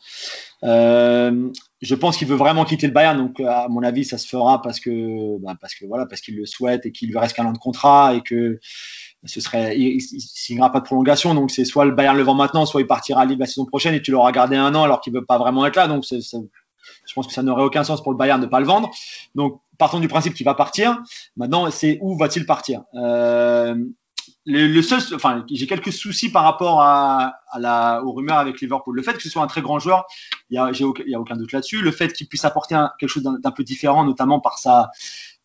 Je 1.84 1.94
pense 1.94 2.16
qu'il 2.16 2.26
veut 2.26 2.37
vraiment 2.37 2.64
quitter 2.64 2.88
le 2.88 2.92
Bayern, 2.92 3.16
donc 3.16 3.38
à 3.38 3.68
mon 3.68 3.84
avis, 3.84 4.04
ça 4.04 4.18
se 4.18 4.26
fera 4.26 4.60
parce 4.62 4.80
que, 4.80 5.38
bah, 5.38 5.54
parce 5.60 5.76
que 5.76 5.84
voilà, 5.84 6.06
parce 6.06 6.20
qu'il 6.20 6.37
le 6.37 6.46
souhaite 6.46 6.84
et 6.87 6.90
qu'il 6.90 7.10
lui 7.10 7.18
reste 7.18 7.37
qu'un 7.37 7.46
an 7.46 7.52
de 7.52 7.58
contrat 7.58 8.14
et 8.14 8.22
que 8.22 8.58
ce 9.26 9.40
serait, 9.40 9.78
il, 9.78 9.96
ne 9.96 10.18
signera 10.18 10.70
pas 10.70 10.80
de 10.80 10.84
prolongation. 10.84 11.34
Donc, 11.34 11.50
c'est 11.50 11.64
soit 11.64 11.84
le 11.84 11.92
Bayern 11.92 12.16
le 12.16 12.22
vend 12.22 12.34
maintenant, 12.34 12.66
soit 12.66 12.80
il 12.80 12.87
partira 12.87 13.22
à 13.22 13.24
Lille 13.24 13.38
la 13.38 13.46
saison 13.46 13.64
prochaine 13.64 13.94
et 13.94 14.02
tu 14.02 14.10
l'auras 14.10 14.32
gardé 14.32 14.56
un 14.56 14.74
an 14.74 14.82
alors 14.82 15.00
qu'il 15.00 15.12
veut 15.12 15.24
pas 15.24 15.38
vraiment 15.38 15.64
être 15.66 15.76
là. 15.76 15.88
Donc, 15.88 16.04
je 16.04 17.12
pense 17.14 17.26
que 17.26 17.32
ça 17.32 17.42
n'aurait 17.42 17.64
aucun 17.64 17.84
sens 17.84 18.02
pour 18.02 18.12
le 18.12 18.18
Bayern 18.18 18.40
de 18.40 18.46
pas 18.46 18.60
le 18.60 18.66
vendre. 18.66 18.90
Donc, 19.34 19.60
partons 19.78 20.00
du 20.00 20.08
principe 20.08 20.34
qu'il 20.34 20.44
va 20.44 20.54
partir. 20.54 21.02
Maintenant, 21.37 21.70
c'est 21.70 21.98
où 22.02 22.16
va-t-il 22.16 22.46
partir? 22.46 22.82
Euh, 22.94 23.74
le, 24.46 24.82
seul, 24.82 25.00
enfin, 25.14 25.44
j'ai 25.50 25.66
quelques 25.66 25.92
soucis 25.92 26.30
par 26.30 26.42
rapport 26.42 26.82
à, 26.82 27.34
la, 27.58 28.02
aux 28.04 28.12
rumeurs 28.12 28.38
avec 28.38 28.60
Liverpool. 28.60 28.94
Le 28.94 29.02
fait 29.02 29.14
que 29.14 29.22
ce 29.22 29.30
soit 29.30 29.42
un 29.42 29.46
très 29.46 29.62
grand 29.62 29.78
joueur, 29.78 30.04
il 30.50 30.54
n'y 30.54 30.58
a, 30.58 30.66
a, 30.66 31.20
aucun 31.20 31.37
doute 31.37 31.52
là-dessus. 31.52 31.80
Le 31.80 31.90
fait 31.90 32.12
qu'il 32.12 32.28
puisse 32.28 32.44
apporter 32.44 32.76
quelque 32.98 33.08
chose 33.08 33.22
d'un 33.22 33.50
peu 33.50 33.64
différent, 33.64 34.04
notamment 34.04 34.40
par 34.40 34.58
sa, 34.58 34.90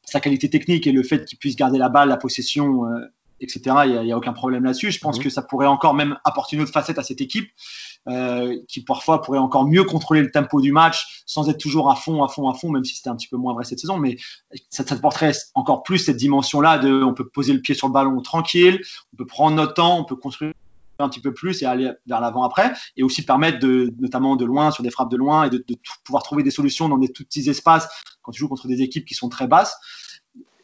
sa 0.04 0.20
qualité 0.20 0.50
technique 0.50 0.88
et 0.88 0.92
le 0.92 1.04
fait 1.04 1.26
qu'il 1.26 1.38
puisse 1.38 1.56
garder 1.56 1.78
la 1.78 1.90
balle, 1.90 2.10
la 2.10 2.18
possession, 2.18 2.86
euh, 2.86 3.06
etc. 3.42 3.76
Il 3.86 4.02
n'y 4.02 4.12
a, 4.12 4.18
aucun 4.18 4.34
problème 4.34 4.64
là-dessus. 4.64 4.92
Je 4.92 5.00
pense 5.00 5.18
mhm. 5.18 5.24
que 5.24 5.30
ça 5.30 5.42
pourrait 5.42 5.68
encore 5.68 5.94
même 5.94 6.18
apporter 6.24 6.56
une 6.56 6.62
autre 6.62 6.72
facette 6.72 6.98
à 6.98 7.04
cette 7.04 7.22
équipe 7.22 7.50
euh, 8.08 8.58
qui 8.68 8.84
parfois 8.84 9.22
pourrait 9.22 9.40
encore 9.40 9.66
mieux 9.66 9.84
contrôler 9.84 10.22
le 10.22 10.32
tempo 10.32 10.62
du 10.62 10.72
match 10.72 11.24
sans 11.26 11.50
être 11.50 11.60
toujours 11.60 11.92
à 11.92 11.96
fond, 11.96 12.24
à 12.24 12.28
fond, 12.28 12.50
à 12.50 12.54
fond, 12.54 12.70
même 12.70 12.84
si 12.84 12.96
c'était 12.96 13.10
un 13.10 13.16
petit 13.16 13.28
peu 13.28 13.38
moins 13.38 13.54
vrai 13.54 13.64
cette 13.64 13.80
saison. 13.80 13.98
Mais 13.98 14.18
ça, 14.70 14.86
ça 14.86 14.96
porterait 14.98 15.34
encore 15.56 15.84
plus 15.84 16.00
cette 16.00 16.18
dimension-là 16.18 16.78
de 16.80 17.04
on 17.04 17.14
peut 17.14 17.28
poser 17.28 17.54
le 17.54 17.62
pied 17.62 17.76
sur 17.76 17.88
le 17.88 17.94
ballon 17.94 18.22
tranquille, 18.22 18.82
on 19.14 19.18
peut 19.18 19.26
prendre 19.26 19.56
notre 19.56 19.74
temps, 19.74 20.00
on 20.00 20.06
peut 20.06 20.16
construire 20.16 20.54
un 21.04 21.10
petit 21.10 21.22
peu 21.22 21.34
plus 21.34 21.62
et 21.62 21.66
aller 21.66 21.92
vers 22.08 22.22
l'avant 22.22 22.44
après, 22.44 22.74
et 22.98 23.04
aussi 23.04 23.24
permettre 23.24 23.60
de, 23.60 23.94
notamment 24.00 24.36
de 24.36 24.46
loin, 24.46 24.72
sur 24.72 24.84
des 24.84 24.90
frappes 24.90 25.12
de 25.12 25.18
loin, 25.18 25.46
et 25.46 25.50
de, 25.50 25.64
de 25.66 25.76
pouvoir 26.04 26.24
trouver 26.24 26.44
des 26.44 26.52
solutions 26.52 26.90
dans 26.90 26.98
des 26.98 27.10
tout 27.10 27.24
petits 27.24 27.50
espaces 27.50 27.88
quand 28.22 28.32
tu 28.32 28.40
joues 28.40 28.50
contre 28.50 28.68
des 28.68 28.82
équipes 28.82 29.06
qui 29.06 29.16
sont 29.16 29.30
très 29.30 29.48
basses. 29.48 29.78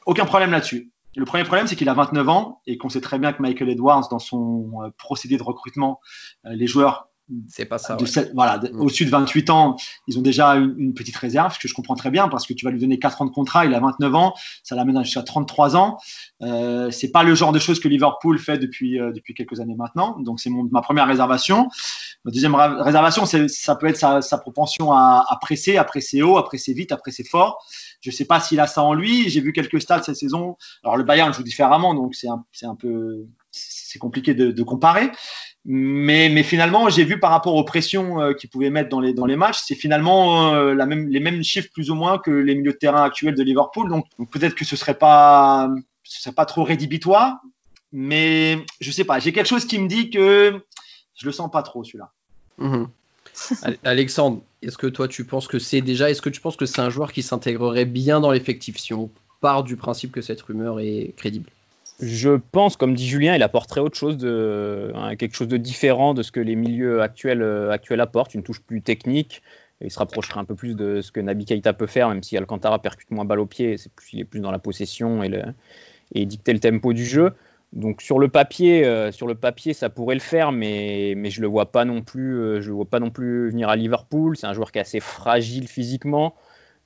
Aucun 0.05 0.25
problème 0.25 0.51
là-dessus. 0.51 0.91
Le 1.15 1.25
premier 1.25 1.43
problème, 1.43 1.67
c'est 1.67 1.75
qu'il 1.75 1.89
a 1.89 1.93
29 1.93 2.29
ans 2.29 2.61
et 2.67 2.77
qu'on 2.77 2.89
sait 2.89 3.01
très 3.01 3.19
bien 3.19 3.33
que 3.33 3.41
Michael 3.41 3.69
Edwards, 3.69 4.07
dans 4.09 4.19
son 4.19 4.71
euh, 4.83 4.89
procédé 4.97 5.37
de 5.37 5.43
recrutement, 5.43 5.99
euh, 6.45 6.49
les 6.53 6.67
joueurs 6.67 7.09
c'est 7.47 7.65
pas 7.65 7.77
ça. 7.77 7.97
voilà, 8.33 8.57
mm. 8.57 8.79
au-dessus 8.79 9.05
de 9.05 9.09
28 9.09 9.49
ans, 9.49 9.75
ils 10.07 10.19
ont 10.19 10.21
déjà 10.21 10.51
une, 10.55 10.93
petite 10.93 11.15
réserve, 11.17 11.53
ce 11.53 11.59
que 11.59 11.67
je 11.67 11.73
comprends 11.73 11.95
très 11.95 12.11
bien, 12.11 12.27
parce 12.27 12.45
que 12.45 12.53
tu 12.53 12.65
vas 12.65 12.71
lui 12.71 12.79
donner 12.79 12.99
4 12.99 13.21
ans 13.21 13.25
de 13.25 13.31
contrat, 13.31 13.65
il 13.65 13.73
a 13.73 13.79
29 13.79 14.15
ans, 14.15 14.33
ça 14.63 14.75
l'amène 14.75 15.03
jusqu'à 15.03 15.23
33 15.23 15.75
ans. 15.75 15.97
Euh, 16.43 16.91
c'est 16.91 17.11
pas 17.11 17.23
le 17.23 17.33
genre 17.33 17.51
de 17.51 17.59
choses 17.59 17.79
que 17.79 17.87
Liverpool 17.87 18.37
fait 18.37 18.57
depuis 18.57 18.99
euh, 18.99 19.11
depuis 19.11 19.33
quelques 19.33 19.59
années 19.59 19.75
maintenant. 19.75 20.19
Donc 20.19 20.39
c'est 20.39 20.49
ma 20.49 20.81
première 20.81 21.07
réservation. 21.07 21.69
Ma 22.25 22.31
deuxième 22.31 22.55
réservation, 22.55 23.25
ça 23.25 23.75
peut 23.75 23.87
être 23.87 23.97
sa, 23.97 24.21
sa 24.21 24.37
propension 24.37 24.91
à, 24.93 25.25
à, 25.27 25.37
presser, 25.37 25.77
à 25.77 25.83
presser 25.83 26.21
haut, 26.21 26.37
à 26.37 26.45
presser 26.45 26.73
vite, 26.73 26.91
à 26.91 26.97
presser 26.97 27.23
fort. 27.23 27.63
Je 28.05 28.11
sais 28.11 28.25
pas 28.25 28.39
s'il 28.39 28.59
a 28.59 28.67
ça 28.67 28.83
en 28.83 28.93
lui. 28.93 29.29
J'ai 29.29 29.41
vu 29.41 29.51
quelques 29.51 29.81
stats 29.81 30.03
cette 30.03 30.15
saison. 30.15 30.57
Alors 30.83 30.95
le 30.95 31.03
Bayern 31.03 31.33
joue 31.33 31.41
différemment, 31.41 31.95
donc 31.95 32.13
c'est 32.13 32.27
un, 32.27 32.75
peu 32.75 33.25
c'est 33.49 33.97
compliqué 33.97 34.35
de, 34.35 34.63
comparer. 34.63 35.09
Mais, 35.67 36.43
finalement, 36.43 36.87
j'ai 36.89 37.03
vu 37.03 37.19
par 37.19 37.31
rapport 37.31 37.55
aux 37.55 37.63
pressions 37.63 38.21
euh, 38.21 38.33
qu'ils 38.33 38.51
pouvaient 38.51 38.69
mettre 38.69 38.89
dans 38.89 38.99
les, 38.99 39.13
dans 39.13 39.25
les 39.25 39.35
matchs, 39.35 39.61
c'est 39.65 39.73
finalement 39.73 40.53
euh, 40.53 40.75
les 40.75 41.19
mêmes 41.19 41.43
chiffres 41.43 41.69
plus 41.73 41.89
ou 41.89 41.95
moins 41.95 42.19
que 42.19 42.29
les 42.29 42.53
milieux 42.53 42.73
de 42.73 42.77
terrain 42.77 43.03
actuels 43.03 43.33
de 43.33 43.41
Liverpool. 43.41 43.89
Donc, 43.89 44.05
peut-être 44.31 44.53
que 44.53 44.65
ce 44.65 44.75
serait 44.75 44.99
pas, 44.99 45.67
serait 46.03 46.35
pas 46.35 46.45
trop 46.45 46.63
rédhibitoire, 46.63 47.39
mais 47.91 48.63
je 48.79 48.91
sais 48.91 49.05
pas. 49.05 49.17
J'ai 49.17 49.33
quelque 49.33 49.47
chose 49.47 49.65
qui 49.65 49.79
me 49.79 49.87
dit 49.87 50.11
que 50.11 50.63
je 51.15 51.25
le 51.25 51.31
sens 51.31 51.49
pas 51.49 51.63
trop 51.63 51.83
celui-là. 51.83 52.11
Mhm. 52.59 52.87
Alexandre, 53.83 54.41
est-ce 54.61 54.77
que 54.77 54.87
toi 54.87 55.07
tu 55.07 55.25
penses 55.25 55.47
que 55.47 55.59
c'est 55.59 55.81
déjà, 55.81 56.09
est-ce 56.09 56.21
que 56.21 56.29
tu 56.29 56.41
penses 56.41 56.55
que 56.55 56.65
c'est 56.65 56.81
un 56.81 56.89
joueur 56.89 57.11
qui 57.11 57.21
s'intégrerait 57.21 57.85
bien 57.85 58.19
dans 58.19 58.31
l'effectif 58.31 58.77
si 58.77 58.93
on 58.93 59.09
part 59.41 59.63
du 59.63 59.75
principe 59.75 60.11
que 60.11 60.21
cette 60.21 60.41
rumeur 60.41 60.79
est 60.79 61.13
crédible? 61.17 61.49
Je 61.99 62.31
pense, 62.51 62.75
comme 62.75 62.93
dit 62.93 63.07
Julien, 63.07 63.35
il 63.35 63.43
apporterait 63.43 63.79
autre 63.79 63.97
chose, 63.97 64.17
hein, 64.25 65.15
quelque 65.15 65.35
chose 65.35 65.47
de 65.47 65.57
différent 65.57 66.13
de 66.13 66.23
ce 66.23 66.31
que 66.31 66.41
les 66.41 66.55
milieux 66.55 67.01
actuels, 67.01 67.41
euh, 67.41 67.71
actuels 67.71 68.01
apportent, 68.01 68.33
une 68.33 68.43
touche 68.43 68.61
plus 68.61 68.81
technique. 68.81 69.41
il 69.81 69.89
se 69.89 69.99
rapprocherait 69.99 70.39
un 70.39 70.45
peu 70.45 70.55
plus 70.55 70.75
de 70.75 71.01
ce 71.01 71.11
que 71.11 71.21
Nabi 71.21 71.45
Keita 71.45 71.71
peut 71.73 71.87
faire, 71.87 72.09
même 72.09 72.21
si 72.21 72.35
Alcantara 72.35 72.79
percute 72.81 73.11
moins 73.11 73.23
balle 73.23 73.39
au 73.39 73.45
pied, 73.45 73.77
il 74.11 74.19
est 74.19 74.25
plus 74.25 74.41
dans 74.41 74.51
la 74.51 74.59
possession 74.59 75.23
et, 75.23 75.29
le, 75.29 75.43
et 76.13 76.25
dicter 76.25 76.51
le 76.51 76.59
tempo 76.59 76.91
du 76.91 77.05
jeu. 77.05 77.31
Donc 77.75 78.01
sur 78.01 78.19
le 78.19 78.29
papier, 78.29 78.85
euh, 78.85 79.11
sur 79.11 79.27
le 79.27 79.35
papier, 79.35 79.73
ça 79.73 79.89
pourrait 79.89 80.15
le 80.15 80.21
faire, 80.21 80.51
mais, 80.51 81.13
mais 81.17 81.29
je 81.29 81.41
le 81.41 81.47
vois 81.47 81.71
pas 81.71 81.85
non 81.85 82.01
plus. 82.01 82.39
Euh, 82.39 82.61
je 82.61 82.69
le 82.69 82.75
vois 82.75 82.85
pas 82.85 82.99
non 82.99 83.11
plus 83.11 83.49
venir 83.49 83.69
à 83.69 83.75
Liverpool. 83.75 84.37
C'est 84.37 84.47
un 84.47 84.53
joueur 84.53 84.71
qui 84.71 84.79
est 84.79 84.81
assez 84.81 84.99
fragile 85.01 85.67
physiquement, 85.67 86.35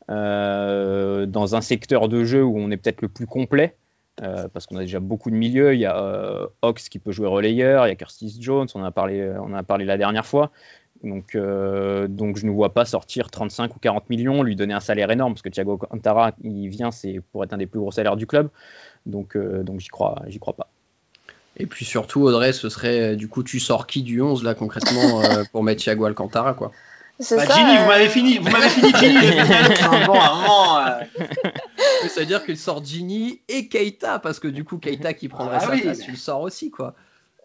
dans 0.07 1.55
un 1.55 1.61
secteur 1.61 2.09
de 2.09 2.23
jeu 2.23 2.43
où 2.43 2.57
on 2.57 2.71
est 2.71 2.77
peut-être 2.77 3.01
le 3.01 3.09
plus 3.09 3.27
complet. 3.27 3.75
Euh, 4.21 4.49
parce 4.49 4.65
qu'on 4.65 4.75
a 4.75 4.81
déjà 4.81 4.99
beaucoup 4.99 5.29
de 5.31 5.35
milieux. 5.35 5.73
Il 5.73 5.79
y 5.79 5.85
a 5.85 5.97
euh, 5.97 6.47
Ox 6.61 6.89
qui 6.89 6.99
peut 6.99 7.11
jouer 7.11 7.27
relayeur, 7.27 7.85
il 7.87 7.89
y 7.89 7.91
a 7.91 7.95
Curtis 7.95 8.37
Jones, 8.39 8.67
on 8.75 8.81
en 8.81 8.83
a 8.83 8.91
parlé, 8.91 9.33
on 9.41 9.53
a 9.53 9.63
parlé 9.63 9.85
la 9.85 9.97
dernière 9.97 10.25
fois. 10.25 10.51
Donc, 11.03 11.35
euh, 11.35 12.07
donc 12.09 12.37
je 12.37 12.45
ne 12.45 12.51
vois 12.51 12.73
pas 12.73 12.83
sortir 12.83 13.31
35 13.31 13.75
ou 13.75 13.79
40 13.79 14.09
millions, 14.09 14.43
lui 14.43 14.57
donner 14.57 14.73
un 14.73 14.81
salaire 14.81 15.09
énorme, 15.11 15.33
parce 15.33 15.41
que 15.41 15.49
Thiago 15.49 15.79
Antara, 15.91 16.33
il 16.43 16.67
vient, 16.67 16.91
c'est 16.91 17.21
pour 17.31 17.43
être 17.45 17.53
un 17.53 17.57
des 17.57 17.67
plus 17.67 17.79
gros 17.79 17.91
salaires 17.91 18.17
du 18.17 18.27
club. 18.27 18.49
Donc, 19.05 19.37
donc 19.37 19.79
j'y 19.79 19.87
crois, 19.87 20.21
j'y 20.27 20.39
crois 20.39 20.55
pas. 20.55 20.69
Et 21.59 21.65
puis 21.65 21.85
surtout, 21.85 22.21
Audrey, 22.21 22.53
ce 22.53 22.69
serait 22.69 23.15
du 23.15 23.27
coup, 23.27 23.43
tu 23.43 23.59
sors 23.59 23.85
qui 23.85 24.01
du 24.01 24.21
11 24.21 24.43
là 24.43 24.55
concrètement 24.55 25.21
pour 25.51 25.63
mettre 25.63 25.83
Thiago 25.83 26.05
Alcantara 26.05 26.53
quoi 26.53 26.71
bah, 27.19 27.45
Ginny, 27.53 27.77
vous 27.77 27.85
m'avez 27.85 28.07
fini, 28.07 28.37
vous 28.37 28.49
m'avez 28.49 28.69
fini 28.69 28.93
Ginny. 28.95 29.31
bon, 30.05 30.19
un 30.21 30.99
ça 32.07 32.21
veut 32.21 32.25
dire 32.25 32.45
qu'il 32.45 32.57
sort 32.57 32.83
Ginny 32.83 33.41
et 33.49 33.67
Keita, 33.67 34.19
parce 34.19 34.39
que 34.39 34.47
du 34.47 34.63
coup, 34.63 34.77
Keita 34.77 35.13
qui 35.13 35.27
prendrait 35.27 35.57
ah 35.57 35.59
sa 35.59 35.77
place, 35.77 35.99
tu 35.99 36.11
le 36.11 36.17
sors 36.17 36.41
aussi, 36.41 36.71
quoi. 36.71 36.93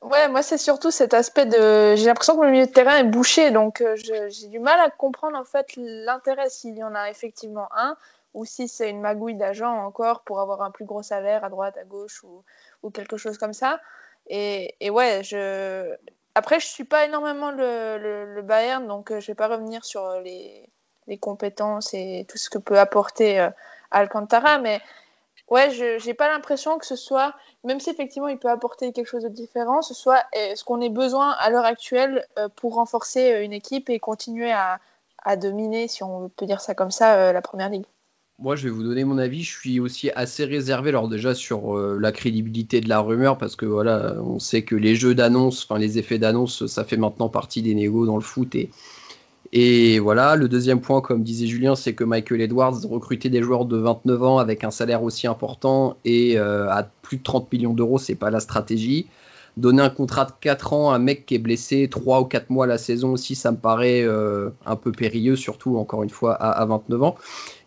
Ouais, 0.03 0.29
moi, 0.29 0.43
c'est 0.43 0.59
surtout 0.59 0.91
cet 0.91 1.15
aspect 1.15 1.47
de. 1.47 1.97
J'ai 1.97 2.07
l'impression 2.07 2.37
que 2.37 2.45
le 2.45 2.51
milieu 2.51 2.67
de 2.67 2.71
terrain 2.71 2.99
est 2.99 3.05
bouché, 3.05 3.51
donc 3.51 3.81
euh, 3.81 3.97
j'ai 3.97 4.49
du 4.49 4.59
mal 4.59 4.79
à 4.79 4.91
comprendre 4.91 5.37
en 5.39 5.45
fait 5.45 5.73
l'intérêt 5.77 6.51
s'il 6.51 6.77
y 6.77 6.85
en 6.85 6.95
a 6.95 7.09
effectivement 7.09 7.69
un, 7.75 7.97
ou 8.35 8.45
si 8.45 8.69
c'est 8.69 8.91
une 8.91 9.01
magouille 9.01 9.35
d'agent 9.35 9.73
encore 9.73 10.21
pour 10.21 10.41
avoir 10.41 10.61
un 10.63 10.71
plus 10.71 10.85
gros 10.85 11.03
salaire 11.03 11.43
à 11.43 11.49
droite, 11.49 11.77
à 11.81 11.85
gauche 11.85 12.23
ou, 12.23 12.45
ou 12.83 12.91
quelque 12.91 13.17
chose 13.17 13.39
comme 13.39 13.55
ça. 13.55 13.81
Et, 14.29 14.91
ouais, 14.91 15.23
après, 16.35 16.61
je 16.61 16.67
suis 16.67 16.85
pas 16.85 17.05
énormément 17.05 17.51
le, 17.51 18.41
Bayern, 18.43 18.87
donc 18.87 19.13
je 19.19 19.27
vais 19.27 19.35
pas 19.35 19.49
revenir 19.49 19.85
sur 19.85 20.21
les, 20.21 20.69
les, 21.07 21.19
compétences 21.19 21.95
et 21.95 22.27
tout 22.29 22.39
ce 22.39 22.51
que 22.51 22.59
peut 22.59 22.79
apporter 22.79 23.49
Alcantara, 23.91 24.59
mais 24.59 24.81
ouais, 25.49 25.71
je 25.71 26.05
n'ai 26.05 26.15
pas 26.15 26.29
l'impression 26.29 26.79
que 26.79 26.87
ce 26.87 26.97
soit, 26.97 27.35
même 27.65 27.81
si 27.81 27.91
effectivement 27.91 28.29
il 28.29 28.39
peut 28.39 28.51
apporter 28.51 28.93
quelque 28.93 29.07
chose 29.07 29.23
de 29.23 29.29
différent, 29.29 29.83
ce 29.83 29.95
soit 29.95 30.25
ce 30.35 30.65
qu'on 30.65 30.81
ait 30.81 30.89
besoin 30.89 31.33
à 31.33 31.51
l'heure 31.51 31.67
actuelle 31.67 32.27
pour 32.57 32.75
renforcer 32.75 33.43
une 33.43 33.53
équipe 33.53 33.91
et 33.91 34.01
continuer 34.01 34.53
à, 34.53 34.81
à 35.25 35.37
dominer, 35.37 35.89
si 35.89 36.03
on 36.03 36.29
peut 36.29 36.47
dire 36.47 36.61
ça 36.61 36.75
comme 36.75 36.91
ça, 36.91 37.17
euh, 37.17 37.33
la 37.33 37.43
première 37.43 37.71
ligue? 37.71 37.87
Moi, 38.41 38.57
je 38.57 38.65
vais 38.65 38.71
vous 38.71 38.83
donner 38.83 39.05
mon 39.05 39.19
avis. 39.19 39.45
Je 39.45 39.57
suis 39.57 39.79
aussi 39.79 40.11
assez 40.11 40.45
réservé, 40.45 40.89
alors 40.89 41.09
déjà 41.09 41.35
sur 41.35 41.79
euh, 41.79 41.99
la 42.01 42.11
crédibilité 42.11 42.81
de 42.81 42.89
la 42.89 42.99
rumeur, 42.99 43.39
parce 43.39 43.55
que 43.55 43.65
voilà, 43.65 44.17
on 44.21 44.41
sait 44.41 44.63
que 44.63 44.75
les 44.75 44.97
jeux 44.97 45.15
d'annonce, 45.15 45.65
enfin 45.65 45.79
les 45.79 45.99
effets 45.99 46.19
d'annonce, 46.19 46.67
ça 46.67 46.85
fait 46.85 46.97
maintenant 46.97 47.29
partie 47.29 47.63
des 47.63 47.75
négos 47.75 48.07
dans 48.07 48.17
le 48.17 48.23
foot. 48.23 48.57
Et, 49.53 49.99
voilà, 50.01 50.35
le 50.35 50.49
deuxième 50.49 50.81
point, 50.81 51.01
comme 51.01 51.23
disait 51.23 51.47
Julien, 51.47 51.77
c'est 51.77 51.95
que 51.95 52.03
Michael 52.03 52.41
Edwards 52.41 52.75
recruter 52.91 53.31
des 53.31 53.41
joueurs 53.41 53.67
de 53.67 53.77
29 53.77 54.23
ans 54.25 54.39
avec 54.39 54.65
un 54.65 54.73
salaire 54.73 55.05
aussi 55.05 55.29
important 55.29 55.97
et 56.05 56.37
euh, 56.37 56.69
à 56.71 56.83
plus 56.83 57.19
de 57.19 57.23
30 57.23 57.53
millions 57.53 57.73
d'euros, 57.73 57.99
c'est 57.99 58.17
pas 58.17 58.31
la 58.31 58.41
stratégie 58.41 59.07
donner 59.57 59.83
un 59.83 59.91
contrat 59.91 60.25
de 60.25 60.33
4 60.41 60.73
ans 60.73 60.91
à 60.91 60.97
un 60.97 60.99
mec 60.99 61.27
qui 61.27 61.35
est 61.35 61.39
blessé 61.39 61.89
3 61.89 62.21
ou 62.21 62.25
4 62.25 62.51
mois 62.51 62.67
la 62.67 62.79
saison 62.79 63.13
aussi, 63.13 63.35
ça 63.35 63.53
me 63.53 63.57
paraît 63.57 64.03
euh, 64.03 64.51
un 64.67 64.77
peu 64.77 64.93
périlleux, 64.93 65.37
surtout 65.37 65.77
encore 65.77 66.03
une 66.03 66.11
fois 66.11 66.35
à, 66.35 66.65
29 66.65 67.03
ans. 67.03 67.15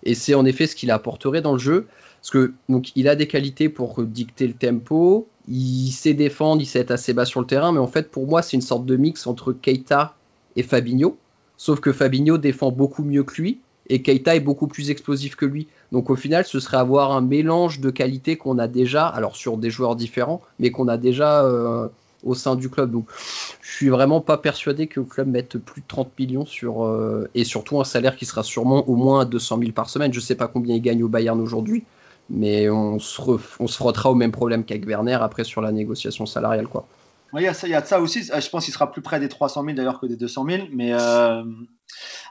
Et 0.03 0.13
c'est 0.13 0.33
en 0.33 0.45
effet 0.45 0.67
ce 0.67 0.75
qu'il 0.75 0.91
apporterait 0.91 1.41
dans 1.41 1.53
le 1.53 1.59
jeu. 1.59 1.87
Parce 2.21 2.31
que 2.31 2.53
il 2.95 3.07
a 3.07 3.15
des 3.15 3.27
qualités 3.27 3.69
pour 3.69 4.03
dicter 4.03 4.47
le 4.47 4.53
tempo, 4.53 5.27
il 5.47 5.91
sait 5.91 6.13
défendre, 6.13 6.61
il 6.61 6.65
sait 6.65 6.79
être 6.79 6.91
assez 6.91 7.13
bas 7.13 7.25
sur 7.25 7.39
le 7.39 7.45
terrain, 7.45 7.71
mais 7.71 7.79
en 7.79 7.87
fait 7.87 8.11
pour 8.11 8.27
moi 8.27 8.41
c'est 8.41 8.57
une 8.57 8.61
sorte 8.61 8.85
de 8.85 8.97
mix 8.97 9.27
entre 9.27 9.53
Keita 9.53 10.15
et 10.55 10.63
Fabinho. 10.63 11.17
Sauf 11.57 11.79
que 11.79 11.93
Fabinho 11.93 12.37
défend 12.37 12.71
beaucoup 12.71 13.03
mieux 13.03 13.23
que 13.23 13.41
lui 13.41 13.59
et 13.89 14.01
Keita 14.01 14.35
est 14.35 14.41
beaucoup 14.41 14.67
plus 14.67 14.89
explosif 14.89 15.35
que 15.35 15.45
lui. 15.45 15.67
Donc 15.91 16.09
au 16.09 16.15
final, 16.15 16.45
ce 16.45 16.59
serait 16.59 16.77
avoir 16.77 17.11
un 17.11 17.21
mélange 17.21 17.79
de 17.79 17.89
qualités 17.89 18.35
qu'on 18.35 18.57
a 18.57 18.67
déjà, 18.67 19.07
alors 19.07 19.35
sur 19.35 19.57
des 19.57 19.69
joueurs 19.69 19.95
différents, 19.95 20.41
mais 20.59 20.71
qu'on 20.71 20.87
a 20.87 20.97
déjà 20.97 21.43
euh, 21.45 21.87
au 22.23 22.35
sein 22.35 22.55
du 22.55 22.69
club. 22.69 22.91
Donc 22.91 23.07
je 23.61 23.71
suis 23.71 23.89
vraiment 23.89 24.21
pas 24.21 24.37
persuadé 24.37 24.87
que 24.87 24.99
le 24.99 25.05
club 25.05 25.27
mette 25.27 25.57
plus 25.57 25.81
de 25.81 25.87
30 25.87 26.11
millions 26.19 26.45
sur 26.45 26.83
euh, 26.83 27.29
et 27.35 27.43
surtout 27.43 27.79
un 27.79 27.85
salaire 27.85 28.15
qui 28.15 28.25
sera 28.25 28.43
sûrement 28.43 28.87
au 28.89 28.95
moins 28.95 29.25
200 29.25 29.59
000 29.59 29.71
par 29.71 29.89
semaine. 29.89 30.13
Je 30.13 30.19
sais 30.19 30.35
pas 30.35 30.47
combien 30.47 30.75
il 30.75 30.81
gagne 30.81 31.03
au 31.03 31.07
Bayern 31.07 31.39
aujourd'hui, 31.39 31.83
mais 32.29 32.69
on 32.69 32.99
se, 32.99 33.21
on 33.59 33.67
se 33.67 33.77
frottera 33.77 34.11
au 34.11 34.15
même 34.15 34.31
problème 34.31 34.65
qu'avec 34.65 34.85
Werner 34.85 35.17
après 35.21 35.45
sur 35.45 35.61
la 35.61 35.71
négociation 35.71 36.25
salariale 36.25 36.67
quoi. 36.67 36.85
il, 37.33 37.41
y 37.41 37.47
a 37.47 37.53
ça, 37.53 38.01
aussi. 38.01 38.23
Je 38.23 38.49
pense 38.49 38.65
qu'il 38.65 38.73
sera 38.73 38.91
plus 38.91 39.01
près 39.01 39.19
des 39.21 39.29
300 39.29 39.63
000 39.63 39.77
d'ailleurs 39.77 39.99
que 40.01 40.05
des 40.05 40.17
200 40.17 40.45
000. 40.49 40.63
Mais 40.73 40.91
euh, 40.93 41.43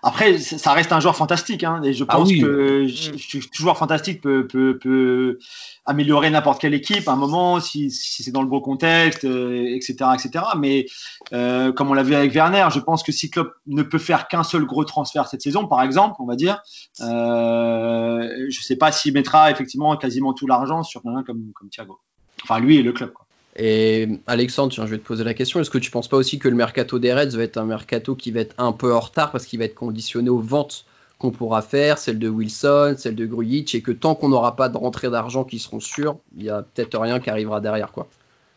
après, 0.03 0.39
ça 0.39 0.73
reste 0.73 0.93
un 0.93 1.01
joueur 1.01 1.17
fantastique. 1.17 1.65
Hein, 1.65 1.81
et 1.83 1.93
je 1.93 2.05
ah 2.07 2.17
pense 2.17 2.31
que 2.31 2.85
mm. 2.85 3.43
joueur 3.53 3.77
fantastique 3.77 4.21
peut, 4.21 4.47
peut, 4.47 4.79
peut 4.79 5.39
améliorer 5.85 6.31
n'importe 6.31 6.61
quelle 6.61 6.75
équipe 6.75 7.09
à 7.09 7.13
un 7.13 7.17
moment, 7.17 7.61
si, 7.61 7.91
si 7.91 8.23
c'est 8.23 8.31
dans 8.31 8.43
le 8.43 8.49
beau 8.49 8.61
contexte, 8.61 9.25
etc., 9.25 9.97
euh, 10.03 10.13
etc. 10.15 10.45
Mais 10.59 10.87
euh, 11.33 11.73
comme 11.73 11.91
on 11.91 11.95
l'a 11.95 12.03
vu 12.03 12.15
avec 12.15 12.33
Werner, 12.33 12.69
je 12.73 12.81
pense 12.81 13.03
que 13.03 13.13
si 13.13 13.31
Klopp 13.31 13.55
ne 13.67 13.83
peut 13.83 13.99
faire 13.99 14.29
qu'un 14.29 14.45
seul 14.45 14.65
gros 14.65 14.85
transfert 14.85 15.27
cette 15.27 15.43
saison, 15.43 15.67
par 15.67 15.83
exemple, 15.83 16.17
on 16.21 16.27
va 16.27 16.37
dire, 16.37 16.63
euh, 17.01 18.29
je 18.49 18.59
ne 18.59 18.63
sais 18.63 18.77
pas 18.77 18.93
s'il 18.93 19.15
mettra 19.15 19.51
effectivement 19.51 19.97
quasiment 19.97 20.35
tout 20.35 20.47
l'argent 20.47 20.83
sur 20.83 21.05
un 21.07 21.23
comme, 21.23 21.53
comme 21.55 21.69
Thiago. 21.69 21.99
Enfin, 22.45 22.61
lui 22.61 22.77
et 22.77 22.83
le 22.83 22.93
club. 22.93 23.13
Quoi. 23.13 23.26
Et 23.59 24.09
Alexandre, 24.27 24.73
je 24.73 24.83
vais 24.83 24.99
te 24.99 25.07
poser 25.07 25.25
la 25.25 25.33
question. 25.33 25.61
Est-ce 25.61 25.71
que 25.71 25.79
tu 25.79 25.89
ne 25.89 25.93
penses 25.93 26.09
pas 26.09 26.19
aussi 26.19 26.39
que 26.39 26.49
le 26.49 26.55
mercato 26.55 26.99
des 26.99 27.13
Reds 27.13 27.37
va 27.37 27.43
être 27.43 27.57
un 27.57 27.65
mercato 27.65 28.15
qui 28.15 28.31
va 28.31 28.41
être 28.41 28.55
un 28.59 28.73
peu 28.73 28.95
en 28.95 29.01
retard 29.01 29.33
parce 29.33 29.47
qu'il 29.47 29.59
va 29.59 29.65
être 29.65 29.75
conditionné 29.75 30.29
aux 30.29 30.41
ventes 30.41 30.85
qu'on 31.19 31.31
pourra 31.31 31.63
faire, 31.63 31.97
celle 31.97 32.19
de 32.19 32.29
Wilson, 32.29 32.97
celle 32.99 33.15
de 33.15 33.25
Grujic, 33.25 33.75
et 33.75 33.81
que 33.81 33.93
tant 33.93 34.15
qu'on 34.15 34.29
n'aura 34.29 34.55
pas 34.55 34.69
de 34.69 34.77
rentrée 34.77 35.09
d'argent 35.09 35.45
qui 35.45 35.59
seront 35.59 35.81
sûres, 35.81 36.19
il 36.37 36.43
n'y 36.43 36.51
a 36.51 36.63
peut-être 36.63 36.99
rien 36.99 37.19
qui 37.21 37.31
arrivera 37.31 37.63
derrière. 37.63 37.93
quoi. 37.93 38.07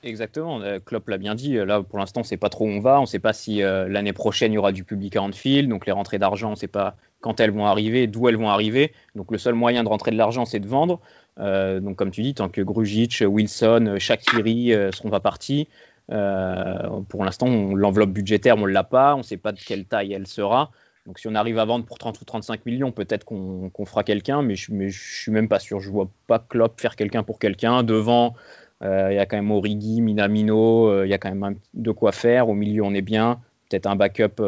Exactement, 0.03 0.61
euh, 0.61 0.79
Klopp 0.83 1.09
l'a 1.09 1.17
bien 1.17 1.35
dit. 1.35 1.53
Là, 1.53 1.81
pour 1.81 1.99
l'instant, 1.99 2.21
on 2.21 2.23
ne 2.23 2.27
sait 2.27 2.37
pas 2.37 2.49
trop 2.49 2.65
où 2.65 2.69
on 2.69 2.79
va. 2.79 2.99
On 2.99 3.03
ne 3.03 3.07
sait 3.07 3.19
pas 3.19 3.33
si 3.33 3.61
euh, 3.61 3.87
l'année 3.89 4.13
prochaine 4.13 4.51
il 4.53 4.55
y 4.55 4.57
aura 4.57 4.71
du 4.71 4.83
public 4.83 5.15
à 5.15 5.21
Anfield. 5.21 5.69
Donc 5.69 5.85
les 5.85 5.91
rentrées 5.91 6.19
d'argent, 6.19 6.49
on 6.49 6.51
ne 6.51 6.57
sait 6.57 6.67
pas 6.67 6.95
quand 7.21 7.39
elles 7.41 7.51
vont 7.51 7.65
arriver, 7.65 8.07
d'où 8.07 8.29
elles 8.29 8.37
vont 8.37 8.49
arriver. 8.49 8.93
Donc 9.15 9.31
le 9.31 9.37
seul 9.37 9.55
moyen 9.55 9.83
de 9.83 9.89
rentrer 9.89 10.11
de 10.11 10.17
l'argent, 10.17 10.45
c'est 10.45 10.59
de 10.59 10.67
vendre. 10.67 11.01
Euh, 11.39 11.79
donc, 11.79 11.95
comme 11.95 12.11
tu 12.11 12.21
dis, 12.21 12.33
tant 12.33 12.49
que 12.49 12.61
Grujic, 12.61 13.23
Wilson, 13.25 13.95
Shakiri 13.97 14.73
euh, 14.73 14.91
seront 14.91 15.09
pas 15.09 15.19
partis, 15.19 15.67
euh, 16.11 17.01
pour 17.07 17.23
l'instant, 17.23 17.47
l'enveloppe 17.75 18.11
budgétaire, 18.11 18.57
on 18.57 18.61
ne 18.61 18.71
l'a 18.71 18.83
pas. 18.83 19.15
On 19.15 19.19
ne 19.19 19.23
sait 19.23 19.37
pas 19.37 19.51
de 19.51 19.59
quelle 19.59 19.85
taille 19.85 20.13
elle 20.13 20.27
sera. 20.27 20.71
Donc, 21.05 21.19
si 21.19 21.27
on 21.27 21.35
arrive 21.35 21.57
à 21.59 21.65
vendre 21.65 21.85
pour 21.85 21.97
30 21.97 22.19
ou 22.21 22.25
35 22.25 22.65
millions, 22.65 22.91
peut-être 22.91 23.23
qu'on 23.23 23.85
fera 23.85 24.03
quelqu'un, 24.03 24.41
mais 24.41 24.55
je 24.55 24.73
ne 24.73 24.89
suis 24.89 25.31
même 25.31 25.47
pas 25.47 25.59
sûr. 25.59 25.79
Je 25.79 25.89
vois 25.89 26.09
pas 26.27 26.39
Klopp 26.39 26.79
faire 26.79 26.95
quelqu'un 26.95 27.23
pour 27.23 27.39
quelqu'un. 27.39 27.83
Devant, 27.83 28.35
il 28.81 28.87
y 28.87 29.17
a 29.17 29.25
quand 29.25 29.37
même 29.37 29.51
Origi, 29.51 30.01
Minamino, 30.01 31.03
il 31.03 31.09
y 31.09 31.13
a 31.13 31.17
quand 31.17 31.33
même 31.33 31.55
de 31.73 31.91
quoi 31.91 32.11
faire. 32.11 32.49
Au 32.49 32.53
milieu, 32.53 32.83
on 32.83 32.93
est 32.93 33.01
bien. 33.01 33.39
Peut-être 33.69 33.87
un 33.87 33.95
backup, 33.95 34.41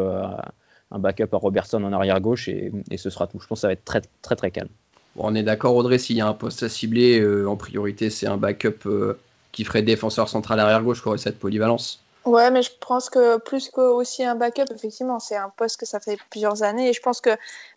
un 0.90 0.98
backup 0.98 1.28
à 1.32 1.36
Robertson 1.36 1.82
en 1.82 1.92
arrière 1.92 2.20
gauche 2.20 2.48
et, 2.48 2.70
et, 2.90 2.96
ce 2.96 3.10
sera 3.10 3.26
tout. 3.26 3.40
Je 3.40 3.46
pense 3.46 3.58
que 3.58 3.62
ça 3.62 3.68
va 3.68 3.72
être 3.72 3.84
très, 3.84 4.02
très, 4.20 4.36
très 4.36 4.50
calme 4.50 4.68
on 5.16 5.34
est 5.34 5.42
d'accord, 5.42 5.76
Audrey, 5.76 5.98
s'il 5.98 6.16
y 6.16 6.20
a 6.20 6.26
un 6.26 6.34
poste 6.34 6.62
à 6.62 6.68
cibler, 6.68 7.20
euh, 7.20 7.48
en 7.48 7.56
priorité, 7.56 8.10
c'est 8.10 8.26
un 8.26 8.36
backup 8.36 8.86
euh, 8.86 9.18
qui 9.52 9.64
ferait 9.64 9.82
défenseur 9.82 10.28
central 10.28 10.58
arrière 10.60 10.82
gauche 10.82 11.02
qui 11.02 11.08
aurait 11.08 11.18
cette 11.18 11.38
polyvalence. 11.38 12.02
Ouais, 12.24 12.50
mais 12.50 12.62
je 12.62 12.70
pense 12.80 13.10
que 13.10 13.38
plus 13.38 13.68
que 13.68 13.80
aussi 13.80 14.24
un 14.24 14.36
backup, 14.36 14.72
effectivement, 14.74 15.18
c'est 15.18 15.36
un 15.36 15.50
poste 15.56 15.80
que 15.80 15.86
ça 15.86 15.98
fait 15.98 16.18
plusieurs 16.30 16.62
années. 16.62 16.88
Et 16.88 16.92
je 16.92 17.02
pense 17.02 17.20
que 17.20 17.30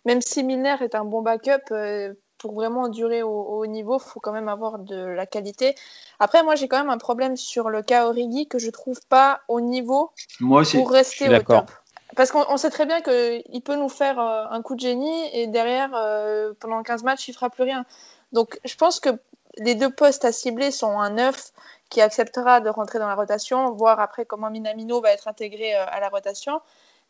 même 0.06 0.22
si 0.22 0.44
Milner 0.44 0.76
est 0.82 0.94
un 0.94 1.04
bon 1.04 1.22
backup, 1.22 1.72
euh, 1.72 2.14
pour 2.38 2.54
vraiment 2.54 2.90
durer 2.90 3.24
au, 3.24 3.30
haut 3.30 3.66
niveau, 3.66 3.98
il 3.98 4.08
faut 4.08 4.20
quand 4.20 4.32
même 4.32 4.50
avoir 4.50 4.78
de 4.78 4.96
la 4.96 5.26
qualité. 5.26 5.74
Après, 6.20 6.44
moi, 6.44 6.54
j'ai 6.56 6.68
quand 6.68 6.78
même 6.78 6.92
un 6.92 7.00
problème 7.00 7.38
sur 7.38 7.70
le 7.70 7.82
cas 7.82 8.08
Origi 8.08 8.48
que 8.48 8.60
je 8.60 8.70
trouve 8.70 9.00
pas 9.10 9.42
au 9.48 9.62
niveau 9.62 10.12
pour 10.40 10.92
rester 10.92 11.28
au 11.28 11.42
top. 11.42 11.72
Parce 12.16 12.32
qu'on 12.32 12.58
sait 12.58 12.70
très 12.70 12.86
bien 12.86 13.02
qu'il 13.02 13.62
peut 13.64 13.76
nous 13.76 13.90
faire 13.90 14.20
euh, 14.20 14.46
un 14.50 14.62
coup 14.62 14.76
de 14.76 14.80
génie 14.80 15.30
et 15.34 15.48
derrière, 15.48 15.92
euh, 15.96 16.54
pendant 16.60 16.82
15 16.82 17.04
matchs, 17.04 17.28
il 17.28 17.34
fera 17.34 17.50
plus 17.50 17.64
rien. 17.64 17.86
Donc 18.32 18.60
je 18.64 18.76
pense 18.76 19.00
que 19.00 19.10
les 19.58 19.76
deux 19.76 19.90
postes 19.90 20.26
à 20.26 20.32
cibler 20.32 20.72
sont 20.72 21.00
un 21.00 21.12
neuf 21.12 21.52
qui 21.90 22.02
acceptera 22.02 22.62
de 22.62 22.70
rentrer 22.70 23.00
dans 23.00 23.08
la 23.08 23.16
rotation, 23.16 23.72
voir 23.72 24.00
après 24.00 24.26
comment 24.26 24.50
Minamino 24.50 25.02
va 25.02 25.12
être 25.12 25.28
intégré 25.28 25.76
euh, 25.76 25.86
à 25.88 26.00
la 26.00 26.10
rotation. 26.10 26.62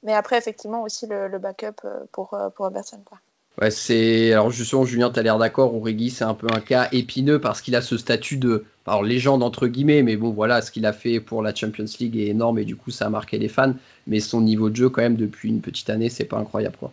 Mais 0.04 0.14
après, 0.14 0.38
effectivement, 0.38 0.84
aussi 0.84 1.08
le, 1.08 1.40
backup 1.40 1.82
pour, 2.12 2.38
pour 2.56 2.66
Robertson. 2.66 3.02
Ouais, 3.62 3.72
c'est 3.72 4.34
alors 4.34 4.52
justement 4.52 4.86
Julien, 4.86 5.10
tu 5.10 5.20
as 5.20 5.24
l'air 5.24 5.38
d'accord. 5.38 5.74
Origi, 5.76 6.10
c'est 6.10 6.26
un 6.26 6.34
peu 6.34 6.48
un 6.54 6.60
cas 6.60 6.90
épineux 6.92 7.40
parce 7.40 7.62
qu'il 7.62 7.76
a 7.76 7.82
ce 7.82 7.98
statut 7.98 8.38
de 8.38 8.66
alors 8.86 9.04
légende 9.04 9.44
entre 9.44 9.68
guillemets, 9.68 10.04
mais 10.04 10.18
bon 10.18 10.32
voilà, 10.32 10.62
ce 10.62 10.72
qu'il 10.72 10.86
a 10.86 10.94
fait 10.94 11.20
pour 11.20 11.42
la 11.42 11.56
Champions 11.56 11.86
League 12.00 12.18
est 12.18 12.28
énorme 12.28 12.60
et 12.60 12.66
du 12.66 12.76
coup 12.76 12.92
ça 12.92 13.06
a 13.06 13.10
marqué 13.10 13.38
les 13.38 13.48
fans. 13.48 13.74
Mais 14.08 14.20
son 14.20 14.42
niveau 14.42 14.70
de 14.70 14.76
jeu 14.76 14.90
quand 14.90 15.02
même 15.02 15.16
depuis 15.16 15.50
une 15.50 15.62
petite 15.62 15.90
année, 15.90 16.10
c'est 16.10 16.26
pas 16.26 16.38
incroyable 16.38 16.76
quoi. 16.78 16.92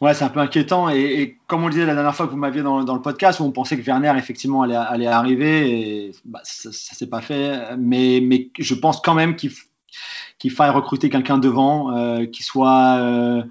Ouais, 0.00 0.14
c'est 0.14 0.24
un 0.24 0.28
peu 0.28 0.40
inquiétant. 0.40 0.90
Et, 0.90 1.38
comme 1.46 1.62
on 1.64 1.68
le 1.68 1.72
disait 1.72 1.86
la 1.86 1.94
dernière 1.94 2.14
fois 2.14 2.26
que 2.26 2.32
vous 2.32 2.36
m'aviez 2.36 2.62
dans, 2.62 2.80
le 2.80 3.00
podcast, 3.00 3.40
où 3.40 3.44
on 3.44 3.50
pensait 3.50 3.78
que 3.78 3.82
Werner, 3.82 4.12
effectivement, 4.16 4.62
allait, 4.62 5.06
arriver, 5.06 5.70
et 5.70 6.12
bah, 6.24 6.40
ça 6.42 6.68
ne 6.68 6.74
s'est 6.74 7.06
pas 7.06 7.20
fait. 7.20 7.76
Mais, 7.78 8.50
je 8.58 8.74
pense 8.74 9.00
quand 9.00 9.14
même 9.14 9.36
qu'il 9.36 9.52
qu'il 10.38 10.50
faille 10.50 10.70
recruter 10.70 11.08
quelqu'un 11.08 11.38
devant, 11.38 11.96
euh, 11.96 12.26
qui 12.26 12.42
soit. 12.42 12.98
Euh, 12.98 13.42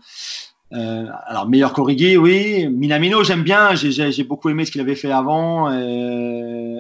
euh, 0.73 1.05
alors, 1.25 1.47
meilleur 1.47 1.73
qu'Origi, 1.73 2.17
oui. 2.17 2.67
Minamino, 2.67 3.23
j'aime 3.23 3.43
bien. 3.43 3.75
J'ai 3.75 4.23
beaucoup 4.23 4.49
aimé 4.49 4.65
ce 4.65 4.71
qu'il 4.71 4.81
avait 4.81 4.95
fait 4.95 5.11
avant 5.11 5.69
euh, 5.71 6.77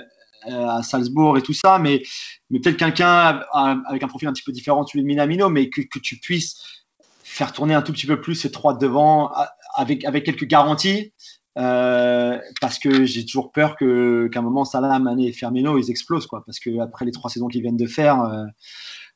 euh, 0.47 0.67
à 0.67 0.81
Salzbourg 0.81 1.37
et 1.37 1.41
tout 1.41 1.53
ça. 1.53 1.79
Mais, 1.79 2.01
peut-être 2.49 2.77
quelqu'un 2.77 3.41
avec 3.87 4.03
un 4.03 4.07
profil 4.07 4.27
un 4.27 4.33
petit 4.33 4.43
peu 4.43 4.51
différent 4.51 4.83
de 4.83 4.89
celui 4.89 5.03
de 5.03 5.07
Minamino, 5.07 5.49
mais 5.49 5.69
que, 5.69 5.81
tu 5.99 6.17
puisses 6.17 6.85
faire 7.23 7.51
tourner 7.51 7.73
un 7.73 7.81
tout 7.81 7.93
petit 7.93 8.07
peu 8.07 8.19
plus 8.19 8.35
ces 8.35 8.51
trois 8.51 8.77
devant 8.77 9.31
avec, 9.75 10.01
quelques 10.23 10.45
garanties. 10.45 11.13
Parce 11.55 12.79
que 12.81 13.05
j'ai 13.05 13.25
toujours 13.25 13.51
peur 13.51 13.75
qu'à 13.75 13.85
un 13.85 14.41
moment 14.41 14.65
Salah, 14.65 14.97
Mané 14.97 15.27
et 15.27 15.31
Firmino 15.31 15.77
ils 15.77 15.91
explosent 15.91 16.25
quoi 16.25 16.43
parce 16.45 16.59
que 16.59 16.79
après 16.79 17.05
les 17.05 17.11
trois 17.11 17.29
saisons 17.29 17.47
qu'ils 17.47 17.61
viennent 17.61 17.77
de 17.77 17.85
faire 17.85 18.23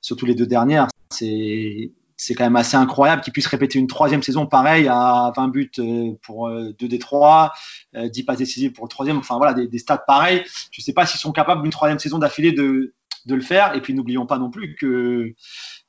surtout 0.01 0.27
les 0.27 0.35
deux 0.35 0.45
dernières 0.45 0.87
c'est 1.11 1.91
c'est 2.17 2.33
quand 2.33 2.43
même 2.43 2.55
assez 2.55 2.75
incroyable 2.75 3.21
qu'ils 3.21 3.31
puissent 3.31 3.47
répéter 3.47 3.77
une 3.77 3.87
troisième 3.87 4.23
saison 4.23 4.47
pareille 4.47 4.87
à 4.87 5.31
20 5.35 5.47
buts 5.49 5.71
euh, 5.77 6.13
pour 6.23 6.49
2 6.49 6.55
euh, 6.55 6.87
des 6.87 6.99
3, 6.99 7.53
10 7.93 8.23
passes 8.23 8.39
décisives 8.39 8.73
pour 8.73 8.85
le 8.85 8.89
troisième, 8.89 9.17
enfin 9.17 9.37
voilà, 9.37 9.53
des, 9.53 9.77
stats 9.77 9.99
pareils. 9.99 10.43
Je 10.71 10.81
ne 10.81 10.83
sais 10.83 10.93
pas 10.93 11.05
s'ils 11.05 11.19
sont 11.19 11.31
capables 11.31 11.61
d'une 11.61 11.71
troisième 11.71 11.99
saison 11.99 12.17
d'affilée 12.17 12.51
de, 12.51 12.93
de, 13.27 13.35
le 13.35 13.41
faire. 13.41 13.75
Et 13.75 13.81
puis 13.81 13.93
n'oublions 13.93 14.25
pas 14.25 14.39
non 14.39 14.49
plus 14.49 14.75
que, 14.75 14.85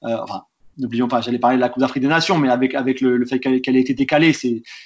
euh, 0.05 0.18
enfin, 0.22 0.43
n'oublions 0.76 1.09
pas, 1.09 1.22
j'allais 1.22 1.39
parler 1.39 1.57
de 1.57 1.62
la 1.62 1.70
Coupe 1.70 1.81
d'Afrique 1.81 2.03
des 2.03 2.09
Nations, 2.09 2.39
mais 2.39 2.51
avec, 2.51 2.74
avec 2.74 3.01
le, 3.01 3.24
fait 3.24 3.41
qu'elle 3.41 3.76
ait 3.76 3.81
été 3.81 3.95
décalée, 3.95 4.35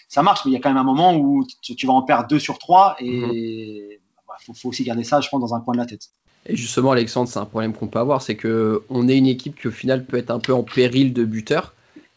ça 0.09 0.22
marche, 0.22 0.45
mais 0.45 0.53
il 0.53 0.55
y 0.55 0.57
a 0.57 0.61
quand 0.61 0.70
même 0.70 0.78
un 0.78 0.84
moment 0.84 1.16
où 1.16 1.45
tu, 1.61 1.86
vas 1.86 1.93
en 1.93 2.03
perdre 2.03 2.28
2 2.28 2.38
sur 2.38 2.59
3 2.59 2.97
et 3.01 3.07
il 3.07 3.20
mm-hmm. 3.24 4.45
faut, 4.47 4.55
faut, 4.55 4.68
aussi 4.68 4.84
garder 4.84 5.05
ça, 5.05 5.20
je 5.20 5.28
pense, 5.28 5.40
dans 5.40 5.55
un 5.57 5.61
coin 5.61 5.74
de 5.74 5.78
la 5.78 5.86
tête. 5.86 6.09
Et 6.47 6.57
justement, 6.57 6.90
Alexandre, 6.93 7.28
c'est 7.28 7.38
un 7.38 7.45
problème 7.45 7.72
qu'on 7.72 7.86
peut 7.86 7.99
avoir, 7.99 8.20
c'est 8.22 8.34
que 8.34 8.82
on 8.90 9.09
est 9.09 9.16
une 9.16 9.26
équipe 9.26 9.61
qui 9.61 9.68
au 9.68 9.70
final 9.70 10.05
peut 10.05 10.16
être 10.16 10.30
un 10.30 10.40
peu 10.40 10.53
en 10.53 10.62
péril 10.62 11.12
de 11.12 11.24
buteur 11.24 11.74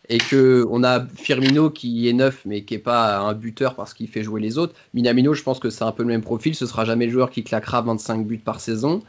et 0.09 0.17
que 0.17 0.65
on 0.69 0.84
a 0.84 1.05
Firmino 1.15 1.69
qui 1.69 2.07
est 2.07 2.13
neuf 2.13 2.41
mais 2.45 2.63
qui 2.63 2.76
est 2.76 2.80
pas 2.80 3.17
un 3.17 3.34
buteur 3.34 3.76
parce 3.76 3.93
qu'il 3.93 4.07
fait 4.07 4.23
jouer 4.23 4.41
les 4.41 4.57
autres. 4.57 4.73
Minamino, 4.93 5.34
je 5.34 5.43
pense 5.43 5.59
que 5.59 5.69
c'est 5.69 5.84
un 5.84 5.91
peu 5.91 6.03
le 6.03 6.09
même 6.09 6.21
profil. 6.21 6.55
Ce 6.55 6.65
sera 6.65 6.86
jamais 6.86 7.05
le 7.05 7.11
joueur 7.11 7.30
qui 7.30 7.43
claquera 7.43 7.82
25 7.82 8.26
buts 8.26 8.38
par 8.38 8.59
saison. 8.59 9.01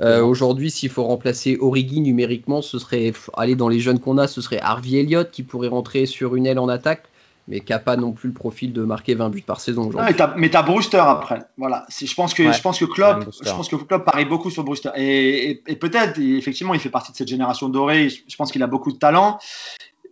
Euh, 0.00 0.22
Aujourd'hui, 0.22 0.70
s'il 0.70 0.90
faut 0.90 1.04
remplacer 1.04 1.56
Origi 1.60 2.00
numériquement, 2.00 2.62
ce 2.62 2.78
serait 2.78 3.12
aller 3.34 3.56
dans 3.56 3.68
les 3.68 3.80
jeunes 3.80 3.98
qu'on 3.98 4.18
a, 4.18 4.26
ce 4.26 4.40
serait 4.40 4.60
Harvey 4.60 4.98
Elliott 4.98 5.30
qui 5.30 5.42
pourrait 5.42 5.68
rentrer 5.68 6.06
sur 6.06 6.36
une 6.36 6.46
aile 6.46 6.58
en 6.58 6.68
attaque 6.68 7.04
mais 7.48 7.60
qui 7.60 7.72
n'a 7.72 7.78
pas 7.78 7.96
non 7.96 8.12
plus 8.12 8.28
le 8.28 8.34
profil 8.34 8.74
de 8.74 8.82
marquer 8.82 9.14
20 9.14 9.30
buts 9.30 9.42
par 9.42 9.60
saison. 9.60 9.90
mais 10.36 10.50
tu 10.50 10.56
as, 10.56 10.62
Brewster 10.62 10.98
après. 10.98 11.40
Voilà. 11.56 11.86
Je 11.88 12.14
pense 12.14 12.34
que, 12.34 12.52
je 12.52 12.60
pense 12.60 12.78
que 12.78 12.84
Klopp, 12.84 13.24
je 13.42 13.50
pense 13.50 13.68
que 13.68 13.76
Klopp 13.76 14.04
parie 14.04 14.26
beaucoup 14.26 14.50
sur 14.50 14.64
Brewster. 14.64 14.90
Et, 14.96 15.62
et, 15.66 15.76
peut-être, 15.76 16.20
effectivement, 16.20 16.74
il 16.74 16.80
fait 16.80 16.90
partie 16.90 17.10
de 17.10 17.16
cette 17.16 17.28
génération 17.28 17.70
dorée. 17.70 18.10
Je, 18.10 18.36
pense 18.36 18.52
qu'il 18.52 18.62
a 18.62 18.66
beaucoup 18.66 18.92
de 18.92 18.98
talent. 18.98 19.38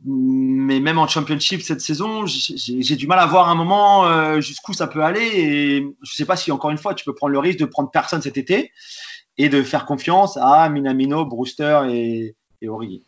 Mais 0.04 0.80
même 0.80 0.98
en 0.98 1.06
championship 1.08 1.62
cette 1.62 1.80
saison, 1.80 2.24
j'ai 2.26 2.96
du 2.96 3.06
mal 3.06 3.18
à 3.18 3.26
voir 3.26 3.50
un 3.50 3.54
moment 3.54 4.06
euh, 4.06 4.40
jusqu'où 4.40 4.72
ça 4.72 4.86
peut 4.86 5.02
aller. 5.02 5.30
Et 5.34 5.80
je 5.80 5.84
ne 5.84 6.16
sais 6.16 6.24
pas 6.24 6.36
si, 6.36 6.50
encore 6.50 6.70
une 6.70 6.78
fois, 6.78 6.94
tu 6.94 7.04
peux 7.04 7.14
prendre 7.14 7.32
le 7.32 7.38
risque 7.38 7.58
de 7.58 7.66
prendre 7.66 7.90
personne 7.90 8.22
cet 8.22 8.38
été 8.38 8.72
et 9.36 9.50
de 9.50 9.62
faire 9.62 9.84
confiance 9.84 10.38
à 10.40 10.70
Minamino, 10.70 11.26
Brewster 11.26 11.82
et, 11.90 12.34
et 12.62 12.68
Origi. 12.68 13.04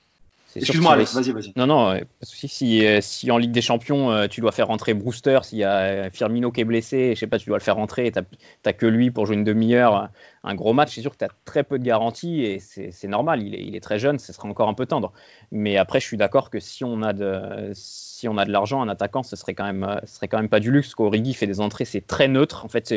Excuse-moi, 0.61 0.93
Alex, 0.93 1.15
vas-y, 1.15 1.33
vas-y. 1.33 1.53
Non, 1.57 1.67
non, 1.67 2.01
si, 2.23 2.87
euh, 2.87 3.01
si, 3.01 3.31
en 3.31 3.39
Ligue 3.39 3.53
des 3.53 3.61
Champions, 3.61 4.11
euh, 4.11 4.27
tu 4.27 4.41
dois 4.41 4.53
faire 4.53 4.69
rentrer 4.69 4.95
Brewster, 4.95 5.41
s'il 5.43 5.59
y 5.59 5.65
a 5.65 5.79
euh, 5.79 6.11
Firmino 6.11 6.51
qui 6.53 6.61
est 6.61 6.65
blessé, 6.65 7.15
je 7.15 7.21
sais 7.21 7.27
pas, 7.27 7.39
tu 7.39 7.47
dois 7.47 7.59
le 7.59 7.63
faire 7.63 7.77
rentrer 7.77 8.07
et 8.07 8.13
tu 8.13 8.21
n'as 8.65 8.73
que 8.73 8.87
lui 8.87 9.11
pour 9.11 9.27
jouer 9.27 9.37
une 9.37 9.45
demi-heure, 9.45 10.11
un 10.45 10.55
gros 10.55 10.73
match, 10.73 10.95
c'est 10.95 11.01
sûr 11.01 11.11
que 11.13 11.17
tu 11.19 11.25
as 11.25 11.31
très 11.45 11.65
peu 11.65 11.79
de 11.79 11.85
garanties 11.85 12.43
et 12.43 12.59
c'est 12.59 13.09
normal, 13.09 13.43
il 13.43 13.55
est, 13.55 13.63
il 13.63 13.77
est, 13.77 13.81
très 13.81 13.99
jeune, 13.99 14.19
ce 14.19 14.33
sera 14.33 14.49
encore 14.49 14.69
un 14.69 14.75
peu 14.75 14.87
tendre. 14.87 15.13
Mais 15.51 15.77
après, 15.77 16.01
je 16.01 16.07
suis 16.07 16.17
d'accord 16.17 16.51
que 16.51 16.61
si 16.61 16.85
on 16.85 17.03
a 17.03 17.13
de, 17.13 17.73
si 17.75 18.29
on 18.29 18.37
a 18.39 18.45
de 18.45 18.53
l'argent, 18.53 18.83
un 18.83 18.89
attaquant, 18.89 19.23
ce 19.23 19.37
serait 19.37 19.55
quand 19.55 19.65
même, 19.65 20.01
ce 20.05 20.17
serait 20.17 20.29
quand 20.29 20.39
même 20.39 20.49
pas 20.49 20.61
du 20.61 20.71
luxe. 20.71 20.95
Qu'Origi 20.95 21.35
fait 21.35 21.47
des 21.47 21.61
entrées, 21.61 21.85
c'est 21.85 22.07
très 22.07 22.29
neutre. 22.29 22.65
En 22.65 22.69
fait, 22.69 22.95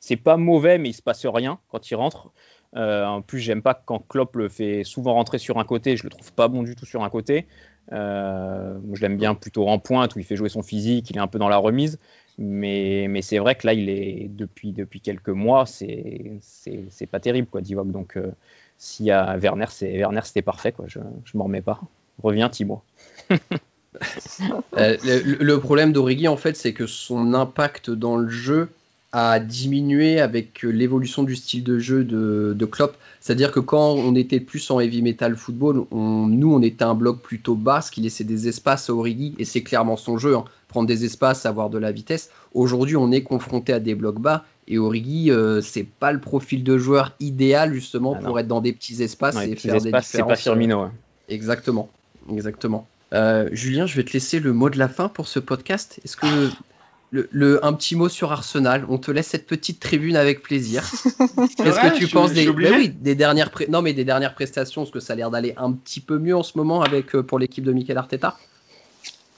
c'est 0.00 0.16
pas 0.16 0.36
mauvais, 0.36 0.78
mais 0.78 0.90
il 0.90 0.94
se 0.94 1.02
passe 1.02 1.26
rien 1.26 1.58
quand 1.68 1.90
il 1.90 1.94
rentre. 1.94 2.30
Euh, 2.74 3.04
en 3.04 3.22
plus, 3.22 3.38
j'aime 3.40 3.62
pas 3.62 3.74
quand 3.74 3.98
Klopp 4.08 4.36
le 4.36 4.48
fait 4.48 4.84
souvent 4.84 5.14
rentrer 5.14 5.38
sur 5.38 5.58
un 5.58 5.64
côté. 5.64 5.96
Je 5.96 6.04
le 6.04 6.10
trouve 6.10 6.32
pas 6.32 6.48
bon 6.48 6.62
du 6.62 6.74
tout 6.74 6.86
sur 6.86 7.04
un 7.04 7.10
côté. 7.10 7.46
Euh, 7.92 8.78
je 8.92 9.00
l'aime 9.00 9.16
bien 9.16 9.34
plutôt 9.34 9.68
en 9.68 9.78
pointe 9.78 10.14
où 10.14 10.18
il 10.18 10.24
fait 10.24 10.36
jouer 10.36 10.48
son 10.48 10.62
physique, 10.62 11.10
il 11.10 11.16
est 11.16 11.20
un 11.20 11.26
peu 11.26 11.38
dans 11.38 11.48
la 11.48 11.58
remise. 11.58 11.98
Mais, 12.38 13.20
c'est 13.20 13.38
vrai 13.38 13.56
que 13.56 13.66
là, 13.66 13.74
il 13.74 13.90
est 13.90 14.28
depuis, 14.30 14.72
depuis 14.72 15.00
quelques 15.00 15.28
mois, 15.28 15.66
c'est 15.66 17.06
pas 17.10 17.20
terrible, 17.20 17.48
quoi, 17.48 17.60
Divock. 17.60 17.90
Donc, 17.90 18.16
euh, 18.16 18.32
s'il 18.78 19.06
y 19.06 19.10
a 19.10 19.36
Werner, 19.36 19.66
Werner 19.82 20.20
c'était 20.24 20.42
parfait, 20.42 20.72
quoi. 20.72 20.86
Je, 20.88 20.98
je 21.24 21.36
m'en 21.36 21.44
remets 21.44 21.60
pas. 21.60 21.80
Reviens, 22.22 22.48
Thibaut. 22.48 22.82
le, 24.72 25.44
le, 25.44 25.60
problème 25.60 25.92
d'Origi, 25.92 26.26
en 26.26 26.38
fait, 26.38 26.56
c'est 26.56 26.72
que 26.72 26.86
son 26.86 27.34
impact 27.34 27.90
dans 27.90 28.16
le 28.16 28.30
jeu 28.30 28.70
a 29.12 29.40
diminué 29.40 30.20
avec 30.20 30.62
l'évolution 30.62 31.22
du 31.22 31.36
style 31.36 31.62
de 31.62 31.78
jeu 31.78 32.02
de, 32.02 32.54
de 32.56 32.64
Klopp. 32.64 32.96
C'est-à-dire 33.20 33.52
que 33.52 33.60
quand 33.60 33.92
on 33.92 34.14
était 34.14 34.40
plus 34.40 34.70
en 34.70 34.80
heavy 34.80 35.02
metal 35.02 35.36
football, 35.36 35.84
nous, 35.92 36.54
on 36.54 36.62
était 36.62 36.84
un 36.84 36.94
bloc 36.94 37.20
plutôt 37.20 37.54
bas, 37.54 37.82
ce 37.82 37.90
qui 37.90 38.00
laissait 38.00 38.24
des 38.24 38.48
espaces 38.48 38.88
à 38.88 38.94
Origi, 38.94 39.34
et 39.38 39.44
c'est 39.44 39.62
clairement 39.62 39.96
son 39.96 40.16
jeu, 40.16 40.34
hein, 40.34 40.44
prendre 40.68 40.88
des 40.88 41.04
espaces, 41.04 41.44
avoir 41.44 41.68
de 41.68 41.78
la 41.78 41.92
vitesse. 41.92 42.30
Aujourd'hui, 42.54 42.96
on 42.96 43.12
est 43.12 43.22
confronté 43.22 43.74
à 43.74 43.80
des 43.80 43.94
blocs 43.94 44.18
bas, 44.18 44.44
et 44.66 44.78
Origi, 44.78 45.30
euh, 45.30 45.60
c'est 45.60 45.86
pas 45.86 46.12
le 46.12 46.20
profil 46.20 46.64
de 46.64 46.78
joueur 46.78 47.12
idéal 47.20 47.74
justement 47.74 48.16
ah 48.18 48.24
pour 48.24 48.38
être 48.40 48.48
dans 48.48 48.60
des 48.60 48.72
petits 48.72 49.02
espaces 49.02 49.36
et 49.36 49.56
faire 49.56 49.74
des 49.74 49.92
différences. 49.92 50.06
C'est 50.06 50.22
pas 50.22 50.36
Firmino. 50.36 50.86
Exactement, 51.28 51.90
exactement. 52.34 52.86
Euh, 53.12 53.48
Julien, 53.52 53.86
je 53.86 53.96
vais 53.96 54.04
te 54.04 54.12
laisser 54.12 54.40
le 54.40 54.54
mot 54.54 54.70
de 54.70 54.78
la 54.78 54.88
fin 54.88 55.08
pour 55.08 55.28
ce 55.28 55.38
podcast. 55.38 56.00
Est-ce 56.04 56.16
que 56.16 56.48
le, 57.12 57.64
un 57.64 57.72
petit 57.74 57.94
mot 57.94 58.08
sur 58.08 58.32
Arsenal. 58.32 58.86
On 58.88 58.98
te 58.98 59.10
laisse 59.10 59.28
cette 59.28 59.46
petite 59.46 59.80
tribune 59.80 60.16
avec 60.16 60.42
plaisir. 60.42 60.82
Qu'est-ce 61.56 61.80
que 61.80 61.98
tu 61.98 62.08
penses 62.08 62.32
des, 62.32 62.50
ben 62.50 62.92
des, 63.00 63.14
dernières 63.14 63.50
non, 63.68 63.82
mais 63.82 63.92
des 63.92 64.04
dernières 64.04 64.34
prestations 64.34 64.82
Parce 64.82 64.92
que 64.92 65.00
ça 65.00 65.12
a 65.12 65.16
l'air 65.16 65.30
d'aller 65.30 65.54
un 65.58 65.72
petit 65.72 66.00
peu 66.00 66.18
mieux 66.18 66.34
en 66.34 66.42
ce 66.42 66.56
moment 66.56 66.82
avec, 66.82 67.14
euh, 67.14 67.22
pour 67.22 67.38
l'équipe 67.38 67.64
de 67.64 67.72
Mikel 67.72 67.98
Arteta 67.98 68.36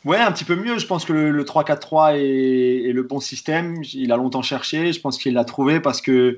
Ouais, 0.04 0.18
un 0.18 0.30
petit 0.32 0.44
peu 0.44 0.54
mieux. 0.54 0.78
Je 0.78 0.86
pense 0.86 1.04
que 1.04 1.12
le, 1.12 1.44
3-4-3 1.44 2.16
est, 2.16 2.90
est, 2.90 2.92
le 2.92 3.02
bon 3.02 3.20
système. 3.20 3.82
Il 3.92 4.12
a 4.12 4.16
longtemps 4.16 4.42
cherché. 4.42 4.92
Je 4.92 5.00
pense 5.00 5.18
qu'il 5.18 5.34
l'a 5.34 5.44
trouvé 5.44 5.80
parce 5.80 6.00
que 6.00 6.36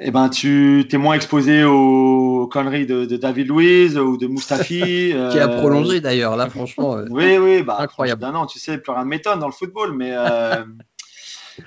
eh 0.00 0.10
ben, 0.12 0.28
tu 0.28 0.86
es 0.90 0.96
moins 0.96 1.14
exposé 1.14 1.64
aux 1.64 2.46
conneries 2.46 2.86
de, 2.86 3.04
David 3.16 3.48
Luiz 3.48 3.98
ou 3.98 4.16
de 4.16 4.28
Mustafi. 4.28 5.12
qui 5.32 5.38
a 5.38 5.48
prolongé 5.48 6.00
d'ailleurs, 6.00 6.36
là, 6.36 6.48
franchement. 6.48 6.96
Euh, 6.96 7.06
oui, 7.10 7.36
oui, 7.38 7.62
bah, 7.62 7.76
incroyable. 7.80 8.24
Non, 8.32 8.46
tu 8.46 8.60
sais, 8.60 8.78
plus 8.78 8.92
rien 8.92 9.02
de 9.02 9.08
m'étonne 9.08 9.40
dans 9.40 9.46
le 9.46 9.52
football, 9.52 9.94
mais 9.94 10.12
euh, 10.12 10.64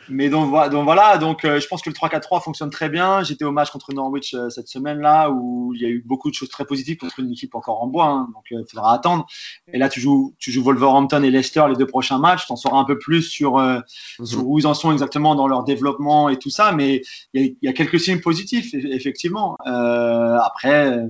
mais 0.10 0.30
donc, 0.30 0.50
voilà, 0.50 1.18
donc 1.18 1.46
euh, 1.46 1.60
je 1.60 1.68
pense 1.68 1.82
que 1.82 1.90
le 1.90 1.96
3-4-3 1.96 2.44
fonctionne 2.44 2.70
très 2.70 2.90
bien. 2.90 3.24
J'étais 3.24 3.46
au 3.46 3.52
match 3.52 3.70
contre 3.72 3.94
Norwich 3.94 4.34
euh, 4.34 4.50
cette 4.50 4.68
semaine-là 4.68 5.30
où 5.32 5.74
il 5.76 5.82
y 5.82 5.86
a 5.86 5.90
eu 5.90 6.04
beaucoup 6.06 6.30
de 6.30 6.36
choses 6.36 6.50
très 6.50 6.66
positives 6.66 6.98
contre 6.98 7.20
une 7.20 7.32
équipe 7.32 7.56
encore 7.56 7.82
en 7.82 7.88
bois, 7.88 8.08
hein, 8.08 8.30
donc 8.34 8.44
il 8.52 8.58
euh, 8.58 8.64
faudra 8.70 8.94
attendre. 8.94 9.26
Et 9.72 9.78
là, 9.78 9.90
tu 9.90 10.00
joues, 10.00 10.36
tu 10.40 10.52
joues 10.52 10.64
Wolverhampton 10.64 11.24
et 11.24 11.32
Leicester 11.32 11.64
les 11.70 11.76
deux 11.76 11.88
prochains 11.88 12.20
matchs. 12.20 12.46
Tu 12.46 12.52
en 12.52 12.56
sauras 12.56 12.80
un 12.80 12.86
peu 12.86 12.98
plus 12.98 13.24
sur, 13.24 13.58
mhm. 13.58 13.84
sur, 14.26 14.48
où 14.48 14.60
ils 14.60 14.68
en 14.68 14.74
sont 14.74 14.92
exactement 14.92 15.36
dans 15.36 15.48
leur 15.48 15.64
développement 15.64 16.30
et 16.30 16.38
tout 16.38 16.50
ça, 16.50 16.72
mais 16.72 17.02
il 17.34 17.56
y 17.62 17.68
a, 17.68 17.74
quelques 17.74 18.00
signes 18.00 18.22
positifs, 18.22 18.74
effectivement. 18.74 19.58
après 19.66 21.10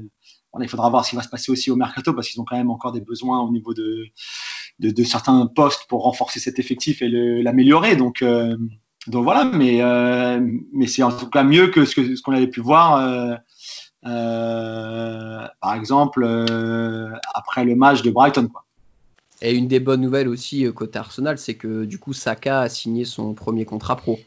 il 0.60 0.68
faudra 0.68 0.90
voir 0.90 1.06
ce 1.06 1.12
qui 1.12 1.16
va 1.16 1.22
se 1.22 1.30
passer 1.30 1.52
aussi 1.52 1.72
au 1.72 1.76
mercato 1.76 2.14
parce 2.14 2.28
qu'ils 2.28 2.42
ont 2.42 2.46
quand 2.46 2.58
même 2.58 2.70
encore 2.70 2.92
des 2.92 3.02
besoins 3.02 3.40
au 3.40 3.52
niveau 3.52 3.74
de, 3.74 4.08
de, 4.82 5.04
certains 5.04 5.46
postes 5.48 5.86
pour 5.88 6.04
renforcer 6.04 6.40
cet 6.40 6.60
effectif 6.60 7.02
et 7.02 7.10
l'améliorer. 7.10 7.96
Donc, 7.96 8.22
euh, 8.22 8.56
donc 9.08 9.24
voilà, 9.24 9.46
mais, 9.46 9.82
euh, 9.82 10.40
mais 10.74 10.88
c'est 10.88 11.04
en 11.04 11.12
tout 11.12 11.30
cas 11.30 11.44
mieux 11.44 11.68
que 11.68 11.86
ce 11.86 11.96
qu'on 11.96 12.16
ce 12.16 12.22
qu'on 12.22 12.34
avait 12.34 12.48
pu 12.48 12.62
voir, 12.62 13.38
euh, 14.06 15.48
par 15.62 15.76
exemple, 15.76 16.26
après 17.34 17.66
le 17.66 17.76
match 17.76 18.02
de 18.02 18.12
Brighton. 18.12 18.48
Quoi. 18.48 18.64
Et 19.42 19.56
une 19.56 19.68
des 19.68 19.80
bonnes 19.80 20.02
nouvelles 20.02 20.28
aussi 20.28 20.72
côté 20.74 21.00
Arsenal, 21.00 21.38
c'est 21.38 21.56
que 21.56 21.86
du 21.86 21.98
coup 21.98 22.14
Saka 22.14 22.62
a 22.62 22.70
signé 22.70 23.06
son 23.06 23.34
premier 23.34 23.66
contrat 23.66 23.96
pro. 23.96 24.20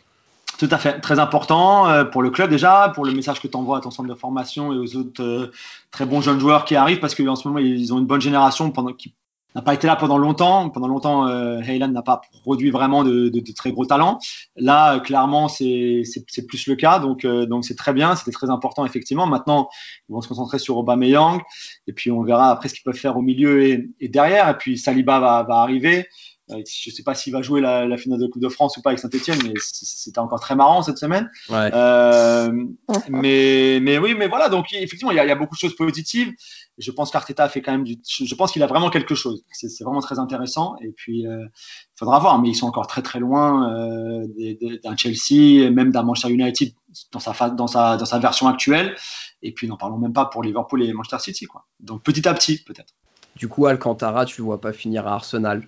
Tout 0.59 0.69
à 0.71 0.79
fait, 0.79 1.01
très 1.01 1.19
important 1.19 2.05
pour 2.13 2.23
le 2.23 2.31
club 2.31 2.49
déjà, 2.49 2.93
pour 2.95 3.05
le 3.05 3.13
message 3.13 3.41
que 3.41 3.49
tu 3.49 3.57
envoies 3.57 3.79
à 3.79 3.81
ton 3.81 3.91
centre 3.91 4.09
de 4.09 4.15
formation 4.15 4.73
et 4.73 4.77
aux 4.77 4.97
autres 4.97 5.51
très 5.91 6.07
bons 6.07 6.21
jeunes 6.21 6.39
joueurs 6.39 6.65
qui 6.65 6.77
arrivent 6.77 7.01
parce 7.01 7.17
qu'en 7.17 7.35
ce 7.35 7.49
moment 7.49 7.61
ils 7.61 7.93
ont 7.93 7.99
une 7.99 8.07
bonne 8.07 8.21
génération 8.21 8.71
pendant 8.71 8.93
qui 8.93 9.15
n'a 9.55 9.63
pas 9.63 9.75
été 9.75 9.87
là 9.87 9.97
pendant 9.97 10.19
longtemps. 10.19 10.71
Pendant 10.71 10.89
longtemps, 10.89 11.29
euh, 11.29 11.61
n'a 11.61 12.03
pas 12.03 12.21
produit 12.43 12.71
vraiment 12.71 13.05
de, 13.05 13.29
de, 13.29 13.41
de, 13.41 13.53
très 13.53 13.73
gros 13.73 13.87
talents. 13.87 14.19
Là, 14.57 15.01
clairement, 15.01 15.49
c'est 15.49 16.05
plus 16.49 16.67
le 16.67 16.75
cas, 16.75 16.99
donc 16.99 17.25
euh, 17.25 17.47
donc 17.47 17.65
c'est 17.65 17.77
très 17.77 17.93
bien, 17.93 18.17
c'était 18.17 18.33
très 18.33 18.51
important 18.51 18.85
effectivement. 18.85 19.27
Maintenant, 19.27 19.69
ils 20.09 20.13
vont 20.13 20.21
se 20.21 20.29
concentrer 20.29 20.59
sur 20.59 20.77
Aubameyang 20.77 21.41
et 21.87 21.93
puis 21.93 22.11
on 22.11 22.23
verra 22.23 22.51
après 22.51 22.69
ce 22.69 22.75
qu'ils 22.75 22.85
peuvent 22.85 22.95
faire 22.95 23.17
au 23.17 23.23
milieu 23.23 23.65
et, 23.65 23.91
et 24.01 24.09
derrière. 24.09 24.49
Et 24.49 24.59
puis 24.59 24.79
Saliba 24.79 25.21
va, 25.21 25.43
va 25.45 25.57
arriver. 25.57 26.07
Euh, 26.51 26.63
je 26.67 26.91
ne 26.91 26.95
sais 26.95 27.03
pas 27.03 27.15
s'il 27.15 27.33
va 27.33 27.41
jouer 27.41 27.63
la, 27.63 27.97
finale 27.97 28.21
de 28.21 28.27
Coupe 28.27 28.43
de 28.43 28.51
France 28.51 28.77
ou 28.77 28.83
pas 28.83 28.91
avec 28.91 28.99
Saint-Etienne, 28.99 29.39
mais 29.45 29.55
c'était 29.59 30.19
encore 30.19 30.41
très 30.41 30.55
marrant 30.55 30.83
cette 30.83 30.99
semaine. 30.99 31.31
Euh, 31.51 32.53
mais, 33.09 33.79
mais 33.81 33.97
oui, 33.97 34.15
mais 34.15 34.29
voilà, 34.29 34.51
donc 34.51 34.73
effectivement, 34.75 35.11
il 35.11 35.17
y, 35.17 35.21
a, 35.21 35.35
beaucoup 35.35 35.55
de 35.55 35.61
choses 35.61 35.75
positives. 35.75 36.33
Je 36.77 36.91
pense 36.91 37.11
qu'Arteta 37.11 37.45
a 37.45 37.49
fait 37.49 37.63
quand 37.63 37.73
même 37.73 37.85
du. 37.85 37.97
Je 38.05 38.35
pense 38.35 38.53
qu'il 38.53 38.63
a 38.63 38.67
vraiment 38.67 38.91
quelque 38.91 39.15
chose. 39.15 39.43
C'est 39.53 39.85
vraiment 39.85 40.01
très 40.01 40.19
intéressant. 40.19 40.77
Et 40.83 40.93
puis, 40.93 41.21
il 41.21 41.29
euh, 41.29 41.47
faudra 41.97 42.19
voir, 42.19 42.39
mais 42.39 42.51
ils 42.51 42.55
sont 42.55 42.67
encore 42.67 42.89
très 42.89 43.01
très 43.01 43.21
loin 43.21 43.71
d'un 44.37 44.97
Chelsea, 44.97 45.71
même 45.71 45.93
d'un 45.93 46.03
Manchester 46.03 46.31
United 46.31 46.75
dans 47.11 47.21
sa, 47.21 47.51
dans, 47.51 47.67
sa, 47.67 47.97
dans 47.97 48.05
sa 48.05 48.19
version 48.19 48.49
actuelle. 48.49 48.95
Et 49.41 49.53
puis, 49.53 49.67
n'en 49.67 49.79
parlons 49.79 49.99
même 49.99 50.13
pas 50.13 50.27
pour 50.27 50.43
Liverpool 50.43 50.83
et 50.83 50.93
Manchester 50.93 51.19
City. 51.21 51.47
Quoi. 51.47 51.65
Donc, 51.81 52.03
petit 52.03 52.29
à 52.29 52.35
petit, 52.35 52.63
peut-être. 52.63 52.93
Du 53.37 53.49
coup, 53.49 53.67
Alcantara, 53.67 54.27
tu 54.27 54.43
ne 54.43 54.45
vois 54.45 54.61
pas 54.61 54.73
finir 54.73 55.07
à 55.07 55.15
Arsenal 55.15 55.67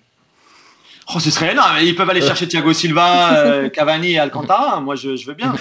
Oh, 1.14 1.20
ce 1.20 1.30
serait 1.30 1.52
énorme. 1.52 1.76
Ils 1.82 1.94
peuvent 1.94 2.10
aller 2.10 2.20
chercher 2.20 2.48
Thiago 2.48 2.72
Silva, 2.72 3.38
euh, 3.38 3.68
Cavani 3.70 4.12
et 4.12 4.18
Alcantara. 4.18 4.80
Moi, 4.80 4.96
je, 4.96 5.24
veux 5.26 5.34
bien. 5.34 5.54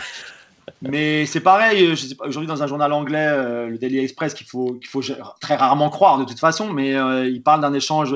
Mais 0.81 1.25
c'est 1.25 1.39
pareil, 1.39 1.93
aujourd'hui 2.19 2.47
dans 2.47 2.63
un 2.63 2.67
journal 2.67 2.91
anglais, 2.93 3.27
euh, 3.27 3.67
le 3.67 3.77
Daily 3.77 3.99
Express, 3.99 4.33
qu'il 4.33 4.47
faut, 4.47 4.73
qu'il 4.73 4.87
faut 4.87 5.01
très 5.39 5.55
rarement 5.55 5.89
croire 5.89 6.17
de 6.17 6.25
toute 6.25 6.39
façon, 6.39 6.73
mais 6.73 6.95
euh, 6.95 7.27
il 7.27 7.43
parle 7.43 7.61
d'un 7.61 7.73
échange 7.73 8.15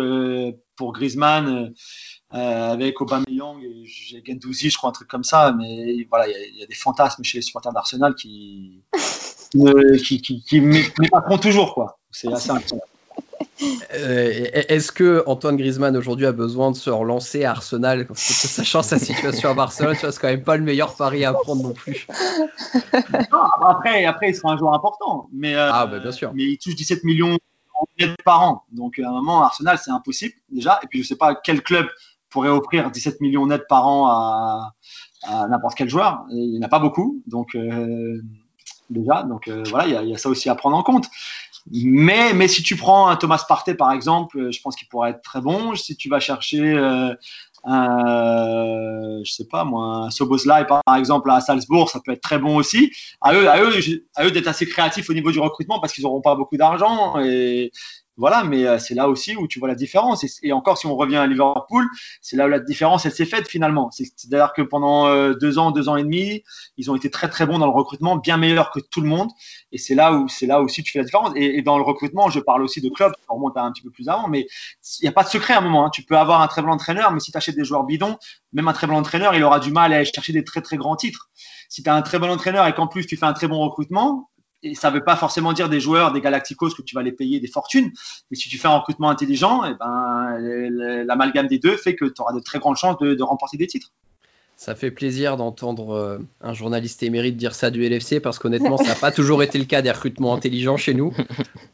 pour 0.75 0.93
Griezmann 0.93 1.73
avec 2.31 3.01
Aubameyang 3.01 3.59
et 3.63 3.85
Gendouzi, 4.25 4.69
je 4.69 4.77
crois, 4.77 4.89
un 4.89 4.93
truc 4.93 5.07
comme 5.07 5.23
ça. 5.23 5.53
Mais 5.57 6.07
voilà, 6.09 6.27
il 6.27 6.59
y, 6.59 6.63
a 6.63 6.67
des 6.67 6.75
fantasmes 6.75 7.23
chez 7.23 7.37
les 7.37 7.41
supporters 7.43 7.73
d'Arsenal 7.73 8.15
qui, 8.15 8.81
qui, 10.03 10.21
qui, 10.21 10.43
qui, 10.43 10.61
toujours, 11.41 11.73
quoi. 11.75 11.99
C'est 12.11 12.31
assez 12.33 12.49
incroyable. 12.49 12.87
Euh, 13.61 14.47
est-ce 14.53 14.91
que 14.91 15.23
Antoine 15.25 15.57
Griezmann 15.57 15.95
aujourd'hui 15.97 16.25
a 16.25 16.31
besoin 16.31 16.71
de 16.71 16.75
se 16.75 16.89
relancer 16.89 17.43
à 17.43 17.51
Arsenal, 17.51 18.07
sachant 18.13 18.81
sa 18.81 18.99
situation 18.99 19.49
à 19.49 19.53
Barcelone, 19.53 19.95
c'est 19.99 20.17
quand 20.19 20.27
même 20.27 20.43
pas 20.43 20.57
le 20.57 20.63
meilleur 20.63 20.95
pari 20.95 21.25
à 21.25 21.33
prendre 21.33 21.63
non 21.63 21.73
plus. 21.73 22.07
après, 23.65 24.05
après, 24.05 24.29
il 24.29 24.35
sera 24.35 24.53
un 24.53 24.57
joueur 24.57 24.73
important, 24.73 25.29
mais, 25.33 25.55
euh, 25.55 25.69
ah, 25.71 25.87
bah, 25.87 25.99
bien 25.99 26.11
sûr. 26.11 26.31
mais 26.33 26.43
il 26.43 26.57
touche 26.57 26.75
17 26.75 27.03
millions 27.03 27.37
par 28.25 28.41
an, 28.41 28.63
donc 28.71 28.99
à 28.99 29.07
un 29.07 29.11
moment 29.11 29.41
Arsenal 29.41 29.77
c'est 29.77 29.91
impossible 29.91 30.33
déjà, 30.49 30.79
et 30.83 30.87
puis 30.87 31.01
je 31.01 31.07
sais 31.07 31.15
pas 31.15 31.35
quel 31.35 31.61
club 31.61 31.87
pourrait 32.29 32.49
offrir 32.49 32.91
17 32.91 33.21
millions 33.21 33.47
net 33.47 33.63
par 33.69 33.87
an 33.87 34.07
à, 34.07 34.73
n'importe 35.49 35.75
quel 35.77 35.89
joueur. 35.89 36.25
Il 36.29 36.51
n'y 36.51 36.59
en 36.59 36.61
a 36.61 36.69
pas 36.69 36.79
beaucoup, 36.79 37.21
donc 37.25 37.55
euh, 37.55 38.21
déjà, 38.89 39.23
donc 39.23 39.49
voilà, 39.69 39.87
il 39.87 40.07
y, 40.07 40.11
y, 40.11 40.13
a 40.13 40.17
ça 40.17 40.29
aussi 40.29 40.49
à 40.49 40.55
prendre 40.55 40.77
en 40.77 40.83
compte. 40.83 41.09
Mais, 41.71 42.33
mais 42.33 42.47
si 42.47 42.63
tu 42.63 42.75
prends 42.75 43.09
un 43.09 43.15
Thomas 43.15 43.43
Partey, 43.47 43.75
par 43.75 43.91
exemple, 43.91 44.39
euh, 44.39 44.51
je 44.51 44.59
pense 44.61 44.75
qu'il 44.75 44.87
pourrait 44.87 45.11
être 45.11 45.21
très 45.21 45.41
bon. 45.41 45.75
Si 45.75 45.95
tu 45.95 46.09
vas 46.09 46.19
chercher 46.19 46.61
euh, 46.61 47.13
un, 47.63 49.21
je 49.23 49.31
sais 49.31 49.45
pas 49.45 49.63
moi, 49.65 50.05
un 50.05 50.09
Soboslai, 50.09 50.65
par 50.65 50.81
exemple, 50.97 51.29
à 51.29 51.41
Salzbourg, 51.41 51.89
ça 51.89 51.99
peut 52.03 52.11
être 52.11 52.21
très 52.21 52.39
bon 52.39 52.55
aussi. 52.55 52.91
À 53.21 53.33
eux, 53.33 53.47
à 53.49 53.61
eux, 53.61 53.71
à 54.15 54.25
eux 54.25 54.31
d'être 54.31 54.47
assez 54.47 54.67
créatifs 54.67 55.09
au 55.09 55.13
niveau 55.13 55.31
du 55.31 55.39
recrutement 55.39 55.79
parce 55.79 55.93
qu'ils 55.93 56.03
n'auront 56.03 56.21
pas 56.21 56.35
beaucoup 56.35 56.57
d'argent 56.57 57.19
et, 57.19 57.71
voilà, 58.19 58.43
mais 58.43 58.65
euh, 58.65 58.77
c'est 58.79 58.95
là 58.95 59.07
aussi 59.07 59.37
où 59.37 59.47
tu 59.47 59.59
vois 59.59 59.69
la 59.69 59.75
différence. 59.75 60.25
Et, 60.43 60.51
encore, 60.51 60.77
si 60.77 60.87
on 60.87 60.95
revient 60.97 61.15
à 61.15 61.25
Liverpool, 61.25 61.87
c'est 62.21 62.35
là 62.35 62.47
où 62.47 62.49
la 62.49 62.59
différence, 62.59 63.05
elle 63.05 63.13
s'est 63.13 63.25
faite 63.25 63.47
finalement. 63.47 63.89
C'est-à-dire 63.91 64.51
que 64.53 64.61
pendant 64.61 65.07
euh, 65.07 65.33
deux 65.33 65.57
ans, 65.57 65.71
deux 65.71 65.87
ans 65.87 65.95
et 65.95 66.03
demi, 66.03 66.43
ils 66.75 66.91
ont 66.91 66.97
été 66.97 67.09
très 67.09 67.29
très 67.29 67.45
bons 67.45 67.59
dans 67.59 67.65
le 67.65 67.71
recrutement, 67.71 68.17
bien 68.17 68.35
meilleurs 68.35 68.71
que 68.71 68.81
tout 68.81 68.99
le 68.99 69.07
monde. 69.07 69.29
Et 69.71 69.77
c'est 69.77 69.95
là 69.95 70.13
où 70.13 70.27
c'est 70.27 70.47
là 70.47 70.61
aussi 70.61 70.83
tu 70.83 70.91
fais 70.91 70.99
la 70.99 71.05
différence. 71.05 71.31
Et, 71.37 71.61
dans 71.61 71.77
le 71.77 71.83
recrutement, 71.83 72.29
je 72.29 72.41
parle 72.41 72.61
aussi 72.61 72.81
de 72.81 72.89
clubs, 72.89 73.13
on 73.29 73.35
remonte 73.35 73.55
un 73.55 73.71
petit 73.71 73.83
peu 73.83 73.89
plus 73.89 74.09
avant, 74.09 74.27
mais 74.27 74.41
il 74.99 75.03
n'y 75.03 75.09
a 75.09 75.13
pas 75.13 75.23
de 75.23 75.29
secret 75.29 75.53
à 75.53 75.59
un 75.59 75.61
moment. 75.61 75.85
Hein. 75.85 75.89
Tu 75.89 76.03
peux 76.03 76.17
avoir 76.17 76.41
un 76.41 76.47
très 76.47 76.61
bon 76.61 76.71
entraîneur, 76.71 77.13
mais 77.13 77.21
si 77.21 77.31
tu 77.31 77.37
achètes 77.37 77.55
des 77.55 77.63
joueurs 77.63 77.85
bidons, 77.85 78.17
même 78.51 78.67
un 78.67 78.73
très 78.73 78.87
bon 78.87 78.95
entraîneur, 78.95 79.33
il 79.33 79.43
aura 79.43 79.61
du 79.61 79.71
mal 79.71 79.93
à 79.93 79.97
aller 79.97 80.05
chercher 80.05 80.33
des 80.33 80.43
très 80.43 80.61
très 80.61 80.75
grands 80.75 80.97
titres. 80.97 81.29
Si 81.69 81.83
tu 81.83 81.89
as 81.89 81.95
un 81.95 82.01
très 82.01 82.19
bon 82.19 82.29
entraîneur 82.29 82.67
et 82.67 82.73
qu'en 82.73 82.87
plus 82.87 83.05
tu 83.05 83.15
fais 83.15 83.27
un 83.27 83.33
très 83.33 83.47
bon 83.47 83.59
recrutement, 83.59 84.29
et 84.63 84.75
ça 84.75 84.89
ne 84.89 84.95
veut 84.95 85.03
pas 85.03 85.15
forcément 85.15 85.53
dire 85.53 85.69
des 85.69 85.79
joueurs 85.79 86.11
des 86.11 86.21
Galacticos 86.21 86.73
que 86.75 86.81
tu 86.81 86.95
vas 86.95 87.03
les 87.03 87.11
payer 87.11 87.39
des 87.39 87.47
fortunes. 87.47 87.91
Mais 88.29 88.37
si 88.37 88.49
tu 88.49 88.57
fais 88.57 88.67
un 88.67 88.77
recrutement 88.77 89.09
intelligent, 89.09 89.63
et 89.65 89.71
eh 89.71 89.75
ben, 89.75 91.05
l'amalgame 91.05 91.47
des 91.47 91.59
deux 91.59 91.77
fait 91.77 91.95
que 91.95 92.05
tu 92.05 92.21
auras 92.21 92.33
de 92.33 92.39
très 92.39 92.59
grandes 92.59 92.77
chances 92.77 92.97
de, 92.99 93.23
remporter 93.23 93.57
des 93.57 93.67
titres. 93.67 93.91
Ça 94.59 94.75
fait 94.75 94.91
plaisir 94.91 95.37
d'entendre 95.37 95.95
euh, 95.95 96.17
un 96.41 96.51
journaliste 96.51 97.01
émérite 97.01 97.37
dire 97.37 97.55
ça 97.55 97.71
du 97.71 97.87
LFC 97.87 98.19
parce 98.19 98.39
qu'honnêtement, 98.39 98.75
ça 98.75 98.89
n'a 98.89 98.95
pas 98.95 99.09
toujours 99.09 99.41
été 99.41 99.57
le 99.57 99.63
cas 99.63 99.81
des 99.81 99.89
recrutements 99.89 100.33
intelligents 100.33 100.75
chez 100.75 100.93
nous. 100.93 101.13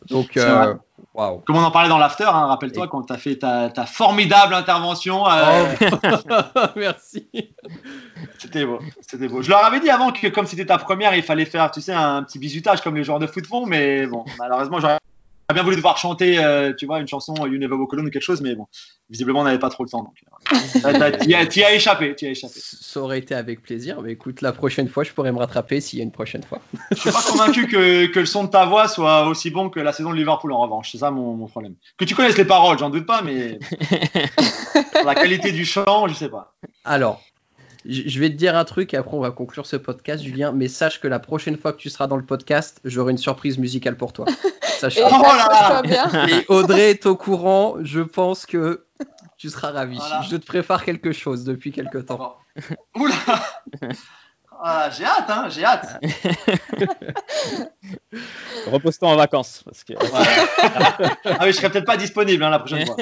Donc, 0.08 0.38
euh, 0.38 0.76
Comme 1.16 1.56
on 1.56 1.64
en 1.64 1.72
parlait 1.72 1.90
dans 1.90 1.98
l'after, 1.98 2.26
hein, 2.26 2.46
rappelle-toi 2.46 2.88
quand 2.88 3.02
tu 3.02 3.12
as 3.12 3.18
fait 3.18 3.38
ta, 3.38 3.72
formidable 3.88 4.54
intervention. 4.54 5.28
Euh, 5.28 5.66
oh, 5.82 6.60
merci. 6.76 7.28
C'était 8.38 8.68
beau, 8.68 8.78
c'était 9.02 9.30
beau. 9.30 9.42
Je 9.42 9.50
leur 9.50 9.66
avais 9.66 9.80
dit 9.80 9.90
avant 9.90 10.12
que 10.12 10.28
comme 10.28 10.46
c'était 10.46 10.68
ta 10.68 10.78
première, 10.78 11.16
il 11.16 11.24
fallait 11.24 11.46
faire, 11.46 11.72
tu 11.72 11.82
sais, 11.82 11.92
un 11.92 12.22
petit 12.22 12.38
bisutage 12.38 12.82
comme 12.82 12.96
les 12.96 13.04
joueurs 13.04 13.18
de 13.18 13.26
foot 13.26 13.48
font, 13.48 13.66
mais 13.66 14.06
bon, 14.06 14.26
malheureusement, 14.38 14.80
j'aurais 14.80 15.00
bien 15.54 15.64
voulu 15.64 15.76
devoir 15.76 15.98
chanter, 15.98 16.40
euh, 16.40 16.74
tu 16.74 16.86
vois, 16.86 17.00
une 17.00 17.08
chanson 17.08 17.36
You 17.46 17.58
Never 17.58 17.76
Walk 17.76 17.94
Alone 17.94 18.08
ou 18.08 18.10
quelque 18.10 18.24
chose, 18.24 18.42
mais 18.42 18.56
bon, 18.56 18.68
visiblement, 19.10 19.42
on 19.42 19.44
n'avait 19.44 19.60
pas 19.60 19.70
trop 19.70 19.84
le 19.84 19.90
temps. 19.90 20.04
Donc, 20.04 20.16
euh, 20.86 21.12
t'y 21.48 21.64
as, 21.64 21.74
échappé, 21.74 22.16
as 22.20 22.26
échappé. 22.26 22.54
Ça 22.56 23.00
aurait 23.00 23.20
été 23.20 23.36
avec 23.36 23.62
plaisir, 23.62 24.02
mais 24.02 24.14
écoute, 24.14 24.42
la 24.42 24.52
prochaine 24.52 24.88
fois, 24.88 25.04
je 25.04 25.12
pourrais 25.12 25.32
me 25.32 25.38
rattraper 25.38 25.82
s'il 25.82 26.00
y 26.00 26.02
a 26.02 26.06
une 26.06 26.12
prochaine 26.12 26.44
fois. 26.44 26.62
je 26.92 26.96
suis 26.96 27.12
pas 27.12 27.22
convaincu 27.22 27.68
que, 27.68 28.08
que, 28.08 28.20
le 28.20 28.26
son 28.26 28.46
de 28.46 28.50
ta 28.50 28.66
voix 28.66 28.88
soit 28.88 29.28
aussi 29.28 29.52
bon 29.52 29.70
que 29.70 29.80
la 29.80 29.94
saison 29.94 30.12
de 30.12 30.16
Liverpool 30.16 30.52
en 30.52 30.62
revanche. 30.62 30.92
C'est 30.92 30.98
ça 30.98 31.12
mon, 31.12 31.36
mon, 31.36 31.48
problème. 31.48 31.76
Que 31.98 32.06
tu 32.06 32.16
connaisses 32.16 32.38
les 32.38 32.46
paroles, 32.46 32.80
j'en 32.80 32.90
doute 32.90 33.06
pas, 33.06 33.22
mais 33.22 33.60
la 35.06 35.14
qualité 35.14 35.52
du 35.52 35.66
chant, 35.66 36.08
je 36.08 36.16
sais 36.16 36.30
pas. 36.30 36.56
Alors, 36.84 37.22
je 37.88 38.20
vais 38.20 38.30
te 38.30 38.36
dire 38.36 38.56
un 38.56 38.66
truc 38.66 38.94
et 38.94 38.98
après 38.98 39.16
on 39.16 39.20
va 39.20 39.32
conclure 39.32 39.66
ce 39.66 39.76
podcast, 39.76 40.24
Julien. 40.24 40.52
Mais 40.52 40.68
sache 40.68 41.00
que 41.00 41.08
la 41.08 41.20
prochaine 41.20 41.58
fois 41.58 41.74
que 41.74 41.78
tu 41.78 41.90
seras 41.90 42.08
dans 42.08 42.18
le 42.18 42.26
podcast, 42.26 42.80
j'aurai 42.84 43.12
une 43.12 43.18
surprise 43.18 43.58
musicale 43.58 43.98
pour 43.98 44.14
toi. 44.14 44.26
Sache 44.80 44.98
et, 44.98 45.04
oh 45.04 45.10
là 45.10 45.82
là 45.84 46.28
et 46.30 46.46
Audrey 46.50 46.92
est 46.92 47.06
au 47.06 47.16
courant. 47.16 47.76
Je 47.82 48.02
pense 48.02 48.46
que 48.46 48.86
tu 49.38 49.50
seras 49.50 49.72
ravi. 49.72 50.00
Je 50.30 50.36
te 50.36 50.46
prépare 50.46 50.84
quelque 50.84 51.12
chose 51.12 51.44
depuis 51.44 51.72
quelque 51.72 52.00
temps. 52.00 52.38
Oula 52.96 53.14
ah, 54.62 54.90
J'ai 54.90 55.06
hâte, 55.06 55.30
hein, 55.30 55.48
j'ai 55.50 55.64
hâte. 55.64 56.02
Repose-toi 58.68 59.10
en 59.10 59.16
vacances. 59.16 59.64
Parce 59.64 59.84
que... 59.84 59.94
ah 61.26 61.38
oui, 61.42 61.48
je 61.48 61.58
serai 61.58 61.70
peut-être 61.70 61.86
pas 61.86 61.98
disponible 61.98 62.44
hein, 62.44 62.50
la 62.50 62.60
prochaine 62.60 62.86
fois. 62.86 62.96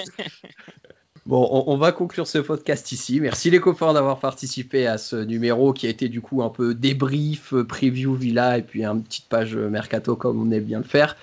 Bon, 1.25 1.63
on, 1.67 1.77
va 1.77 1.93
conclure 1.93 2.27
ce 2.27 2.37
podcast 2.39 2.91
ici. 2.91 3.21
Merci 3.21 3.49
les 3.49 3.61
copains 3.61 3.93
d'avoir 3.93 4.19
participé 4.19 4.87
à 4.87 4.97
ce 4.97 5.15
numéro 5.15 5.71
qui 5.71 5.87
a 5.87 5.89
été 5.89 6.09
du 6.09 6.19
coup 6.19 6.43
un 6.43 6.49
peu 6.49 6.73
débrief, 6.73 7.53
preview 7.63 8.13
villa 8.13 8.57
et 8.57 8.61
puis 8.61 8.83
une 8.83 9.03
petite 9.03 9.29
page 9.29 9.55
mercato 9.55 10.17
comme 10.17 10.41
on 10.41 10.51
aime 10.51 10.65
bien 10.65 10.79
le 10.79 10.83
faire. 10.83 11.15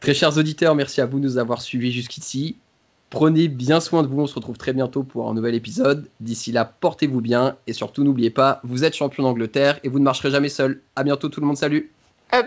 Très 0.00 0.12
chers 0.12 0.36
auditeurs, 0.38 0.74
merci 0.74 1.00
à 1.00 1.06
vous 1.06 1.20
de 1.20 1.24
nous 1.24 1.38
avoir 1.38 1.62
suivis 1.62 1.92
jusqu'ici. 1.92 2.56
Prenez 3.10 3.46
bien 3.46 3.78
soin 3.78 4.02
de 4.02 4.08
vous, 4.08 4.22
on 4.22 4.26
se 4.26 4.34
retrouve 4.34 4.58
très 4.58 4.72
bientôt 4.72 5.04
pour 5.04 5.30
un 5.30 5.34
nouvel 5.34 5.54
épisode. 5.54 6.08
D'ici 6.18 6.50
là, 6.50 6.64
portez-vous 6.64 7.20
bien 7.20 7.56
et 7.68 7.72
surtout 7.72 8.02
n'oubliez 8.02 8.30
pas, 8.30 8.60
vous 8.64 8.82
êtes 8.82 8.94
champion 8.94 9.22
d'Angleterre 9.22 9.78
et 9.84 9.88
vous 9.88 10.00
ne 10.00 10.04
marcherez 10.04 10.32
jamais 10.32 10.48
seul. 10.48 10.80
À 10.96 11.04
bientôt 11.04 11.28
tout 11.28 11.40
le 11.40 11.46
monde, 11.46 11.56
salut. 11.56 11.92
Up 12.34 12.46